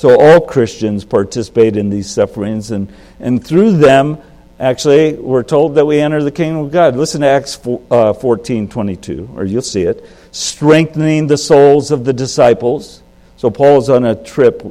So 0.03 0.20
all 0.20 0.40
Christians 0.40 1.05
participate 1.05 1.76
in 1.76 1.88
these 1.88 2.11
sufferings, 2.11 2.72
and, 2.72 2.92
and 3.20 3.46
through 3.46 3.76
them, 3.76 4.18
actually, 4.59 5.12
we're 5.12 5.44
told 5.44 5.76
that 5.76 5.86
we 5.86 6.00
enter 6.00 6.20
the 6.20 6.32
kingdom 6.32 6.64
of 6.64 6.72
God. 6.72 6.96
Listen 6.96 7.20
to 7.20 7.28
Acts 7.28 7.55
4, 7.55 7.82
uh, 7.88 8.12
14 8.12 8.68
22, 8.68 9.30
or 9.36 9.44
you'll 9.44 9.62
see 9.62 9.82
it. 9.82 10.05
Strengthening 10.32 11.28
the 11.28 11.36
souls 11.36 11.92
of 11.92 12.05
the 12.05 12.12
disciples. 12.12 13.00
So 13.36 13.48
Paul 13.48 13.78
is 13.78 13.88
on 13.88 14.05
a 14.05 14.16
trip 14.16 14.66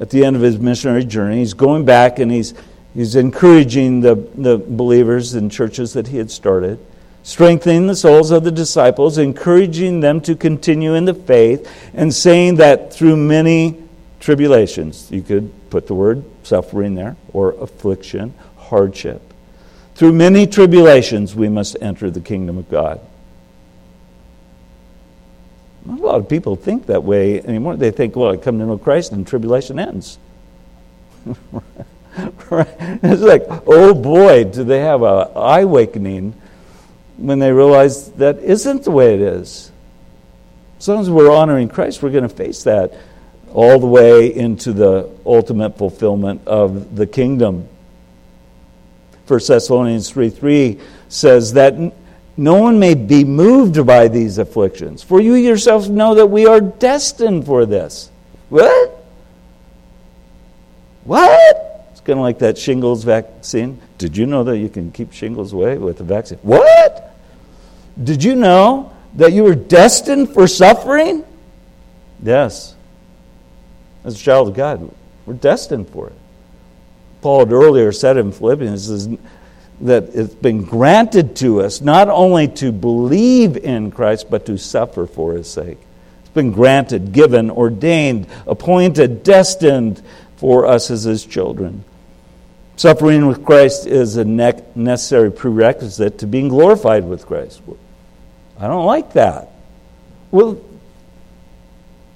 at 0.00 0.10
the 0.10 0.22
end 0.22 0.36
of 0.36 0.42
his 0.42 0.58
missionary 0.58 1.06
journey. 1.06 1.38
He's 1.38 1.54
going 1.54 1.86
back 1.86 2.18
and 2.18 2.30
he's, 2.30 2.52
he's 2.92 3.16
encouraging 3.16 4.02
the, 4.02 4.16
the 4.34 4.58
believers 4.58 5.34
in 5.34 5.48
churches 5.48 5.94
that 5.94 6.08
he 6.08 6.18
had 6.18 6.30
started, 6.30 6.78
strengthening 7.22 7.86
the 7.86 7.96
souls 7.96 8.30
of 8.32 8.44
the 8.44 8.52
disciples, 8.52 9.16
encouraging 9.16 10.00
them 10.00 10.20
to 10.20 10.36
continue 10.36 10.92
in 10.92 11.06
the 11.06 11.14
faith, 11.14 11.66
and 11.94 12.12
saying 12.14 12.56
that 12.56 12.92
through 12.92 13.16
many 13.16 13.87
tribulations, 14.20 15.10
you 15.10 15.22
could 15.22 15.52
put 15.70 15.86
the 15.86 15.94
word 15.94 16.24
suffering 16.42 16.94
there, 16.94 17.16
or 17.32 17.52
affliction, 17.60 18.34
hardship. 18.56 19.22
Through 19.94 20.12
many 20.12 20.46
tribulations, 20.46 21.34
we 21.34 21.48
must 21.48 21.76
enter 21.80 22.10
the 22.10 22.20
kingdom 22.20 22.58
of 22.58 22.70
God. 22.70 23.00
Not 25.84 25.98
a 25.98 26.02
lot 26.02 26.16
of 26.16 26.28
people 26.28 26.56
think 26.56 26.86
that 26.86 27.02
way 27.02 27.40
anymore. 27.40 27.76
They 27.76 27.90
think, 27.90 28.14
well, 28.14 28.32
I 28.32 28.36
come 28.36 28.58
to 28.58 28.66
know 28.66 28.78
Christ 28.78 29.12
and 29.12 29.26
tribulation 29.26 29.78
ends. 29.78 30.18
right? 32.50 32.68
It's 33.02 33.22
like, 33.22 33.44
oh 33.66 33.94
boy, 33.94 34.44
do 34.44 34.64
they 34.64 34.80
have 34.80 35.02
an 35.02 35.28
eye 35.34 35.60
awakening 35.60 36.34
when 37.16 37.40
they 37.40 37.52
realize 37.52 38.12
that 38.12 38.38
isn't 38.38 38.84
the 38.84 38.90
way 38.90 39.14
it 39.14 39.20
is. 39.20 39.72
As 40.78 40.88
long 40.88 41.00
as 41.00 41.10
we're 41.10 41.30
honoring 41.30 41.68
Christ, 41.68 42.02
we're 42.02 42.10
going 42.10 42.22
to 42.22 42.28
face 42.28 42.62
that 42.62 42.92
all 43.52 43.78
the 43.78 43.86
way 43.86 44.34
into 44.34 44.72
the 44.72 45.10
ultimate 45.24 45.76
fulfillment 45.78 46.46
of 46.46 46.96
the 46.96 47.06
kingdom. 47.06 47.68
1 49.26 49.40
Thessalonians 49.46 50.10
3 50.10 50.30
3 50.30 50.80
says 51.08 51.52
that 51.52 51.74
no 52.36 52.54
one 52.54 52.78
may 52.78 52.94
be 52.94 53.24
moved 53.24 53.84
by 53.84 54.08
these 54.08 54.38
afflictions. 54.38 55.02
For 55.02 55.20
you 55.20 55.34
yourselves 55.34 55.88
know 55.88 56.14
that 56.14 56.26
we 56.26 56.46
are 56.46 56.60
destined 56.60 57.44
for 57.44 57.66
this. 57.66 58.10
What? 58.48 59.04
What? 61.04 61.88
It's 61.90 62.00
kind 62.00 62.18
of 62.18 62.22
like 62.22 62.38
that 62.38 62.56
shingles 62.56 63.02
vaccine. 63.02 63.80
Did 63.98 64.16
you 64.16 64.26
know 64.26 64.44
that 64.44 64.58
you 64.58 64.68
can 64.68 64.92
keep 64.92 65.12
shingles 65.12 65.52
away 65.52 65.78
with 65.78 65.98
the 65.98 66.04
vaccine? 66.04 66.38
What? 66.42 67.16
Did 68.02 68.22
you 68.22 68.36
know 68.36 68.94
that 69.16 69.32
you 69.32 69.42
were 69.42 69.56
destined 69.56 70.32
for 70.32 70.46
suffering? 70.46 71.24
Yes. 72.22 72.76
As 74.04 74.14
a 74.14 74.18
child 74.18 74.48
of 74.48 74.54
God, 74.54 74.90
we're 75.26 75.34
destined 75.34 75.88
for 75.90 76.08
it. 76.08 76.16
Paul 77.20 77.40
had 77.40 77.52
earlier 77.52 77.92
said 77.92 78.16
in 78.16 78.32
Philippians, 78.32 79.08
that 79.80 80.04
it's 80.14 80.34
been 80.34 80.64
granted 80.64 81.36
to 81.36 81.60
us 81.60 81.80
not 81.80 82.08
only 82.08 82.48
to 82.48 82.72
believe 82.72 83.56
in 83.56 83.90
Christ, 83.90 84.28
but 84.30 84.46
to 84.46 84.58
suffer 84.58 85.06
for 85.06 85.34
his 85.34 85.48
sake. 85.48 85.78
It's 86.20 86.30
been 86.30 86.52
granted, 86.52 87.12
given, 87.12 87.50
ordained, 87.50 88.26
appointed, 88.46 89.22
destined 89.22 90.02
for 90.36 90.66
us 90.66 90.90
as 90.90 91.04
his 91.04 91.24
children. 91.24 91.84
Suffering 92.76 93.26
with 93.26 93.44
Christ 93.44 93.86
is 93.86 94.16
a 94.16 94.24
necessary 94.24 95.32
prerequisite 95.32 96.18
to 96.18 96.26
being 96.26 96.48
glorified 96.48 97.04
with 97.04 97.26
Christ. 97.26 97.60
I 98.58 98.66
don't 98.66 98.86
like 98.86 99.12
that. 99.12 99.50
Well, 100.30 100.60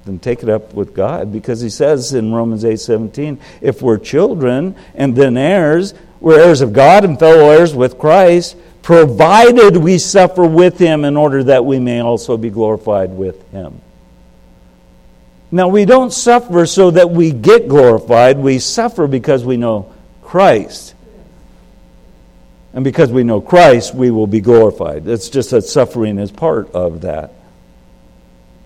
then 0.04 0.18
take 0.18 0.42
it 0.42 0.48
up 0.48 0.74
with 0.74 0.94
God 0.94 1.32
because 1.32 1.60
he 1.60 1.70
says 1.70 2.12
in 2.12 2.32
Romans 2.32 2.64
8 2.64 2.78
17, 2.78 3.40
if 3.60 3.82
we're 3.82 3.98
children 3.98 4.74
and 4.94 5.14
then 5.14 5.36
heirs, 5.36 5.94
we're 6.20 6.40
heirs 6.40 6.60
of 6.60 6.72
God 6.72 7.04
and 7.04 7.18
fellow 7.18 7.50
heirs 7.50 7.74
with 7.74 7.98
Christ, 7.98 8.56
provided 8.82 9.76
we 9.76 9.98
suffer 9.98 10.44
with 10.44 10.78
him 10.78 11.04
in 11.04 11.16
order 11.16 11.44
that 11.44 11.64
we 11.64 11.78
may 11.78 12.00
also 12.00 12.36
be 12.36 12.50
glorified 12.50 13.10
with 13.10 13.48
him. 13.50 13.80
Now, 15.50 15.68
we 15.68 15.84
don't 15.84 16.12
suffer 16.12 16.64
so 16.64 16.90
that 16.92 17.10
we 17.10 17.30
get 17.30 17.68
glorified, 17.68 18.38
we 18.38 18.58
suffer 18.58 19.06
because 19.06 19.44
we 19.44 19.56
know 19.56 19.92
Christ. 20.22 20.94
And 22.72 22.84
because 22.84 23.12
we 23.12 23.22
know 23.22 23.42
Christ, 23.42 23.94
we 23.94 24.10
will 24.10 24.26
be 24.26 24.40
glorified. 24.40 25.06
It's 25.06 25.28
just 25.28 25.50
that 25.50 25.62
suffering 25.62 26.18
is 26.18 26.32
part 26.32 26.72
of 26.72 27.02
that. 27.02 27.34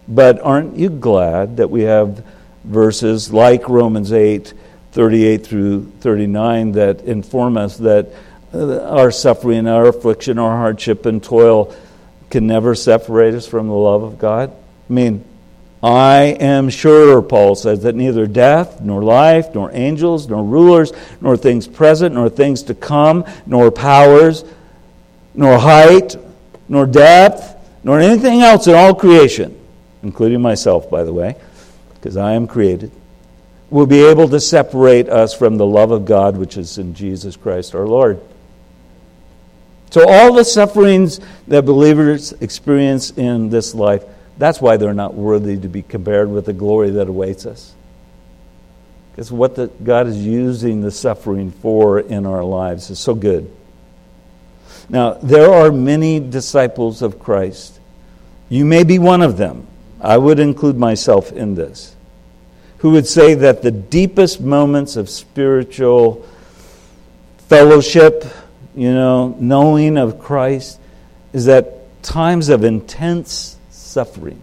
But 0.08 0.40
aren't 0.40 0.76
you 0.76 0.90
glad 0.90 1.56
that 1.56 1.70
we 1.70 1.82
have 1.82 2.24
verses 2.64 3.32
like 3.32 3.68
Romans 3.68 4.12
8 4.12 4.52
38 4.92 5.46
through 5.46 5.84
39 6.00 6.72
that 6.72 7.02
inform 7.02 7.58
us 7.58 7.76
that 7.76 8.14
uh, 8.54 8.80
our 8.84 9.10
suffering, 9.10 9.66
our 9.66 9.88
affliction, 9.88 10.38
our 10.38 10.56
hardship, 10.56 11.04
and 11.04 11.22
toil 11.22 11.74
can 12.30 12.46
never 12.46 12.74
separate 12.74 13.34
us 13.34 13.46
from 13.46 13.68
the 13.68 13.74
love 13.74 14.02
of 14.02 14.18
God? 14.18 14.50
I 14.88 14.92
mean, 14.92 15.22
I 15.82 16.36
am 16.40 16.70
sure, 16.70 17.20
Paul 17.20 17.54
says, 17.54 17.82
that 17.82 17.94
neither 17.94 18.26
death, 18.26 18.80
nor 18.80 19.02
life, 19.02 19.54
nor 19.54 19.70
angels, 19.72 20.28
nor 20.28 20.42
rulers, 20.42 20.92
nor 21.20 21.36
things 21.36 21.68
present, 21.68 22.14
nor 22.14 22.30
things 22.30 22.62
to 22.64 22.74
come, 22.74 23.26
nor 23.44 23.70
powers, 23.70 24.44
nor 25.34 25.58
height, 25.58 26.16
nor 26.68 26.86
depth, 26.86 27.54
nor 27.84 28.00
anything 28.00 28.40
else 28.40 28.66
in 28.66 28.74
all 28.74 28.94
creation, 28.94 29.55
including 30.06 30.40
myself, 30.40 30.88
by 30.88 31.02
the 31.02 31.12
way, 31.12 31.34
because 31.94 32.16
I 32.16 32.34
am 32.34 32.46
created, 32.46 32.92
will 33.70 33.86
be 33.86 34.04
able 34.04 34.28
to 34.28 34.38
separate 34.38 35.08
us 35.08 35.34
from 35.34 35.56
the 35.56 35.66
love 35.66 35.90
of 35.90 36.04
God 36.04 36.36
which 36.36 36.56
is 36.56 36.78
in 36.78 36.94
Jesus 36.94 37.36
Christ 37.36 37.74
our 37.74 37.86
Lord. 37.86 38.20
So, 39.90 40.08
all 40.08 40.32
the 40.32 40.44
sufferings 40.44 41.20
that 41.48 41.64
believers 41.64 42.32
experience 42.34 43.10
in 43.10 43.50
this 43.50 43.74
life, 43.74 44.04
that's 44.38 44.60
why 44.60 44.76
they're 44.76 44.94
not 44.94 45.14
worthy 45.14 45.56
to 45.56 45.68
be 45.68 45.82
compared 45.82 46.30
with 46.30 46.46
the 46.46 46.52
glory 46.52 46.90
that 46.90 47.08
awaits 47.08 47.44
us. 47.46 47.74
Because 49.10 49.32
what 49.32 49.56
the, 49.56 49.66
God 49.82 50.06
is 50.06 50.18
using 50.18 50.82
the 50.82 50.90
suffering 50.90 51.50
for 51.50 52.00
in 52.00 52.26
our 52.26 52.44
lives 52.44 52.90
is 52.90 52.98
so 52.98 53.14
good. 53.14 53.50
Now, 54.88 55.14
there 55.14 55.52
are 55.52 55.72
many 55.72 56.20
disciples 56.20 57.02
of 57.02 57.18
Christ. 57.18 57.80
You 58.48 58.64
may 58.64 58.84
be 58.84 58.98
one 58.98 59.22
of 59.22 59.36
them. 59.36 59.66
I 60.00 60.18
would 60.18 60.38
include 60.38 60.76
myself 60.76 61.32
in 61.32 61.54
this 61.54 61.96
who 62.78 62.92
would 62.92 63.06
say 63.06 63.34
that 63.34 63.62
the 63.62 63.70
deepest 63.70 64.40
moments 64.40 64.96
of 64.96 65.08
spiritual 65.08 66.26
fellowship, 67.48 68.24
you 68.74 68.92
know, 68.92 69.34
knowing 69.40 69.96
of 69.96 70.18
Christ, 70.18 70.78
is 71.32 71.46
that 71.46 72.02
times 72.02 72.48
of 72.48 72.64
intense 72.64 73.56
suffering. 73.70 74.40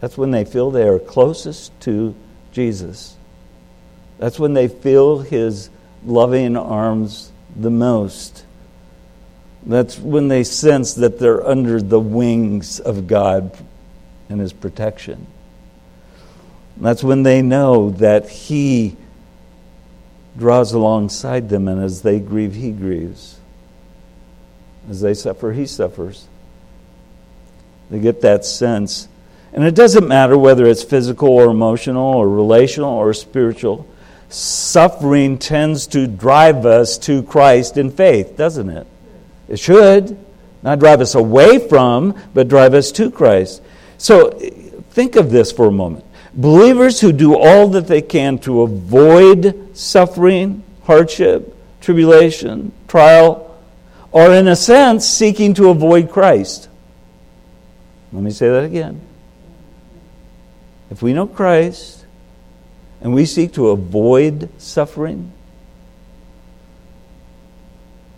That's 0.00 0.18
when 0.18 0.32
they 0.32 0.44
feel 0.44 0.70
they 0.70 0.88
are 0.88 0.98
closest 0.98 1.78
to 1.82 2.14
Jesus. 2.52 3.16
That's 4.18 4.38
when 4.38 4.52
they 4.52 4.68
feel 4.68 5.20
his 5.20 5.70
loving 6.04 6.56
arms 6.56 7.30
the 7.54 7.70
most. 7.70 8.44
That's 9.64 9.98
when 9.98 10.26
they 10.26 10.42
sense 10.42 10.94
that 10.94 11.20
they're 11.20 11.46
under 11.46 11.80
the 11.80 12.00
wings 12.00 12.80
of 12.80 13.06
God 13.06 13.56
and 14.28 14.40
his 14.40 14.52
protection. 14.52 15.26
That's 16.76 17.04
when 17.04 17.22
they 17.22 17.42
know 17.42 17.90
that 17.90 18.28
He 18.28 18.96
draws 20.36 20.72
alongside 20.72 21.48
them, 21.48 21.68
and 21.68 21.82
as 21.82 22.02
they 22.02 22.18
grieve, 22.18 22.54
He 22.54 22.72
grieves. 22.72 23.38
As 24.88 25.00
they 25.00 25.14
suffer, 25.14 25.52
He 25.52 25.66
suffers. 25.66 26.26
They 27.90 28.00
get 28.00 28.22
that 28.22 28.44
sense. 28.44 29.08
And 29.52 29.64
it 29.64 29.74
doesn't 29.74 30.08
matter 30.08 30.36
whether 30.38 30.66
it's 30.66 30.82
physical 30.82 31.28
or 31.28 31.50
emotional 31.50 32.14
or 32.14 32.28
relational 32.28 32.90
or 32.90 33.12
spiritual. 33.12 33.86
Suffering 34.30 35.38
tends 35.38 35.86
to 35.88 36.06
drive 36.06 36.64
us 36.64 36.96
to 36.98 37.22
Christ 37.22 37.76
in 37.76 37.90
faith, 37.90 38.34
doesn't 38.36 38.70
it? 38.70 38.86
It 39.48 39.58
should. 39.58 40.18
Not 40.62 40.78
drive 40.78 41.02
us 41.02 41.14
away 41.14 41.68
from, 41.68 42.18
but 42.32 42.48
drive 42.48 42.72
us 42.72 42.92
to 42.92 43.10
Christ. 43.10 43.60
So 44.02 44.30
think 44.90 45.14
of 45.14 45.30
this 45.30 45.52
for 45.52 45.66
a 45.66 45.70
moment. 45.70 46.04
Believers 46.34 47.00
who 47.00 47.12
do 47.12 47.36
all 47.36 47.68
that 47.68 47.86
they 47.86 48.02
can 48.02 48.36
to 48.38 48.62
avoid 48.62 49.76
suffering, 49.78 50.64
hardship, 50.82 51.56
tribulation, 51.80 52.72
trial, 52.88 53.56
are 54.12 54.34
in 54.34 54.48
a 54.48 54.56
sense 54.56 55.08
seeking 55.08 55.54
to 55.54 55.68
avoid 55.68 56.10
Christ. 56.10 56.68
Let 58.12 58.24
me 58.24 58.32
say 58.32 58.48
that 58.48 58.64
again. 58.64 59.00
If 60.90 61.00
we 61.00 61.12
know 61.12 61.28
Christ 61.28 62.04
and 63.00 63.14
we 63.14 63.24
seek 63.24 63.52
to 63.52 63.68
avoid 63.68 64.48
suffering, 64.60 65.30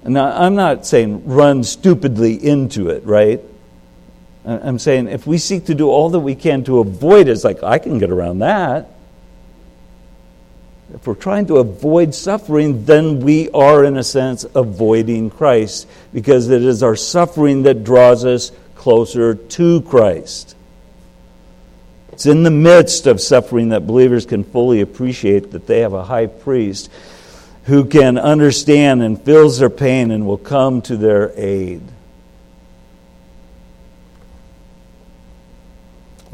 and 0.03 0.19
I'm 0.19 0.55
not 0.55 0.87
saying 0.87 1.27
run 1.27 1.63
stupidly 1.63 2.43
into 2.43 2.89
it, 2.89 3.05
right? 3.05 3.43
I'm 4.45 4.79
saying 4.79 5.09
if 5.09 5.27
we 5.27 5.39
seek 5.39 5.67
to 5.67 5.75
do 5.75 5.89
all 5.89 6.11
that 6.11 6.21
we 6.21 6.35
can 6.35 6.65
to 6.65 6.81
avoid 6.81 7.29
it, 7.29 7.33
it's 7.33 7.45
like, 7.45 7.63
I 7.63 7.79
can 7.79 7.99
get 7.99 8.11
around 8.11 8.41
that. 8.41 8.91
If 10.93 11.07
we're 11.07 11.15
trying 11.15 11.47
to 11.47 11.57
avoid 11.57 12.15
suffering, 12.15 12.85
then 12.85 13.21
we 13.21 13.51
are, 13.51 13.85
in 13.85 13.97
a 13.97 14.05
sense, 14.05 14.45
avoiding 14.55 15.31
Christ 15.31 15.89
because 16.13 16.51
it 16.51 16.63
is 16.63 16.83
our 16.83 16.95
suffering 16.95 17.63
that 17.63 17.85
draws 17.85 18.25
us 18.25 18.53
closer 18.77 19.35
to 19.35 19.81
Christ. 19.83 20.55
It's 22.13 22.27
in 22.27 22.43
the 22.43 22.51
midst 22.51 23.07
of 23.07 23.21
suffering 23.21 23.71
that 23.71 23.87
believers 23.87 24.27
can 24.27 24.45
fully 24.45 24.83
appreciate 24.83 25.51
that 25.53 25.67
they 25.67 25.81
have 25.81 25.95
a 25.95 26.05
high 26.05 26.27
priest 26.27 26.91
who 27.65 27.87
can 27.87 28.19
understand 28.19 29.03
and 29.03 29.21
feels 29.21 29.59
their 29.59 29.71
pain 29.71 30.11
and 30.11 30.27
will 30.27 30.39
come 30.39 30.83
to 30.83 30.97
their 30.97 31.33
aid. 31.35 31.83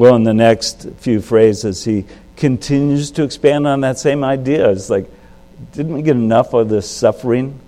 Well, 0.01 0.17
in 0.17 0.23
the 0.23 0.33
next 0.33 0.89
few 1.01 1.21
phrases, 1.21 1.85
he 1.85 2.07
continues 2.35 3.11
to 3.11 3.23
expand 3.23 3.67
on 3.67 3.83
that 3.83 3.99
same 3.99 4.25
idea. 4.25 4.71
It's 4.71 4.89
like, 4.89 5.05
didn't 5.73 5.93
we 5.93 6.01
get 6.01 6.17
enough 6.17 6.55
of 6.55 6.71
this 6.71 6.91
suffering? 6.91 7.61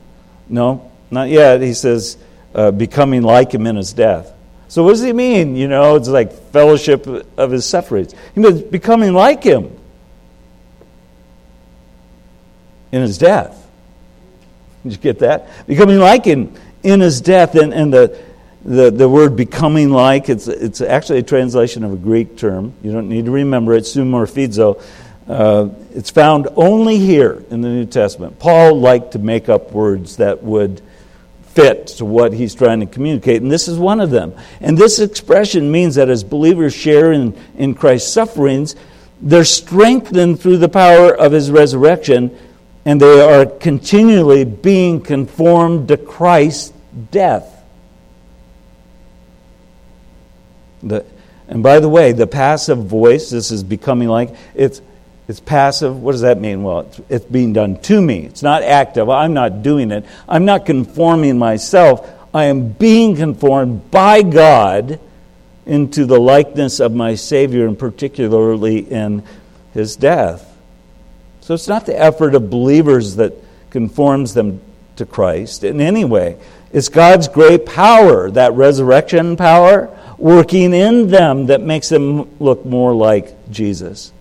No, 0.48 0.90
not 1.10 1.28
yet. 1.28 1.60
He 1.60 1.74
says, 1.74 2.16
uh, 2.54 2.70
becoming 2.70 3.20
like 3.20 3.52
him 3.52 3.66
in 3.66 3.76
his 3.76 3.92
death. 3.92 4.32
So, 4.68 4.82
what 4.82 4.92
does 4.92 5.02
he 5.02 5.12
mean? 5.12 5.56
You 5.56 5.68
know, 5.68 5.96
it's 5.96 6.08
like 6.08 6.32
fellowship 6.32 7.06
of 7.06 7.50
his 7.50 7.66
sufferings. 7.66 8.14
He 8.34 8.40
means 8.40 8.62
becoming 8.62 9.12
like 9.12 9.44
him 9.44 9.70
in 12.92 13.02
his 13.02 13.18
death. 13.18 13.68
Did 14.84 14.92
you 14.92 14.98
get 14.98 15.18
that? 15.18 15.66
Becoming 15.66 15.98
like 15.98 16.24
him 16.24 16.54
in 16.82 17.00
his 17.00 17.20
death. 17.20 17.56
And, 17.56 17.74
and 17.74 17.92
the, 17.92 18.18
the, 18.64 18.90
the 18.90 19.08
word 19.08 19.36
becoming 19.36 19.90
like, 19.90 20.28
it's, 20.28 20.46
it's 20.48 20.80
actually 20.80 21.18
a 21.18 21.22
translation 21.24 21.84
of 21.84 21.92
a 21.92 21.96
Greek 21.96 22.36
term. 22.36 22.74
You 22.82 22.92
don't 22.92 23.08
need 23.08 23.24
to 23.24 23.30
remember 23.30 23.74
it, 23.74 23.84
sumorphizo. 23.84 24.82
Uh, 25.28 25.68
it's 25.94 26.10
found 26.10 26.48
only 26.56 26.98
here 26.98 27.44
in 27.50 27.60
the 27.60 27.68
New 27.68 27.86
Testament. 27.86 28.38
Paul 28.38 28.78
liked 28.78 29.12
to 29.12 29.18
make 29.18 29.48
up 29.48 29.72
words 29.72 30.16
that 30.16 30.42
would 30.42 30.80
fit 31.46 31.86
to 31.86 32.04
what 32.04 32.32
he's 32.32 32.54
trying 32.54 32.80
to 32.80 32.86
communicate, 32.86 33.42
and 33.42 33.50
this 33.50 33.68
is 33.68 33.78
one 33.78 34.00
of 34.00 34.10
them. 34.10 34.34
And 34.60 34.76
this 34.76 35.00
expression 35.00 35.70
means 35.70 35.96
that 35.96 36.08
as 36.08 36.24
believers 36.24 36.74
share 36.74 37.12
in, 37.12 37.38
in 37.56 37.74
Christ's 37.74 38.12
sufferings, 38.12 38.74
they're 39.20 39.44
strengthened 39.44 40.40
through 40.40 40.58
the 40.58 40.68
power 40.68 41.14
of 41.14 41.32
his 41.32 41.50
resurrection, 41.50 42.36
and 42.84 43.00
they 43.00 43.20
are 43.20 43.46
continually 43.46 44.44
being 44.44 45.00
conformed 45.00 45.88
to 45.88 45.96
Christ's 45.96 46.72
death. 47.10 47.51
The, 50.82 51.04
and 51.48 51.62
by 51.62 51.80
the 51.80 51.88
way, 51.88 52.12
the 52.12 52.26
passive 52.26 52.78
voice, 52.78 53.30
this 53.30 53.50
is 53.50 53.62
becoming 53.62 54.08
like, 54.08 54.34
it's, 54.54 54.80
it's 55.28 55.40
passive. 55.40 56.02
What 56.02 56.12
does 56.12 56.22
that 56.22 56.40
mean? 56.40 56.62
Well, 56.62 56.80
it's, 56.80 57.00
it's 57.08 57.24
being 57.24 57.52
done 57.52 57.80
to 57.82 58.00
me. 58.00 58.20
It's 58.20 58.42
not 58.42 58.62
active. 58.62 59.08
I'm 59.08 59.34
not 59.34 59.62
doing 59.62 59.90
it. 59.90 60.04
I'm 60.28 60.44
not 60.44 60.66
conforming 60.66 61.38
myself. 61.38 62.08
I 62.34 62.44
am 62.44 62.68
being 62.68 63.16
conformed 63.16 63.90
by 63.90 64.22
God 64.22 64.98
into 65.66 66.06
the 66.06 66.18
likeness 66.18 66.80
of 66.80 66.92
my 66.92 67.14
Savior, 67.14 67.66
and 67.66 67.78
particularly 67.78 68.78
in 68.78 69.22
his 69.74 69.96
death. 69.96 70.48
So 71.40 71.54
it's 71.54 71.68
not 71.68 71.86
the 71.86 71.98
effort 71.98 72.34
of 72.34 72.50
believers 72.50 73.16
that 73.16 73.34
conforms 73.70 74.34
them 74.34 74.60
to 74.96 75.06
Christ 75.06 75.64
in 75.64 75.80
any 75.80 76.04
way. 76.04 76.36
It's 76.72 76.88
God's 76.88 77.28
great 77.28 77.66
power, 77.66 78.30
that 78.30 78.54
resurrection 78.54 79.36
power, 79.36 79.96
working 80.22 80.72
in 80.72 81.08
them 81.08 81.46
that 81.46 81.60
makes 81.60 81.88
them 81.88 82.38
look 82.38 82.64
more 82.64 82.94
like 82.94 83.50
Jesus. 83.50 84.12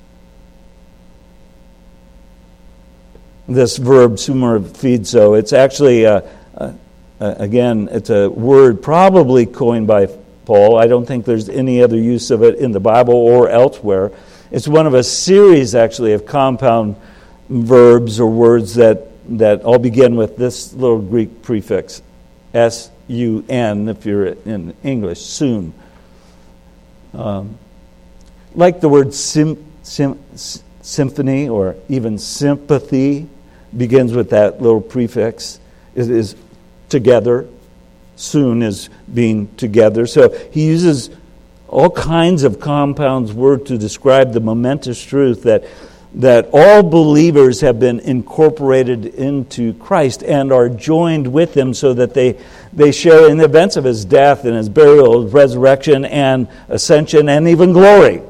This 3.48 3.78
verb, 3.78 4.14
sumorphizo, 4.14 5.38
it's 5.38 5.54
actually, 5.54 6.06
a, 6.06 6.28
a, 6.56 6.74
a, 7.20 7.36
again, 7.38 7.88
it's 7.92 8.10
a 8.10 8.32
word 8.32 8.82
probably 8.82 9.46
coined 9.46 9.86
by 9.86 10.08
Paul. 10.46 10.76
I 10.76 10.88
don't 10.88 11.06
think 11.06 11.24
there's 11.24 11.50
any 11.50 11.84
other 11.84 11.98
use 11.98 12.32
of 12.32 12.42
it 12.42 12.56
in 12.56 12.72
the 12.72 12.80
Bible 12.80 13.14
or 13.14 13.48
elsewhere. 13.48 14.12
It's 14.50 14.68
one 14.68 14.88
of 14.88 14.96
a 14.96 15.04
series, 15.04 15.76
actually, 15.76 16.14
of 16.14 16.26
compound 16.26 16.96
verbs 17.48 18.20
or 18.20 18.28
words 18.28 18.74
that, 18.74 19.08
that 19.38 19.62
all 19.62 19.78
begin 19.78 20.16
with 20.16 20.36
this 20.36 20.74
little 20.74 21.00
Greek 21.00 21.44
prefix, 21.44 22.02
S 22.56 22.90
U 23.08 23.46
N, 23.48 23.88
if 23.88 24.04
you're 24.04 24.26
in 24.26 24.74
English, 24.84 25.22
soon. 25.22 25.76
Um, 27.14 27.58
like 28.56 28.82
the 28.82 28.90
word 28.90 29.14
sim, 29.14 29.64
sim, 29.84 30.20
symphony 30.82 31.48
or 31.50 31.76
even 31.90 32.18
sympathy 32.18 33.28
begins 33.76 34.14
with 34.14 34.30
that 34.32 34.62
little 34.62 34.82
prefix. 34.82 35.60
It 35.96 36.10
is 36.10 36.36
together. 36.90 37.48
Soon 38.16 38.62
is 38.62 38.90
being 39.14 39.54
together. 39.56 40.06
So 40.06 40.30
he 40.52 40.68
uses 40.68 41.10
all 41.68 41.90
kinds 41.90 42.44
of 42.44 42.60
compounds 42.60 43.32
word 43.34 43.66
to 43.68 43.78
describe 43.78 44.34
the 44.34 44.42
momentous 44.42 45.02
truth 45.04 45.44
that 45.44 45.64
that 46.14 46.50
all 46.52 46.84
believers 46.84 47.62
have 47.62 47.80
been 47.80 48.00
incorporated 48.02 49.06
into 49.06 49.74
Christ 49.76 50.24
and 50.24 50.52
are 50.52 50.68
joined 50.68 51.32
with 51.32 51.56
him 51.56 51.74
so 51.74 51.94
that 51.94 52.14
they, 52.14 52.38
they 52.74 52.92
share 52.92 53.30
in 53.30 53.38
the 53.38 53.46
events 53.46 53.76
of 53.76 53.84
his 53.84 54.06
death 54.06 54.46
and 54.46 54.56
his 54.56 54.70
burial, 54.70 55.24
his 55.24 55.34
resurrection, 55.34 56.06
and 56.06 56.48
ascension, 56.70 57.30
and 57.30 57.48
even 57.48 57.74
glory. 57.74 58.22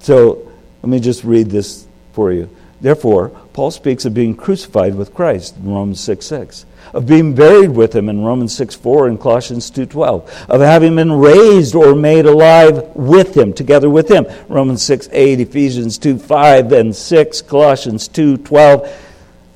So 0.00 0.52
let 0.82 0.88
me 0.88 1.00
just 1.00 1.24
read 1.24 1.50
this 1.50 1.86
for 2.12 2.32
you. 2.32 2.50
Therefore, 2.80 3.28
Paul 3.52 3.70
speaks 3.70 4.04
of 4.04 4.14
being 4.14 4.34
crucified 4.34 4.94
with 4.96 5.14
Christ 5.14 5.56
in 5.56 5.72
Romans 5.72 6.00
6 6.00 6.26
6 6.26 6.66
of 6.92 7.06
being 7.06 7.34
buried 7.34 7.70
with 7.70 7.94
him 7.94 8.08
in 8.08 8.24
Romans 8.24 8.54
6 8.56 8.74
4 8.74 9.08
and 9.08 9.20
Colossians 9.20 9.70
2 9.70 9.86
12, 9.86 10.46
of 10.48 10.60
having 10.60 10.96
been 10.96 11.12
raised 11.12 11.74
or 11.74 11.94
made 11.94 12.26
alive 12.26 12.94
with 12.94 13.36
him, 13.36 13.52
together 13.52 13.88
with 13.88 14.10
him, 14.10 14.26
Romans 14.48 14.82
6 14.82 15.08
8, 15.12 15.40
Ephesians 15.40 15.98
2 15.98 16.18
5 16.18 16.72
and 16.72 16.94
6, 16.94 17.42
Colossians 17.42 18.08
2 18.08 18.38
12 18.38 19.08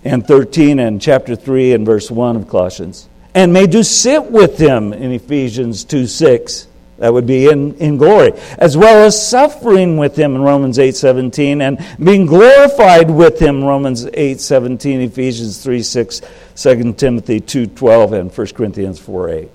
and 0.07 0.27
13, 0.27 0.79
and 0.79 1.01
chapter 1.01 1.37
3 1.37 1.73
and 1.73 1.85
verse 1.85 2.11
1 2.11 2.37
of 2.37 2.49
Colossians. 2.49 3.09
And 3.35 3.53
may 3.53 3.67
to 3.67 3.85
sit 3.85 4.31
with 4.31 4.59
him 4.59 4.93
in 4.93 5.13
Ephesians 5.13 5.85
2 5.85 6.07
6 6.07 6.69
that 6.99 7.13
would 7.13 7.27
be 7.27 7.49
in, 7.49 7.75
in 7.75 7.99
glory, 7.99 8.33
as 8.59 8.77
well 8.77 9.05
as 9.05 9.29
suffering 9.29 9.99
with 9.99 10.17
him 10.17 10.35
in 10.35 10.41
Romans 10.41 10.79
8.17 10.79 11.61
and 11.61 11.79
being 12.03 12.25
glorified 12.25 13.11
with 13.11 13.39
him, 13.39 13.63
Romans 13.63 14.07
8.17, 14.07 15.05
Ephesians 15.05 15.63
3 15.63 15.83
6, 15.83 16.21
2 16.57 16.93
Timothy 16.95 17.41
2.12, 17.41 18.13
and 18.19 18.35
1 18.35 18.47
Corinthians 18.49 18.99
4 18.99 19.29
8. 19.29 19.51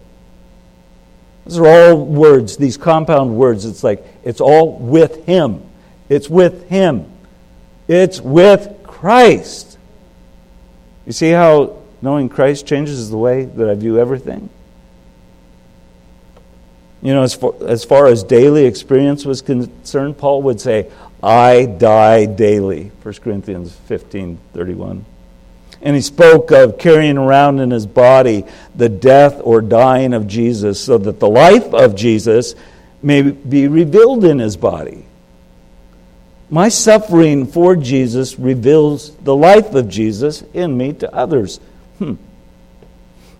These 1.45 1.58
are 1.58 1.68
all 1.68 2.06
words, 2.06 2.58
these 2.58 2.78
compound 2.78 3.36
words. 3.36 3.66
It's 3.66 3.84
like, 3.84 4.06
it's 4.24 4.41
all 4.41 4.78
with 4.78 5.26
him. 5.26 5.64
It's 6.10 6.30
with 6.30 6.70
him. 6.70 7.12
It's 7.88 8.22
with 8.22 8.84
Christ. 8.84 9.70
You 11.06 11.12
see 11.12 11.32
how 11.32 11.78
knowing 12.02 12.30
Christ 12.30 12.66
changes 12.68 13.10
the 13.10 13.18
way 13.18 13.45
that 13.45 13.70
I 13.70 13.76
view 13.76 13.99
everything? 13.99 14.49
You 17.02 17.14
know, 17.14 17.24
as 17.24 17.34
far, 17.34 17.54
as 17.68 17.84
far 17.84 18.08
as 18.08 18.24
daily 18.24 18.66
experience 18.66 19.26
was 19.26 19.41
concerned, 19.41 20.18
Paul 20.18 20.43
would 20.43 20.62
say, 20.62 20.91
I 21.24 21.66
die 21.66 22.26
daily. 22.26 22.91
1 23.02 23.14
Corinthians 23.16 23.74
15 23.88 24.39
31. 24.54 25.06
And 25.84 25.95
he 25.95 26.02
spoke 26.02 26.52
of 26.52 26.78
carrying 26.78 27.18
around 27.18 27.60
in 27.60 27.72
his 27.72 27.88
body 27.88 28.45
the 28.76 28.89
death 28.89 29.41
or 29.43 29.62
dying 29.62 30.14
of 30.14 30.28
Jesus 30.28 30.80
so 30.80 30.99
that 30.99 31.20
the 31.20 31.30
life 31.30 31.74
of 31.74 31.95
Jesus 31.95 32.54
may 33.02 33.24
be 33.24 33.68
revealed 33.68 34.24
in 34.24 34.38
his 34.38 34.58
body. 34.58 35.06
My 36.52 36.68
suffering 36.68 37.47
for 37.47 37.78
Jesus 37.78 38.38
reveals 38.38 39.16
the 39.16 39.36
life 39.36 39.74
of 39.74 39.88
Jesus 39.88 40.43
in 40.54 40.78
me 40.78 40.91
to 40.93 41.16
others. 41.16 41.62
Hmm. 41.97 42.16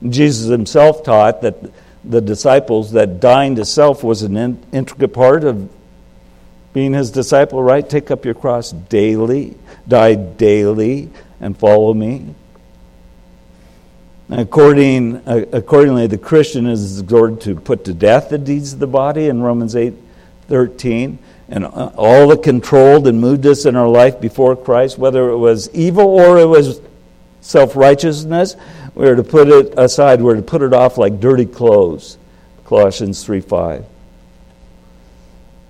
Jesus 0.08 0.48
himself 0.48 1.04
taught 1.04 1.42
that 1.42 1.58
the 2.06 2.22
disciples 2.22 2.94
that 2.94 3.20
dying 3.20 3.58
to 3.58 3.66
self 3.66 4.02
was 4.02 4.22
an 4.22 4.38
in, 4.38 4.64
intricate 4.72 5.14
part 5.14 5.44
of 5.44 5.70
being 6.74 6.94
his 6.94 7.12
disciple, 7.12 7.62
right? 7.62 7.88
Take 7.88 8.12
up 8.12 8.24
your 8.24 8.34
cross 8.34 8.72
daily, 8.72 9.58
die 9.86 10.16
daily, 10.16 11.10
and 11.42 11.58
follow 11.58 11.94
me. 11.94 12.34
According, 14.30 15.18
uh, 15.28 15.46
accordingly, 15.52 16.08
the 16.08 16.18
Christian 16.18 16.66
is 16.66 17.02
exhorted 17.02 17.42
to 17.42 17.56
put 17.56 17.84
to 17.86 17.94
death 17.94 18.30
the 18.30 18.38
deeds 18.38 18.72
of 18.72 18.80
the 18.80 18.88
body 18.88 19.28
in 19.28 19.42
Romans 19.42 19.76
8 19.76 19.94
13, 20.48 21.20
and 21.52 21.66
all 21.66 22.30
that 22.30 22.44
controlled 22.44 23.08
and 23.08 23.20
moved 23.20 23.46
us 23.46 23.66
in 23.66 23.76
our 23.76 23.88
life 23.88 24.22
before 24.22 24.56
Christ, 24.56 24.98
whether 24.98 25.30
it 25.30 25.38
was 25.38 25.70
evil 25.74 26.06
or 26.08 26.40
it 26.40 26.46
was 26.46 26.80
self 27.42 27.76
righteousness, 27.76 28.56
we 28.96 29.06
are 29.08 29.18
to 29.18 29.24
put 29.24 29.50
it 29.50 29.74
aside. 29.78 30.22
We're 30.22 30.38
to 30.38 30.42
put 30.42 30.62
it 30.62 30.74
off 30.74 30.98
like 30.98 31.20
dirty 31.20 31.46
clothes. 31.46 32.18
Colossians 32.64 33.26
3 33.26 33.42
5. 33.42 33.86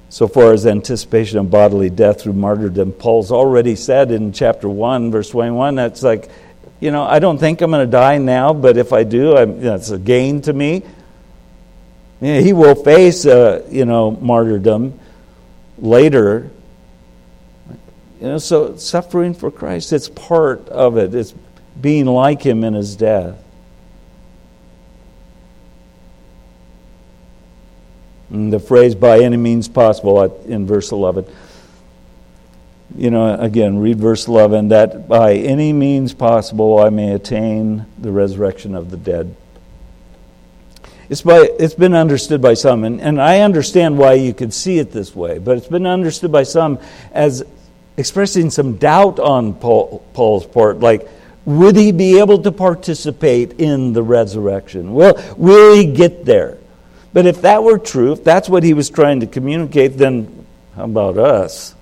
So 0.10 0.28
far 0.28 0.54
as 0.54 0.68
anticipation 0.68 1.40
of 1.40 1.50
bodily 1.50 1.90
death 1.90 2.22
through 2.22 2.34
martyrdom, 2.34 2.92
Paul's 2.92 3.32
already 3.32 3.76
said 3.76 4.12
in 4.12 4.34
chapter 4.34 4.70
1, 4.70 5.10
verse 5.10 5.30
21, 5.30 5.76
that's 5.76 6.04
like, 6.04 6.30
you 6.80 6.92
know, 6.92 7.04
I 7.04 7.20
don't 7.20 7.38
think 7.38 7.62
I'm 7.62 7.72
going 7.72 7.88
to 7.88 7.92
die 7.92 8.18
now, 8.20 8.54
but 8.54 8.78
if 8.78 8.94
I 8.94 9.04
do, 9.04 9.36
I'm, 9.36 9.56
you 9.56 9.64
know, 9.64 9.76
a 9.76 9.98
gain 9.98 10.42
to 10.42 10.54
me. 10.54 10.84
Yeah, 12.20 12.40
he 12.40 12.54
will 12.54 12.76
face, 12.76 13.26
uh, 13.26 13.66
you 13.72 13.86
know, 13.86 14.12
martyrdom 14.12 15.00
later. 15.82 16.50
You 18.22 18.28
know, 18.28 18.38
so 18.38 18.78
suffering 18.78 19.34
for 19.34 19.52
Christ, 19.52 19.92
it's 19.92 20.08
part 20.08 20.70
of 20.70 20.96
it. 20.98 21.14
It's 21.14 21.34
being 21.80 22.06
like 22.06 22.44
him 22.44 22.64
in 22.64 22.76
his 22.76 22.96
death. 22.96 23.44
And 28.30 28.54
the 28.54 28.60
phrase 28.60 28.96
by 28.96 29.20
any 29.20 29.38
means 29.38 29.68
possible 29.68 30.24
in 30.46 30.66
verse 30.66 30.92
11. 30.92 31.26
You 32.96 33.10
know, 33.10 33.36
again, 33.36 33.80
read 33.80 33.98
verse 33.98 34.28
11 34.28 34.70
that 34.70 35.08
by 35.08 35.34
any 35.34 35.74
means 35.74 36.14
possible 36.14 36.80
I 36.80 36.90
may 36.90 37.14
attain 37.14 37.86
the 37.98 38.12
resurrection 38.12 38.76
of 38.76 38.92
the 38.92 38.98
dead. 38.98 39.36
It's, 41.12 41.24
by, 41.24 41.50
it's 41.60 41.74
been 41.74 41.94
understood 41.94 42.42
by 42.42 42.54
some, 42.54 42.86
and, 42.86 43.02
and 43.02 43.22
I 43.22 43.42
understand 43.42 43.98
why 43.98 44.14
you 44.14 44.34
could 44.34 44.54
see 44.54 44.80
it 44.80 44.94
this 44.94 45.14
way, 45.14 45.40
but 45.40 45.58
it's 45.58 45.68
been 45.68 45.86
understood 45.86 46.32
by 46.32 46.44
some 46.44 46.80
as 47.12 47.44
expressing 47.98 48.50
some 48.50 48.78
doubt 48.78 49.20
on 49.20 49.54
Paul, 49.56 50.08
Paul's 50.14 50.46
part, 50.46 50.80
like, 50.80 51.06
would 51.44 51.76
he 51.76 51.92
be 51.92 52.20
able 52.20 52.42
to 52.44 52.52
participate 52.54 53.60
in 53.60 53.92
the 53.92 54.02
resurrection? 54.02 54.94
Well, 54.94 55.22
will 55.36 55.76
he 55.76 55.92
get 55.92 56.24
there? 56.24 56.60
But 57.12 57.26
if 57.26 57.42
that 57.42 57.62
were 57.62 57.78
true, 57.78 58.14
if 58.14 58.24
that's 58.24 58.48
what 58.48 58.64
he 58.64 58.74
was 58.74 58.90
trying 58.90 59.20
to 59.20 59.28
communicate, 59.28 59.98
then 59.98 60.46
how 60.78 60.86
about 60.86 61.18
us? 61.18 61.76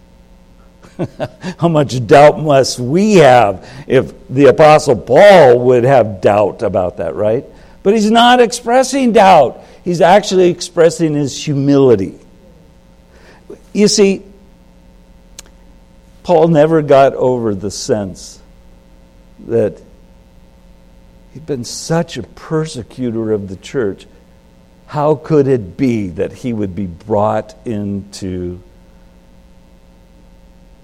how 1.60 1.68
much 1.68 2.04
doubt 2.08 2.40
must 2.40 2.80
we 2.80 3.18
have 3.18 3.70
if 3.86 4.12
the 4.28 4.48
Apostle 4.48 4.96
Paul 4.96 5.60
would 5.66 5.84
have 5.84 6.20
doubt 6.20 6.64
about 6.64 6.98
that, 6.98 7.14
right? 7.14 7.46
But 7.84 7.94
he's 7.94 8.12
not 8.12 8.42
expressing 8.42 9.14
doubt, 9.14 9.64
he's 9.84 10.02
actually 10.02 10.50
expressing 10.50 11.14
his 11.14 11.44
humility. 11.44 12.20
You 13.74 13.88
see, 13.88 14.24
Paul 16.24 16.50
never 16.50 16.82
got 16.82 17.14
over 17.16 17.56
the 17.56 17.72
sense 17.72 18.40
that 19.48 19.82
he'd 21.34 21.46
been 21.46 21.64
such 21.64 22.18
a 22.18 22.24
persecutor 22.24 23.32
of 23.32 23.48
the 23.48 23.56
church. 23.56 24.06
How 24.88 25.16
could 25.16 25.48
it 25.48 25.78
be 25.78 26.10
that 26.10 26.34
he 26.34 26.52
would 26.52 26.76
be 26.76 26.86
brought 26.86 27.56
into 27.66 28.62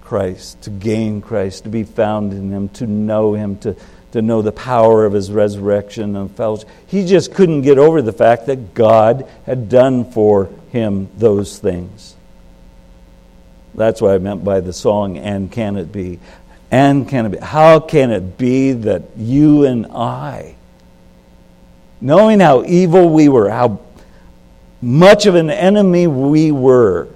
Christ, 0.00 0.62
to 0.62 0.70
gain 0.70 1.20
Christ, 1.20 1.64
to 1.64 1.68
be 1.68 1.82
found 1.82 2.32
in 2.32 2.50
him, 2.50 2.68
to 2.70 2.86
know 2.86 3.34
him, 3.34 3.58
to 3.58 3.74
to 4.12 4.22
know 4.22 4.42
the 4.42 4.52
power 4.52 5.04
of 5.04 5.12
his 5.12 5.30
resurrection 5.30 6.16
and 6.16 6.30
fellowship. 6.34 6.68
He 6.86 7.04
just 7.04 7.34
couldn't 7.34 7.62
get 7.62 7.78
over 7.78 8.00
the 8.02 8.12
fact 8.12 8.46
that 8.46 8.74
God 8.74 9.28
had 9.44 9.68
done 9.68 10.10
for 10.10 10.50
him 10.70 11.08
those 11.16 11.58
things. 11.58 12.14
That's 13.74 14.00
what 14.00 14.12
I 14.12 14.18
meant 14.18 14.42
by 14.42 14.60
the 14.60 14.72
song, 14.72 15.18
And 15.18 15.52
Can 15.52 15.76
It 15.76 15.92
Be? 15.92 16.18
And 16.70 17.08
can 17.08 17.26
it 17.26 17.28
be? 17.30 17.38
How 17.38 17.78
can 17.78 18.10
it 18.10 18.36
be 18.36 18.72
that 18.72 19.02
you 19.16 19.64
and 19.64 19.86
I, 19.86 20.56
knowing 22.00 22.40
how 22.40 22.64
evil 22.64 23.08
we 23.08 23.28
were, 23.28 23.48
how 23.48 23.80
much 24.82 25.26
of 25.26 25.36
an 25.36 25.50
enemy 25.50 26.06
we 26.06 26.50
were 26.50 27.08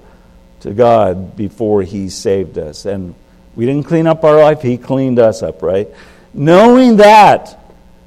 to 0.60 0.72
God 0.72 1.36
before 1.36 1.82
He 1.82 2.10
saved 2.10 2.58
us, 2.58 2.86
and 2.86 3.14
we 3.56 3.66
didn't 3.66 3.86
clean 3.86 4.06
up 4.06 4.22
our 4.22 4.38
life, 4.38 4.62
He 4.62 4.78
cleaned 4.78 5.18
us 5.18 5.42
up, 5.42 5.62
right? 5.62 5.88
Knowing 6.32 6.96
that, 6.98 7.58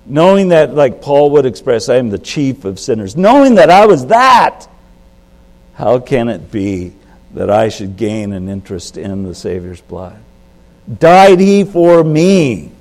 knowing 0.06 0.50
that, 0.50 0.74
like 0.74 1.02
Paul 1.02 1.32
would 1.32 1.46
express, 1.46 1.90
I 1.90 1.96
am 1.96 2.10
the 2.10 2.20
chief 2.20 2.66
of 2.66 2.80
sinners, 2.80 3.16
knowing 3.18 3.56
that 3.56 3.70
I 3.70 3.86
was 3.86 4.08
that, 4.08 4.68
how 5.76 6.00
can 6.00 6.30
it 6.30 6.52
be 6.52 6.94
that 7.34 7.50
I 7.50 7.70
should 7.70 7.98
gain 7.98 8.32
an 8.32 8.48
interest 8.48 8.98
in 8.98 9.24
the 9.24 9.36
Savior's 9.36 9.82
blood? 9.82 10.20
Died 11.00 11.40
he 11.40 11.64
for 11.64 12.04
me 12.04 12.72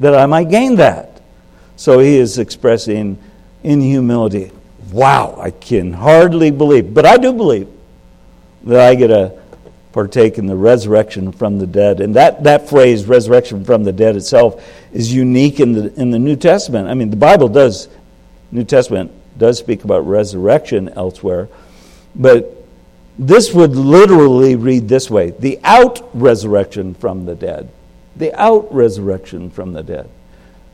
that 0.00 0.14
I 0.14 0.26
might 0.26 0.48
gain 0.48 0.76
that? 0.76 1.20
So 1.76 1.98
he 1.98 2.16
is 2.16 2.38
expressing 2.38 3.18
in 3.62 3.80
humility, 3.80 4.52
wow, 4.92 5.36
I 5.38 5.50
can 5.50 5.92
hardly 5.92 6.50
believe, 6.50 6.94
but 6.94 7.04
I 7.04 7.16
do 7.16 7.32
believe 7.32 7.68
that 8.64 8.80
I 8.80 8.94
get 8.94 9.10
a 9.10 9.40
partake 9.96 10.36
in 10.36 10.44
the 10.44 10.54
resurrection 10.54 11.32
from 11.32 11.58
the 11.58 11.66
dead. 11.66 12.00
And 12.00 12.14
that, 12.16 12.44
that 12.44 12.68
phrase, 12.68 13.06
resurrection 13.06 13.64
from 13.64 13.82
the 13.82 13.92
dead 13.92 14.14
itself, 14.14 14.62
is 14.92 15.10
unique 15.10 15.58
in 15.58 15.72
the, 15.72 15.94
in 15.98 16.10
the 16.10 16.18
New 16.18 16.36
Testament. 16.36 16.86
I 16.86 16.92
mean, 16.92 17.08
the 17.08 17.16
Bible 17.16 17.48
does, 17.48 17.88
New 18.52 18.62
Testament 18.62 19.10
does 19.38 19.58
speak 19.58 19.84
about 19.84 20.06
resurrection 20.06 20.90
elsewhere, 20.90 21.48
but 22.14 22.62
this 23.18 23.54
would 23.54 23.70
literally 23.70 24.54
read 24.54 24.86
this 24.86 25.08
way 25.08 25.30
the 25.30 25.58
out 25.64 26.06
resurrection 26.12 26.92
from 26.92 27.24
the 27.24 27.34
dead. 27.34 27.70
The 28.16 28.34
out 28.38 28.72
resurrection 28.74 29.48
from 29.48 29.72
the 29.72 29.82
dead. 29.82 30.10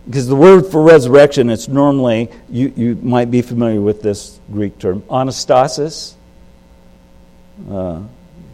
Because 0.05 0.27
the 0.27 0.35
word 0.35 0.67
for 0.67 0.83
resurrection, 0.83 1.49
it's 1.49 1.69
normally, 1.69 2.29
you, 2.51 2.73
you 2.75 2.97
might 2.97 3.31
be 3.31 3.41
familiar 3.41 3.81
with 3.81 4.03
this 4.03 4.41
Greek 4.51 4.81
term, 4.81 5.03
anastasis. 5.03 6.15
Uh, 7.71 8.03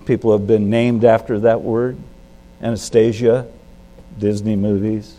People 0.09 0.33
have 0.33 0.47
been 0.47 0.71
named 0.71 1.05
after 1.05 1.41
that 1.41 1.61
word. 1.61 1.99
Anastasia, 2.63 3.47
Disney 4.19 4.57
movies. 4.57 5.15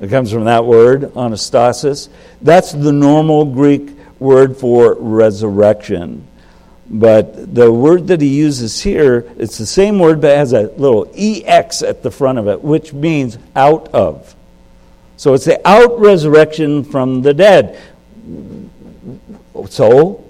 It 0.00 0.08
comes 0.08 0.32
from 0.32 0.46
that 0.46 0.64
word, 0.64 1.02
anastasis. 1.12 2.08
That's 2.40 2.72
the 2.72 2.94
normal 2.94 3.44
Greek 3.44 3.90
word 4.18 4.56
for 4.56 4.94
resurrection. 4.94 6.26
But 6.88 7.54
the 7.54 7.70
word 7.70 8.06
that 8.06 8.22
he 8.22 8.28
uses 8.28 8.80
here, 8.80 9.30
it's 9.36 9.58
the 9.58 9.66
same 9.66 9.98
word 9.98 10.22
but 10.22 10.34
has 10.34 10.54
a 10.54 10.62
little 10.62 11.12
EX 11.14 11.82
at 11.82 12.02
the 12.02 12.10
front 12.10 12.38
of 12.38 12.48
it, 12.48 12.64
which 12.64 12.94
means 12.94 13.36
out 13.54 13.88
of. 13.88 14.34
So 15.18 15.34
it's 15.34 15.44
the 15.44 15.60
out 15.68 16.00
resurrection 16.00 16.84
from 16.84 17.20
the 17.20 17.34
dead. 17.34 17.78
So 19.68 20.24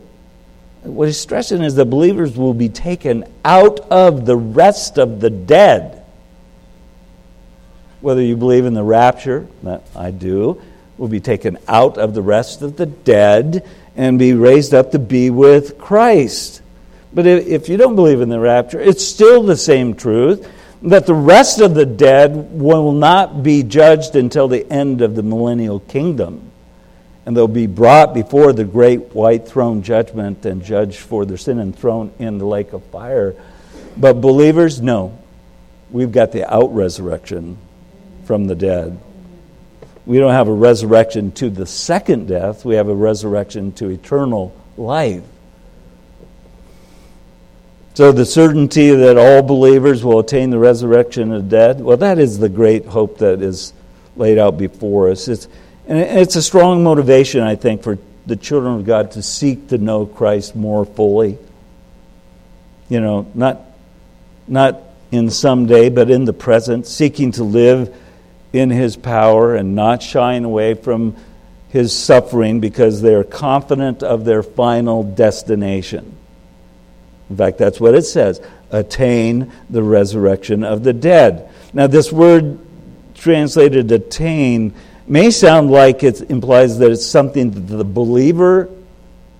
what 0.85 1.09
he's 1.09 1.19
stressing 1.19 1.63
is 1.63 1.75
the 1.75 1.85
believers 1.85 2.37
will 2.37 2.55
be 2.55 2.69
taken 2.69 3.25
out 3.45 3.81
of 3.91 4.27
the 4.27 4.37
rest 4.37 4.99
of 4.99 5.21
the 5.21 5.31
dead. 5.31 6.05
Whether 8.01 8.23
you 8.23 8.37
believe 8.37 8.67
in 8.67 8.75
the 8.75 8.83
rapture, 8.83 9.47
that 9.63 9.83
I 9.97 10.11
do, 10.11 10.61
will 10.99 11.09
be 11.09 11.21
taken 11.21 11.59
out 11.67 11.97
of 11.97 12.15
the 12.15 12.23
rest 12.23 12.63
of 12.63 12.77
the 12.77 12.87
dead 12.87 13.67
and 13.97 14.19
be 14.19 14.35
raised 14.35 14.75
up 14.75 14.93
to 14.93 14.99
be 14.99 15.31
with 15.31 15.79
Christ. 15.79 16.61
But 17.15 17.27
if 17.27 17.69
you 17.69 17.77
don't 17.77 17.97
believe 17.97 18.21
in 18.21 18.29
the 18.29 18.41
rapture, 18.41 18.81
it's 18.81 19.07
still 19.07 19.43
the 19.43 19.57
same 19.57 19.95
truth 19.95 20.47
that 20.83 21.07
the 21.07 21.15
rest 21.15 21.61
of 21.61 21.75
the 21.75 21.87
dead 21.87 22.51
will 22.53 22.93
not 22.93 23.43
be 23.43 23.63
judged 23.63 24.17
until 24.17 24.49
the 24.49 24.71
end 24.71 25.01
of 25.01 25.15
the 25.15 25.23
millennial 25.23 25.81
kingdom 25.81 26.51
and 27.27 27.37
they'll 27.37 27.49
be 27.49 27.67
brought 27.67 28.13
before 28.13 28.53
the 28.53 28.65
great 28.65 29.15
white 29.15 29.49
throne 29.49 29.83
judgment 29.83 30.45
and 30.45 30.65
judged 30.65 30.99
for 30.99 31.25
their 31.25 31.37
sin 31.37 31.59
and 31.59 31.77
thrown 31.77 32.13
in 32.19 32.39
the 32.39 32.47
lake 32.47 32.73
of 32.73 32.85
fire. 32.87 33.35
But 33.97 34.21
believers, 34.21 34.81
no. 34.81 35.19
We've 35.91 36.13
got 36.13 36.33
the 36.33 36.53
out 36.53 36.75
resurrection 36.75 37.57
from 38.25 38.47
the 38.47 38.55
dead. 38.55 38.99
We 40.07 40.19
don't 40.19 40.33
have 40.33 40.49
a 40.49 40.53
resurrection 40.53 41.33
to 41.33 41.49
the 41.49 41.67
second 41.67 42.29
death, 42.29 42.65
we 42.65 42.75
have 42.75 42.89
a 42.89 42.95
resurrection 42.95 43.73
to 43.75 43.89
eternal 43.89 44.55
life. 44.77 45.23
So, 47.95 48.11
the 48.11 48.27
certainty 48.27 48.91
that 48.91 49.17
all 49.17 49.41
believers 49.41 50.05
will 50.05 50.19
attain 50.19 50.51
the 50.51 50.59
resurrection 50.59 51.33
of 51.33 51.45
the 51.45 51.49
dead, 51.49 51.81
well, 51.81 51.97
that 51.99 52.19
is 52.19 52.39
the 52.39 52.49
great 52.49 52.87
hope 52.87 53.19
that 53.19 53.41
is 53.41 53.73
laid 54.17 54.37
out 54.37 54.59
before 54.59 55.11
us. 55.11 55.29
It's, 55.29 55.47
and 55.87 55.99
it's 55.99 56.37
a 56.37 56.43
strong 56.43 56.83
motivation, 56.83 57.43
I 57.43 57.57
think, 57.57 57.83
for 57.83 57.99
the 58.27 58.37
children 58.37 58.77
of 58.77 58.87
God 58.87 59.13
to 59.13 59.23
seek 59.23 59.69
to 59.69 59.79
know 59.79 60.07
Christ 60.07 60.57
more 60.57 60.85
fully. 60.85 61.39
You 62.89 63.01
know, 63.01 63.31
not, 63.35 63.61
not 64.49 64.81
in 65.11 65.31
someday, 65.31 65.91
but 65.91 66.11
in 66.11 66.25
the 66.25 66.33
present, 66.33 66.87
seeking 66.87 67.33
to 67.33 67.45
live 67.45 67.95
in 68.53 68.71
His 68.71 68.97
power 68.97 69.55
and 69.55 69.75
not 69.75 70.03
shying 70.03 70.45
away 70.45 70.75
from 70.75 71.17
His 71.69 71.95
suffering 71.97 72.61
because 72.61 73.03
they 73.03 73.15
are 73.15 73.25
confident 73.25 74.03
of 74.03 74.25
their 74.25 74.43
final 74.43 75.03
destination. 75.03 76.17
In 77.29 77.37
fact, 77.37 77.59
that's 77.59 77.81
what 77.81 77.95
it 77.95 78.03
says 78.03 78.41
attain 78.71 79.53
the 79.71 79.83
resurrection 79.83 80.65
of 80.65 80.83
the 80.83 80.93
dead. 80.93 81.49
Now, 81.73 81.87
this 81.87 82.11
word 82.11 82.59
translated 83.15 83.93
attain 83.93 84.75
may 85.07 85.31
sound 85.31 85.71
like 85.71 86.03
it 86.03 86.31
implies 86.31 86.79
that 86.79 86.91
it's 86.91 87.07
something 87.07 87.51
that 87.51 87.61
the 87.61 87.85
believer 87.85 88.71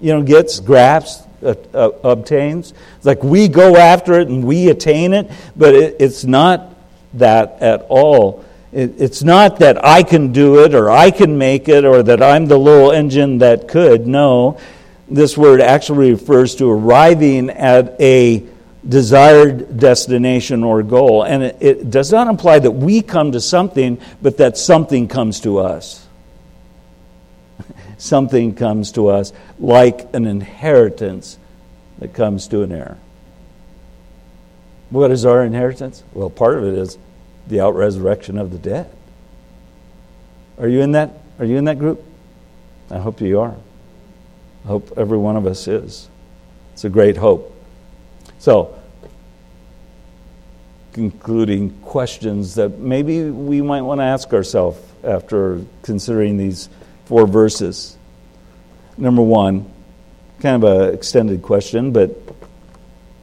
you 0.01 0.13
know, 0.13 0.23
gets, 0.23 0.61
grasps, 0.61 1.27
uh, 1.43 1.55
uh, 1.73 1.91
obtains. 2.05 2.73
It's 2.97 3.07
like 3.07 3.23
we 3.23 3.49
go 3.49 3.77
after 3.77 4.21
it 4.21 4.29
and 4.29 4.45
we 4.45 4.69
attain 4.69 5.13
it, 5.13 5.31
but 5.57 5.75
it, 5.75 5.97
it's 6.01 6.25
not 6.25 6.75
that 7.15 7.63
at 7.63 7.87
all. 7.89 8.45
It, 8.73 9.01
it's 9.01 9.23
not 9.23 9.59
that 9.61 9.85
I 9.85 10.03
can 10.03 10.33
do 10.33 10.65
it 10.65 10.75
or 10.75 10.91
I 10.91 11.11
can 11.11 11.39
make 11.39 11.69
it 11.69 11.85
or 11.85 12.03
that 12.03 12.23
I'm 12.23 12.47
the 12.47 12.59
little 12.59 12.93
engine 12.93 13.39
that 13.39 13.69
could. 13.69 14.07
No, 14.07 14.59
this 15.09 15.37
word 15.37 15.61
actually 15.61 16.13
refers 16.13 16.55
to 16.57 16.71
arriving 16.71 17.51
at 17.51 18.01
a 18.01 18.45
desired 18.89 19.79
destination 19.79 20.63
or 20.65 20.83
goal. 20.83 21.23
And 21.23 21.43
it, 21.43 21.57
it, 21.61 21.91
does 21.91 22.13
not 22.13 22.29
imply 22.29 22.59
that 22.59 22.71
we 22.71 23.03
come 23.03 23.33
to 23.33 23.41
something, 23.41 24.01
but 24.21 24.37
that 24.39 24.59
something 24.59 25.09
comes 25.09 25.41
to 25.41 25.59
us. 25.59 26.07
something 27.99 28.55
comes 28.55 28.93
to 28.93 29.09
us 29.09 29.33
like 29.59 30.15
an 30.15 30.27
inheritance 30.27 31.39
that 31.99 32.13
comes 32.13 32.49
to 32.49 32.63
an 32.63 32.73
heir. 32.73 32.99
What 34.91 35.11
is 35.11 35.25
our 35.25 35.45
inheritance? 35.45 36.03
Well, 36.13 36.31
part 36.31 36.59
of 36.59 36.65
it 36.65 36.75
is 36.75 36.99
the 37.47 37.61
out 37.61 37.75
resurrection 37.75 38.39
of 38.39 38.51
the 38.51 38.59
dead. 38.59 38.91
Are 40.59 40.69
you 40.69 40.83
in 40.83 40.93
that? 40.93 41.11
Are 41.39 41.45
you 41.45 41.57
in 41.57 41.65
that 41.65 41.79
group? 41.79 42.05
I 42.91 42.99
hope 42.99 43.21
you 43.21 43.41
are. 43.41 43.57
I 44.65 44.69
hope 44.69 44.93
every 44.97 45.19
one 45.19 45.37
of 45.37 45.47
us 45.47 45.67
is. 45.67 46.09
It's 46.75 46.85
a 46.85 46.89
great 46.89 47.17
hope. 47.17 47.54
So, 48.45 48.79
concluding 50.93 51.71
questions 51.81 52.57
that 52.57 52.79
maybe 52.79 53.31
we 53.31 53.63
might 53.63 53.81
want 53.81 54.01
to 54.01 54.05
ask 54.05 54.35
ourselves 54.35 54.79
after 55.03 55.63
considering 55.81 56.37
these 56.37 56.69
four 57.07 57.27
verses. 57.27 57.97
Number 58.99 59.23
one, 59.23 59.73
kind 60.41 60.63
of 60.63 60.71
an 60.71 60.93
extended 60.93 61.41
question, 61.41 61.93
but 61.93 62.11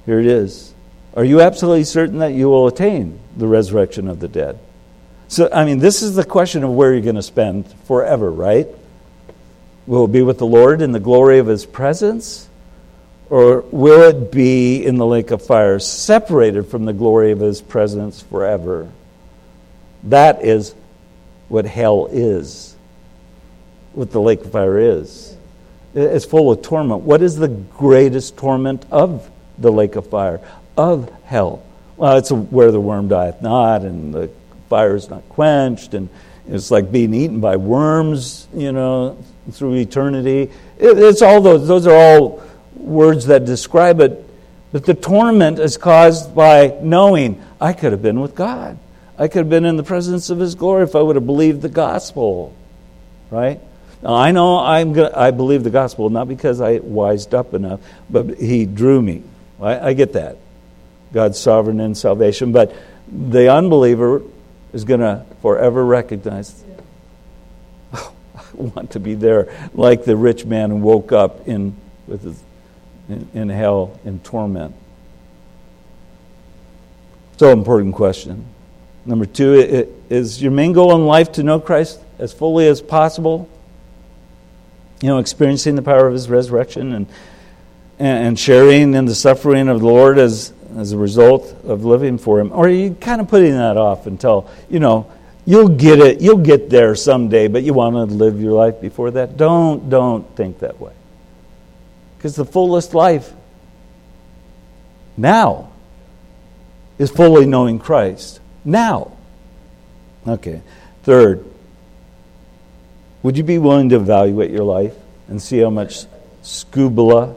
here 0.07 0.19
it 0.19 0.25
is. 0.25 0.73
Are 1.13 1.23
you 1.23 1.41
absolutely 1.41 1.83
certain 1.83 2.17
that 2.17 2.33
you 2.33 2.49
will 2.49 2.65
attain 2.65 3.19
the 3.37 3.45
resurrection 3.45 4.07
of 4.07 4.19
the 4.19 4.27
dead? 4.27 4.57
So, 5.27 5.51
I 5.53 5.65
mean, 5.65 5.77
this 5.77 6.01
is 6.01 6.15
the 6.15 6.25
question 6.25 6.63
of 6.63 6.71
where 6.71 6.93
you're 6.93 7.03
going 7.03 7.13
to 7.13 7.21
spend 7.21 7.71
forever, 7.85 8.31
right? 8.31 8.67
Will 9.85 10.05
it 10.05 10.11
be 10.13 10.23
with 10.23 10.39
the 10.39 10.47
Lord 10.47 10.81
in 10.81 10.93
the 10.93 10.99
glory 10.99 11.37
of 11.37 11.45
his 11.45 11.63
presence? 11.63 12.49
Or 13.31 13.61
will 13.71 14.09
it 14.09 14.29
be 14.29 14.85
in 14.85 14.97
the 14.97 15.05
lake 15.05 15.31
of 15.31 15.41
fire, 15.41 15.79
separated 15.79 16.63
from 16.63 16.83
the 16.83 16.91
glory 16.91 17.31
of 17.31 17.39
his 17.39 17.61
presence 17.61 18.21
forever? 18.21 18.89
That 20.03 20.43
is 20.43 20.75
what 21.47 21.65
hell 21.65 22.09
is, 22.11 22.75
what 23.93 24.11
the 24.11 24.19
lake 24.19 24.41
of 24.41 24.51
fire 24.51 24.77
is. 24.77 25.33
It's 25.95 26.25
full 26.25 26.51
of 26.51 26.61
torment. 26.61 27.03
What 27.03 27.21
is 27.21 27.37
the 27.37 27.47
greatest 27.47 28.35
torment 28.35 28.85
of 28.91 29.31
the 29.57 29.71
lake 29.71 29.95
of 29.95 30.07
fire, 30.07 30.41
of 30.75 31.09
hell? 31.23 31.63
Well, 31.95 32.17
it's 32.17 32.33
where 32.33 32.71
the 32.71 32.81
worm 32.81 33.07
dieth 33.07 33.41
not, 33.41 33.83
and 33.83 34.13
the 34.13 34.29
fire 34.67 34.97
is 34.97 35.09
not 35.09 35.27
quenched, 35.29 35.93
and 35.93 36.09
it's 36.49 36.69
like 36.69 36.91
being 36.91 37.13
eaten 37.13 37.39
by 37.39 37.55
worms, 37.55 38.49
you 38.53 38.73
know, 38.73 39.17
through 39.53 39.75
eternity. 39.75 40.51
It's 40.77 41.21
all 41.21 41.39
those, 41.39 41.65
those 41.65 41.87
are 41.87 41.95
all 41.95 42.43
words 42.81 43.27
that 43.27 43.45
describe 43.45 43.99
it, 44.01 44.27
but 44.71 44.85
the 44.85 44.93
torment 44.93 45.59
is 45.59 45.77
caused 45.77 46.33
by 46.35 46.77
knowing 46.81 47.41
I 47.59 47.73
could 47.73 47.91
have 47.91 48.01
been 48.01 48.19
with 48.19 48.35
God. 48.35 48.77
I 49.17 49.27
could 49.27 49.39
have 49.39 49.49
been 49.49 49.65
in 49.65 49.77
the 49.77 49.83
presence 49.83 50.29
of 50.29 50.39
His 50.39 50.55
glory 50.55 50.83
if 50.83 50.95
I 50.95 51.01
would 51.01 51.15
have 51.15 51.25
believed 51.25 51.61
the 51.61 51.69
gospel, 51.69 52.55
right? 53.29 53.59
Now, 54.01 54.15
I 54.15 54.31
know 54.31 54.57
I'm 54.57 54.93
gonna, 54.93 55.11
I 55.15 55.31
believe 55.31 55.63
the 55.63 55.69
gospel 55.69 56.09
not 56.09 56.27
because 56.27 56.59
I 56.59 56.79
wised 56.79 57.35
up 57.35 57.53
enough, 57.53 57.81
but 58.09 58.37
He 58.39 58.65
drew 58.65 59.01
me. 59.01 59.23
I, 59.61 59.89
I 59.89 59.93
get 59.93 60.13
that. 60.13 60.37
God's 61.13 61.39
sovereign 61.39 61.79
in 61.79 61.93
salvation, 61.93 62.51
but 62.51 62.73
the 63.11 63.51
unbeliever 63.51 64.21
is 64.73 64.85
going 64.85 65.01
to 65.01 65.25
forever 65.41 65.83
recognize 65.83 66.63
oh, 67.93 68.13
I 68.35 68.43
want 68.55 68.91
to 68.91 68.99
be 68.99 69.15
there 69.15 69.69
like 69.73 70.05
the 70.05 70.15
rich 70.15 70.45
man 70.45 70.69
who 70.69 70.77
woke 70.77 71.11
up 71.11 71.47
in 71.47 71.75
with 72.07 72.23
his 72.23 72.41
in, 73.09 73.49
hell 73.49 73.99
in 74.05 74.19
torment? 74.19 74.75
So 77.37 77.51
important 77.51 77.95
question. 77.95 78.45
Number 79.05 79.25
two, 79.25 79.87
is 80.09 80.41
your 80.41 80.51
main 80.51 80.73
goal 80.73 80.95
in 80.95 81.07
life 81.07 81.31
to 81.33 81.43
know 81.43 81.59
Christ 81.59 81.99
as 82.19 82.31
fully 82.33 82.67
as 82.67 82.81
possible? 82.81 83.49
You 85.01 85.09
know, 85.09 85.17
experiencing 85.17 85.75
the 85.75 85.81
power 85.81 86.05
of 86.05 86.13
his 86.13 86.29
resurrection 86.29 86.93
and, 86.93 87.07
and 87.97 88.39
sharing 88.39 88.93
in 88.93 89.05
the 89.05 89.15
suffering 89.15 89.69
of 89.69 89.79
the 89.79 89.87
Lord 89.87 90.19
as, 90.19 90.53
as 90.77 90.91
a 90.91 90.97
result 90.97 91.55
of 91.63 91.83
living 91.83 92.19
for 92.19 92.39
him? 92.39 92.51
Or 92.51 92.67
are 92.67 92.69
you 92.69 92.93
kind 92.93 93.19
of 93.19 93.27
putting 93.27 93.53
that 93.53 93.75
off 93.75 94.05
until, 94.05 94.47
you 94.69 94.79
know, 94.79 95.11
you'll 95.45 95.69
get 95.69 95.99
it, 95.99 96.21
you'll 96.21 96.37
get 96.37 96.69
there 96.69 96.93
someday, 96.93 97.47
but 97.47 97.63
you 97.63 97.73
want 97.73 97.95
to 97.95 98.15
live 98.15 98.39
your 98.39 98.53
life 98.53 98.79
before 98.79 99.09
that? 99.11 99.35
Don't, 99.35 99.89
don't 99.89 100.35
think 100.35 100.59
that 100.59 100.79
way. 100.79 100.93
Because 102.21 102.35
the 102.35 102.45
fullest 102.45 102.93
life 102.93 103.33
now 105.17 105.71
is 106.99 107.09
fully 107.09 107.47
knowing 107.47 107.79
Christ. 107.79 108.39
Now. 108.63 109.13
Okay. 110.27 110.61
Third, 111.01 111.43
would 113.23 113.37
you 113.37 113.43
be 113.43 113.57
willing 113.57 113.89
to 113.89 113.95
evaluate 113.95 114.51
your 114.51 114.63
life 114.63 114.93
and 115.29 115.41
see 115.41 115.57
how 115.57 115.71
much 115.71 116.05
skubala 116.43 117.35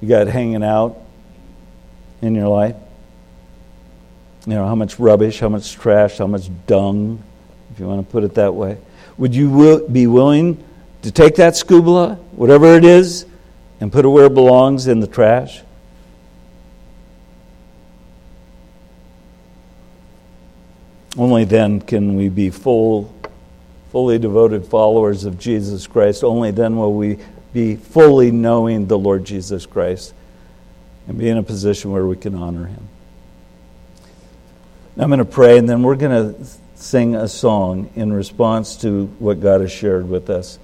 you 0.00 0.08
got 0.08 0.26
hanging 0.26 0.64
out 0.64 0.96
in 2.22 2.34
your 2.34 2.48
life? 2.48 2.76
You 4.46 4.54
know, 4.54 4.66
how 4.66 4.74
much 4.74 4.98
rubbish, 4.98 5.38
how 5.38 5.50
much 5.50 5.74
trash, 5.74 6.16
how 6.16 6.28
much 6.28 6.48
dung, 6.66 7.22
if 7.72 7.78
you 7.78 7.86
want 7.86 8.06
to 8.06 8.10
put 8.10 8.24
it 8.24 8.36
that 8.36 8.54
way. 8.54 8.78
Would 9.18 9.34
you 9.34 9.86
be 9.86 10.06
willing 10.06 10.64
to 11.02 11.10
take 11.10 11.36
that 11.36 11.54
skubala, 11.54 12.18
whatever 12.32 12.74
it 12.74 12.84
is, 12.84 13.26
and 13.80 13.92
put 13.92 14.04
it 14.04 14.08
where 14.08 14.26
it 14.26 14.34
belongs 14.34 14.86
in 14.86 15.00
the 15.00 15.06
trash? 15.06 15.62
Only 21.16 21.44
then 21.44 21.80
can 21.80 22.16
we 22.16 22.28
be 22.28 22.50
full, 22.50 23.12
fully 23.90 24.18
devoted 24.18 24.66
followers 24.66 25.24
of 25.24 25.38
Jesus 25.38 25.86
Christ. 25.86 26.22
Only 26.22 26.52
then 26.52 26.76
will 26.76 26.94
we 26.94 27.18
be 27.52 27.76
fully 27.76 28.30
knowing 28.30 28.86
the 28.86 28.98
Lord 28.98 29.24
Jesus 29.24 29.66
Christ 29.66 30.14
and 31.08 31.18
be 31.18 31.28
in 31.28 31.38
a 31.38 31.42
position 31.42 31.90
where 31.90 32.06
we 32.06 32.16
can 32.16 32.34
honor 32.34 32.66
him. 32.66 32.88
I'm 34.96 35.08
going 35.08 35.18
to 35.18 35.24
pray, 35.24 35.58
and 35.58 35.68
then 35.68 35.82
we're 35.82 35.96
going 35.96 36.34
to 36.34 36.46
sing 36.74 37.14
a 37.14 37.28
song 37.28 37.90
in 37.94 38.12
response 38.12 38.76
to 38.78 39.06
what 39.18 39.40
God 39.40 39.60
has 39.60 39.72
shared 39.72 40.08
with 40.08 40.28
us. 40.28 40.58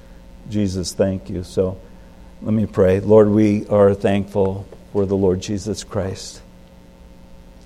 Jesus, 0.49 0.93
thank 0.93 1.31
you. 1.31 1.43
So 1.43 1.79
let 2.43 2.53
me 2.53 2.67
pray. 2.67 3.01
Lord, 3.01 3.29
we 3.29 3.67
are 3.69 3.95
thankful 3.95 4.67
for 4.93 5.07
the 5.07 5.17
Lord 5.17 5.41
Jesus 5.41 5.85
Christ. 5.85 6.41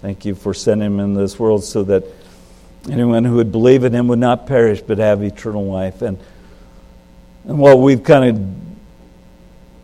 Thank 0.01 0.25
you 0.25 0.35
for 0.35 0.55
sending 0.55 0.87
him 0.87 1.01
in 1.01 1.15
this 1.15 1.39
world 1.39 1.65
so 1.65 1.83
that 1.85 2.05
anyone 2.89 3.25
who 3.25 3.37
would 3.37 3.51
believe 3.51 3.85
in 3.85 3.93
him 3.93 4.09
would 4.09 4.21
not 4.21 4.47
perish 4.47 4.81
but 4.81 4.99
have 4.99 5.23
eternal 5.23 5.67
life. 5.67 6.03
And, 6.03 6.19
and 7.45 7.59
while 7.59 7.81
we've 7.81 8.05
kind 8.05 8.37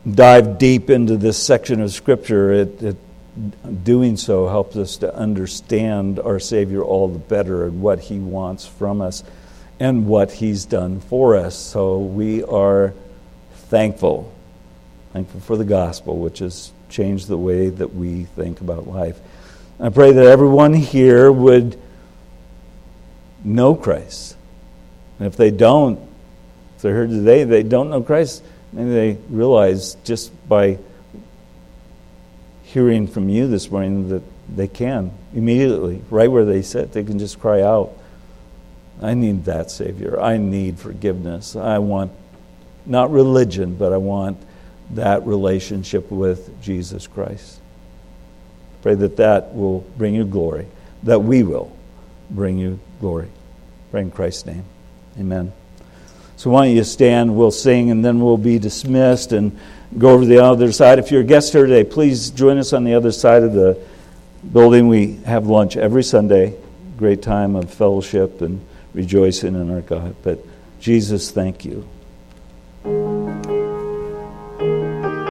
of 0.06 0.14
dived 0.14 0.58
deep 0.58 0.90
into 0.90 1.16
this 1.16 1.36
section 1.36 1.80
of 1.80 1.92
Scripture, 1.92 2.52
it, 2.52 2.82
it 2.82 2.96
doing 3.82 4.16
so 4.16 4.46
helps 4.46 4.76
us 4.76 4.98
to 4.98 5.12
understand 5.14 6.20
our 6.20 6.38
Savior 6.38 6.82
all 6.82 7.08
the 7.08 7.18
better 7.18 7.66
and 7.66 7.80
what 7.80 7.98
he 7.98 8.18
wants 8.18 8.66
from 8.66 9.00
us 9.00 9.24
and 9.80 10.06
what 10.06 10.32
He's 10.32 10.64
done 10.64 11.00
for 11.00 11.36
us. 11.36 11.56
So 11.56 11.98
we 11.98 12.42
are 12.44 12.94
thankful. 13.54 14.32
Thankful 15.12 15.40
for 15.40 15.56
the 15.56 15.64
gospel, 15.64 16.18
which 16.18 16.40
has 16.40 16.72
changed 16.88 17.28
the 17.28 17.38
way 17.38 17.68
that 17.68 17.94
we 17.94 18.24
think 18.24 18.60
about 18.60 18.86
life. 18.86 19.18
I 19.80 19.88
pray 19.88 20.12
that 20.12 20.26
everyone 20.26 20.74
here 20.74 21.30
would 21.30 21.78
know 23.42 23.74
Christ. 23.74 24.36
And 25.18 25.26
if 25.26 25.36
they 25.36 25.50
don't, 25.50 25.98
if 26.76 26.82
they're 26.82 26.94
here 26.94 27.06
today, 27.06 27.44
they 27.44 27.62
don't 27.62 27.90
know 27.90 28.02
Christ, 28.02 28.42
maybe 28.72 28.90
they 28.90 29.18
realize 29.28 29.96
just 30.04 30.32
by 30.48 30.78
hearing 32.62 33.06
from 33.06 33.28
you 33.28 33.46
this 33.46 33.70
morning 33.70 34.08
that 34.08 34.22
they 34.48 34.68
can 34.68 35.12
immediately, 35.34 36.02
right 36.10 36.30
where 36.30 36.44
they 36.44 36.62
sit, 36.62 36.92
they 36.92 37.04
can 37.04 37.18
just 37.18 37.38
cry 37.38 37.62
out 37.62 37.92
I 39.04 39.12
need 39.12 39.44
that 39.44 39.70
Savior. 39.70 40.18
I 40.18 40.38
need 40.38 40.78
forgiveness. 40.78 41.56
I 41.56 41.78
want 41.78 42.10
not 42.86 43.10
religion, 43.10 43.74
but 43.76 43.92
I 43.92 43.98
want 43.98 44.38
that 44.92 45.26
relationship 45.26 46.10
with 46.10 46.62
Jesus 46.62 47.06
Christ. 47.06 47.60
Pray 48.80 48.94
that 48.94 49.16
that 49.18 49.54
will 49.54 49.80
bring 49.98 50.14
you 50.14 50.24
glory, 50.24 50.66
that 51.02 51.18
we 51.20 51.42
will 51.42 51.76
bring 52.30 52.56
you 52.56 52.80
glory. 52.98 53.28
Pray 53.90 54.00
in 54.02 54.10
Christ's 54.10 54.46
name. 54.46 54.64
Amen. 55.18 55.52
So 56.36 56.48
why 56.48 56.66
don't 56.66 56.76
you 56.76 56.84
stand? 56.84 57.36
We'll 57.36 57.50
sing 57.50 57.90
and 57.90 58.02
then 58.02 58.20
we'll 58.20 58.38
be 58.38 58.58
dismissed 58.58 59.32
and 59.32 59.58
go 59.98 60.10
over 60.10 60.22
to 60.22 60.28
the 60.28 60.42
other 60.42 60.72
side. 60.72 60.98
If 60.98 61.10
you're 61.10 61.20
a 61.20 61.24
guest 61.24 61.52
here 61.52 61.66
today, 61.66 61.84
please 61.84 62.30
join 62.30 62.56
us 62.56 62.72
on 62.72 62.84
the 62.84 62.94
other 62.94 63.12
side 63.12 63.42
of 63.42 63.52
the 63.52 63.78
building. 64.50 64.88
We 64.88 65.16
have 65.26 65.46
lunch 65.46 65.76
every 65.76 66.02
Sunday. 66.02 66.56
Great 66.96 67.20
time 67.20 67.54
of 67.54 67.72
fellowship 67.72 68.40
and 68.40 68.64
rejoicing 68.94 69.54
in 69.54 69.70
our 69.70 69.82
God. 69.82 70.16
But 70.22 70.44
Jesus, 70.80 71.30
thank 71.30 71.64
you. 71.64 71.86